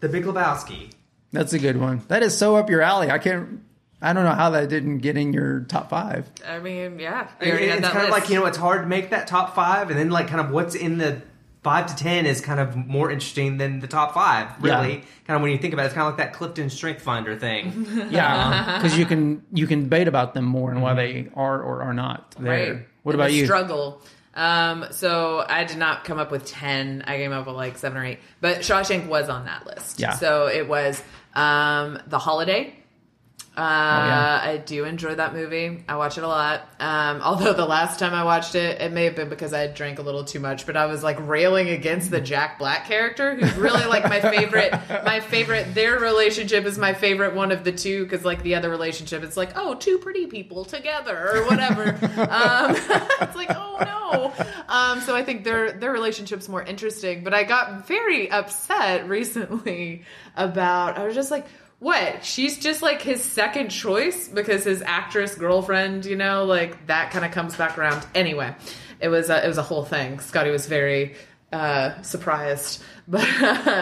[0.00, 0.90] The Big Lebowski.
[1.32, 2.02] That's a good one.
[2.08, 3.10] That is so up your alley.
[3.10, 3.60] I can't.
[4.02, 6.28] I don't know how that didn't get in your top five.
[6.46, 7.28] I mean, yeah.
[7.40, 9.10] It- You already had it's that kind of like you know it's hard to make
[9.10, 11.22] that top five, and then like kind of what's in the
[11.62, 14.48] five to ten is kind of more interesting than the top five.
[14.62, 15.00] Really, Yeah.
[15.26, 17.34] kind of when you think about it, it's kind of like that Clifton Strength Finder
[17.36, 17.86] thing.
[18.10, 21.82] Yeah, because you can you can debate about them more and why they are or
[21.82, 22.52] are not there.
[22.74, 22.86] Right.
[23.02, 23.44] What And about the you?
[23.46, 24.02] Struggle.
[24.34, 27.02] Um, so I did not come up with ten.
[27.06, 28.18] I came up with like seven or eight.
[28.42, 29.98] But Shawshank was on that list.
[29.98, 30.12] Yeah.
[30.12, 31.02] So it was
[31.34, 32.74] um, The Holiday.
[33.56, 34.40] Uh, yeah.
[34.42, 35.82] I do enjoy that movie.
[35.88, 36.68] I watch it a lot.
[36.78, 39.98] Um, although the last time I watched it, it may have been because I drank
[39.98, 43.54] a little too much, but I was like railing against the Jack Black character, who's
[43.54, 44.72] really like my favorite.
[45.04, 45.74] my favorite.
[45.74, 49.36] Their relationship is my favorite one of the two because like the other relationship, it's
[49.36, 51.82] like oh two pretty people together or whatever.
[52.30, 52.76] um,
[53.20, 54.46] it's like oh no.
[54.68, 57.24] Um, so I think their their relationship's more interesting.
[57.24, 60.02] But I got very upset recently
[60.36, 60.98] about.
[60.98, 61.46] I was just like
[61.78, 62.24] what?
[62.24, 67.24] She's just like his second choice because his actress girlfriend you know like that kind
[67.24, 68.06] of comes back around.
[68.14, 68.54] Anyway
[69.00, 70.20] it was a, it was a whole thing.
[70.20, 71.16] Scotty was very
[71.52, 72.82] uh surprised.
[73.08, 73.22] But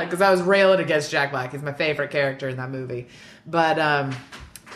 [0.04, 1.52] because i was railing against jack black.
[1.52, 3.06] He's my favorite character in that movie.
[3.46, 4.14] But um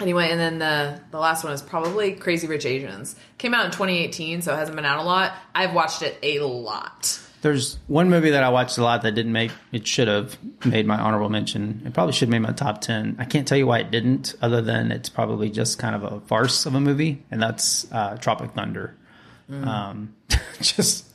[0.01, 3.15] anyway and then the the last one is probably crazy rich asians.
[3.37, 5.35] Came out in 2018 so it hasn't been out a lot.
[5.55, 9.33] I've watched it a lot There's one movie that I watched a lot that didn't
[9.33, 11.83] make it should have made my honorable mention.
[11.87, 13.15] It probably should have made my top ten.
[13.19, 16.21] I can't tell you why it didn't, other than it's probably just kind of a
[16.23, 18.97] farce of a movie, and that's uh, Tropic Thunder.
[19.51, 20.15] Um,
[20.61, 21.07] just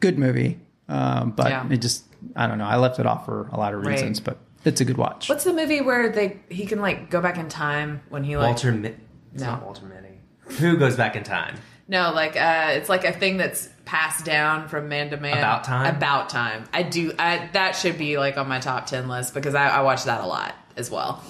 [0.00, 1.66] good movie, um, but Yeah.
[1.70, 2.04] it just
[2.36, 2.66] I don't know.
[2.66, 3.92] I left it off for a lot of Right.
[3.92, 5.28] reasons, but it's a good watch.
[5.28, 8.46] what's the movie where they he can like go back in time when he like
[8.48, 8.94] Walter, Mi-
[9.32, 9.52] it's No.
[9.52, 10.18] not Walter Mitty.
[10.58, 11.54] Who goes back in time?
[11.90, 15.38] No, like uh, it's like a thing that's passed down from man to man.
[15.38, 15.96] About Time?
[15.96, 16.64] About time.
[16.72, 17.12] I do.
[17.18, 20.20] I, that should be like on my top ten list because I, I watch that
[20.22, 21.20] a lot as well.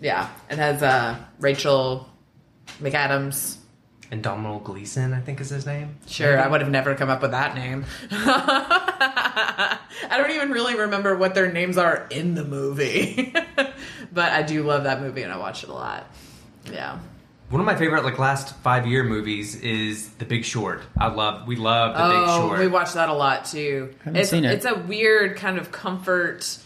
[0.00, 2.08] Yeah, it has uh, Rachel
[2.80, 3.58] McAdams.
[4.10, 5.96] And Domhnall Gleeson, I think is his name.
[6.06, 7.84] Sure, I would have never come up with that name.
[8.10, 9.78] I
[10.16, 13.34] don't even really remember what their names are in the movie,
[14.12, 16.06] but I do love that movie and I watch it a lot.
[16.72, 17.00] Yeah.
[17.48, 20.82] One of my favorite like last five year movies is The Big Short.
[20.98, 22.58] I love, we love The Big Oh, Short.
[22.58, 23.94] we watch that a lot too.
[24.04, 24.52] Haven't it's, seen it.
[24.52, 26.58] It's a weird kind of comfort,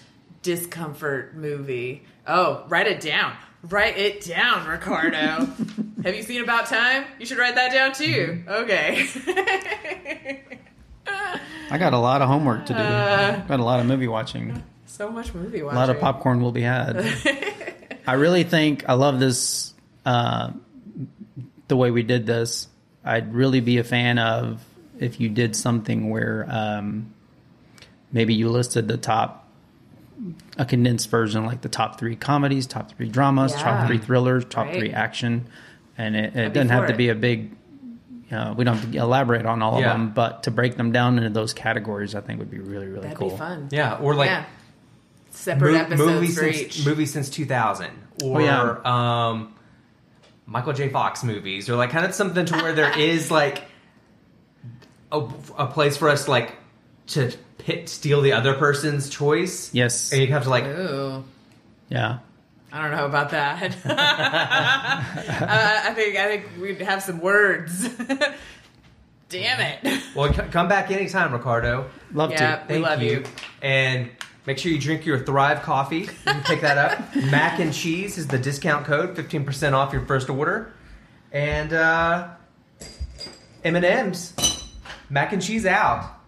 [0.43, 2.05] discomfort movie.
[2.27, 3.35] Oh, write it down.
[3.63, 5.17] Write it down, Ricardo.
[6.03, 7.05] Have you seen About Time?
[7.19, 8.43] You should write that down too.
[8.49, 9.07] Okay.
[11.07, 12.79] I got a lot of homework to do.
[12.79, 14.63] Uh, got a lot of movie watching.
[14.87, 15.77] so much movie watching.
[15.77, 17.05] A lot of popcorn will be had.
[18.07, 19.75] I really think I love this.
[20.07, 20.53] Uh,
[21.71, 22.69] the way we did this,
[23.03, 24.63] I'd really be a fan of
[24.99, 27.15] if you did something where um,
[28.13, 29.49] maybe you listed the top,
[30.59, 33.63] a condensed version, like the top three comedies, top three dramas, Yeah.
[33.63, 34.77] top three thrillers, top Right.
[34.79, 35.47] three action,
[35.97, 37.53] and it, it doesn't have for to be a big.
[38.31, 39.87] You know, we don't have to elaborate on all Yeah.
[39.93, 42.87] of them, but to break them down into those categories, I think would be really,
[42.87, 43.31] really That'd cool.
[43.31, 43.69] be fun.
[43.73, 44.45] yeah, or like yeah.
[45.31, 46.87] Separate mo- episodes movies for since each.
[46.87, 47.91] movies since 2000
[48.23, 48.77] or Oh, yeah.
[49.31, 49.55] um
[50.51, 50.89] Michael J.
[50.89, 53.63] Fox movies or like kind of something to where there is like
[55.13, 55.19] a,
[55.57, 56.57] a place for us like
[57.07, 59.73] to pit steal the other person's choice.
[59.73, 60.13] Yes.
[60.13, 61.23] And you have to like Ooh.
[61.89, 62.19] Yeah.
[62.73, 63.63] I don't know about that.
[63.85, 67.89] uh, I think I think we'd have some words.
[69.29, 70.03] Damn it.
[70.17, 71.89] Well, c- come back anytime, Ricardo.
[72.13, 72.57] Love Yeah.
[72.57, 72.63] to.
[72.63, 73.11] We Thank love you.
[73.11, 73.25] you.
[73.63, 74.11] And
[74.47, 76.01] make sure you drink your Thrive coffee.
[76.01, 77.17] You can pick that up.
[77.31, 80.73] Mac and cheese is the discount code, fifteen percent off your first order.
[81.33, 82.29] And uh,
[83.65, 84.35] M and M's,
[85.11, 86.20] mac and cheese out.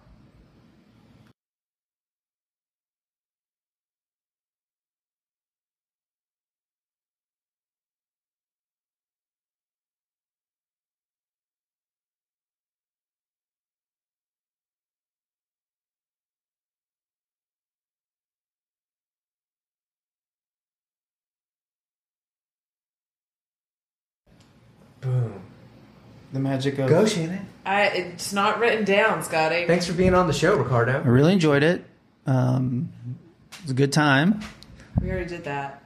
[26.32, 27.46] The magic of Go, Shannon.
[27.66, 29.66] I, it's not written down, Scotty.
[29.66, 30.94] Thanks for being on the show, Ricardo.
[31.02, 31.84] I really enjoyed it.
[32.26, 32.90] Um,
[33.52, 34.40] it was a good time.
[35.00, 35.82] We already did that.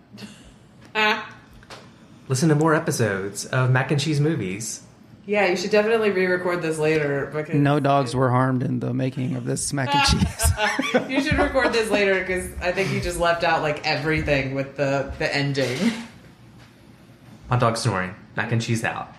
[0.95, 1.33] Ah.
[2.29, 4.83] Listen to more episodes of Mac and Cheese movies.
[5.27, 7.31] Yeah, you should definitely re-record this later.
[7.35, 10.53] Because No dogs were harmed in the making of this mac and cheese.
[11.09, 14.77] you should record this later because I think you just left out like everything with
[14.77, 15.79] the the ending.
[17.49, 18.15] Hot dog snoring.
[18.37, 19.13] Mac and cheese out.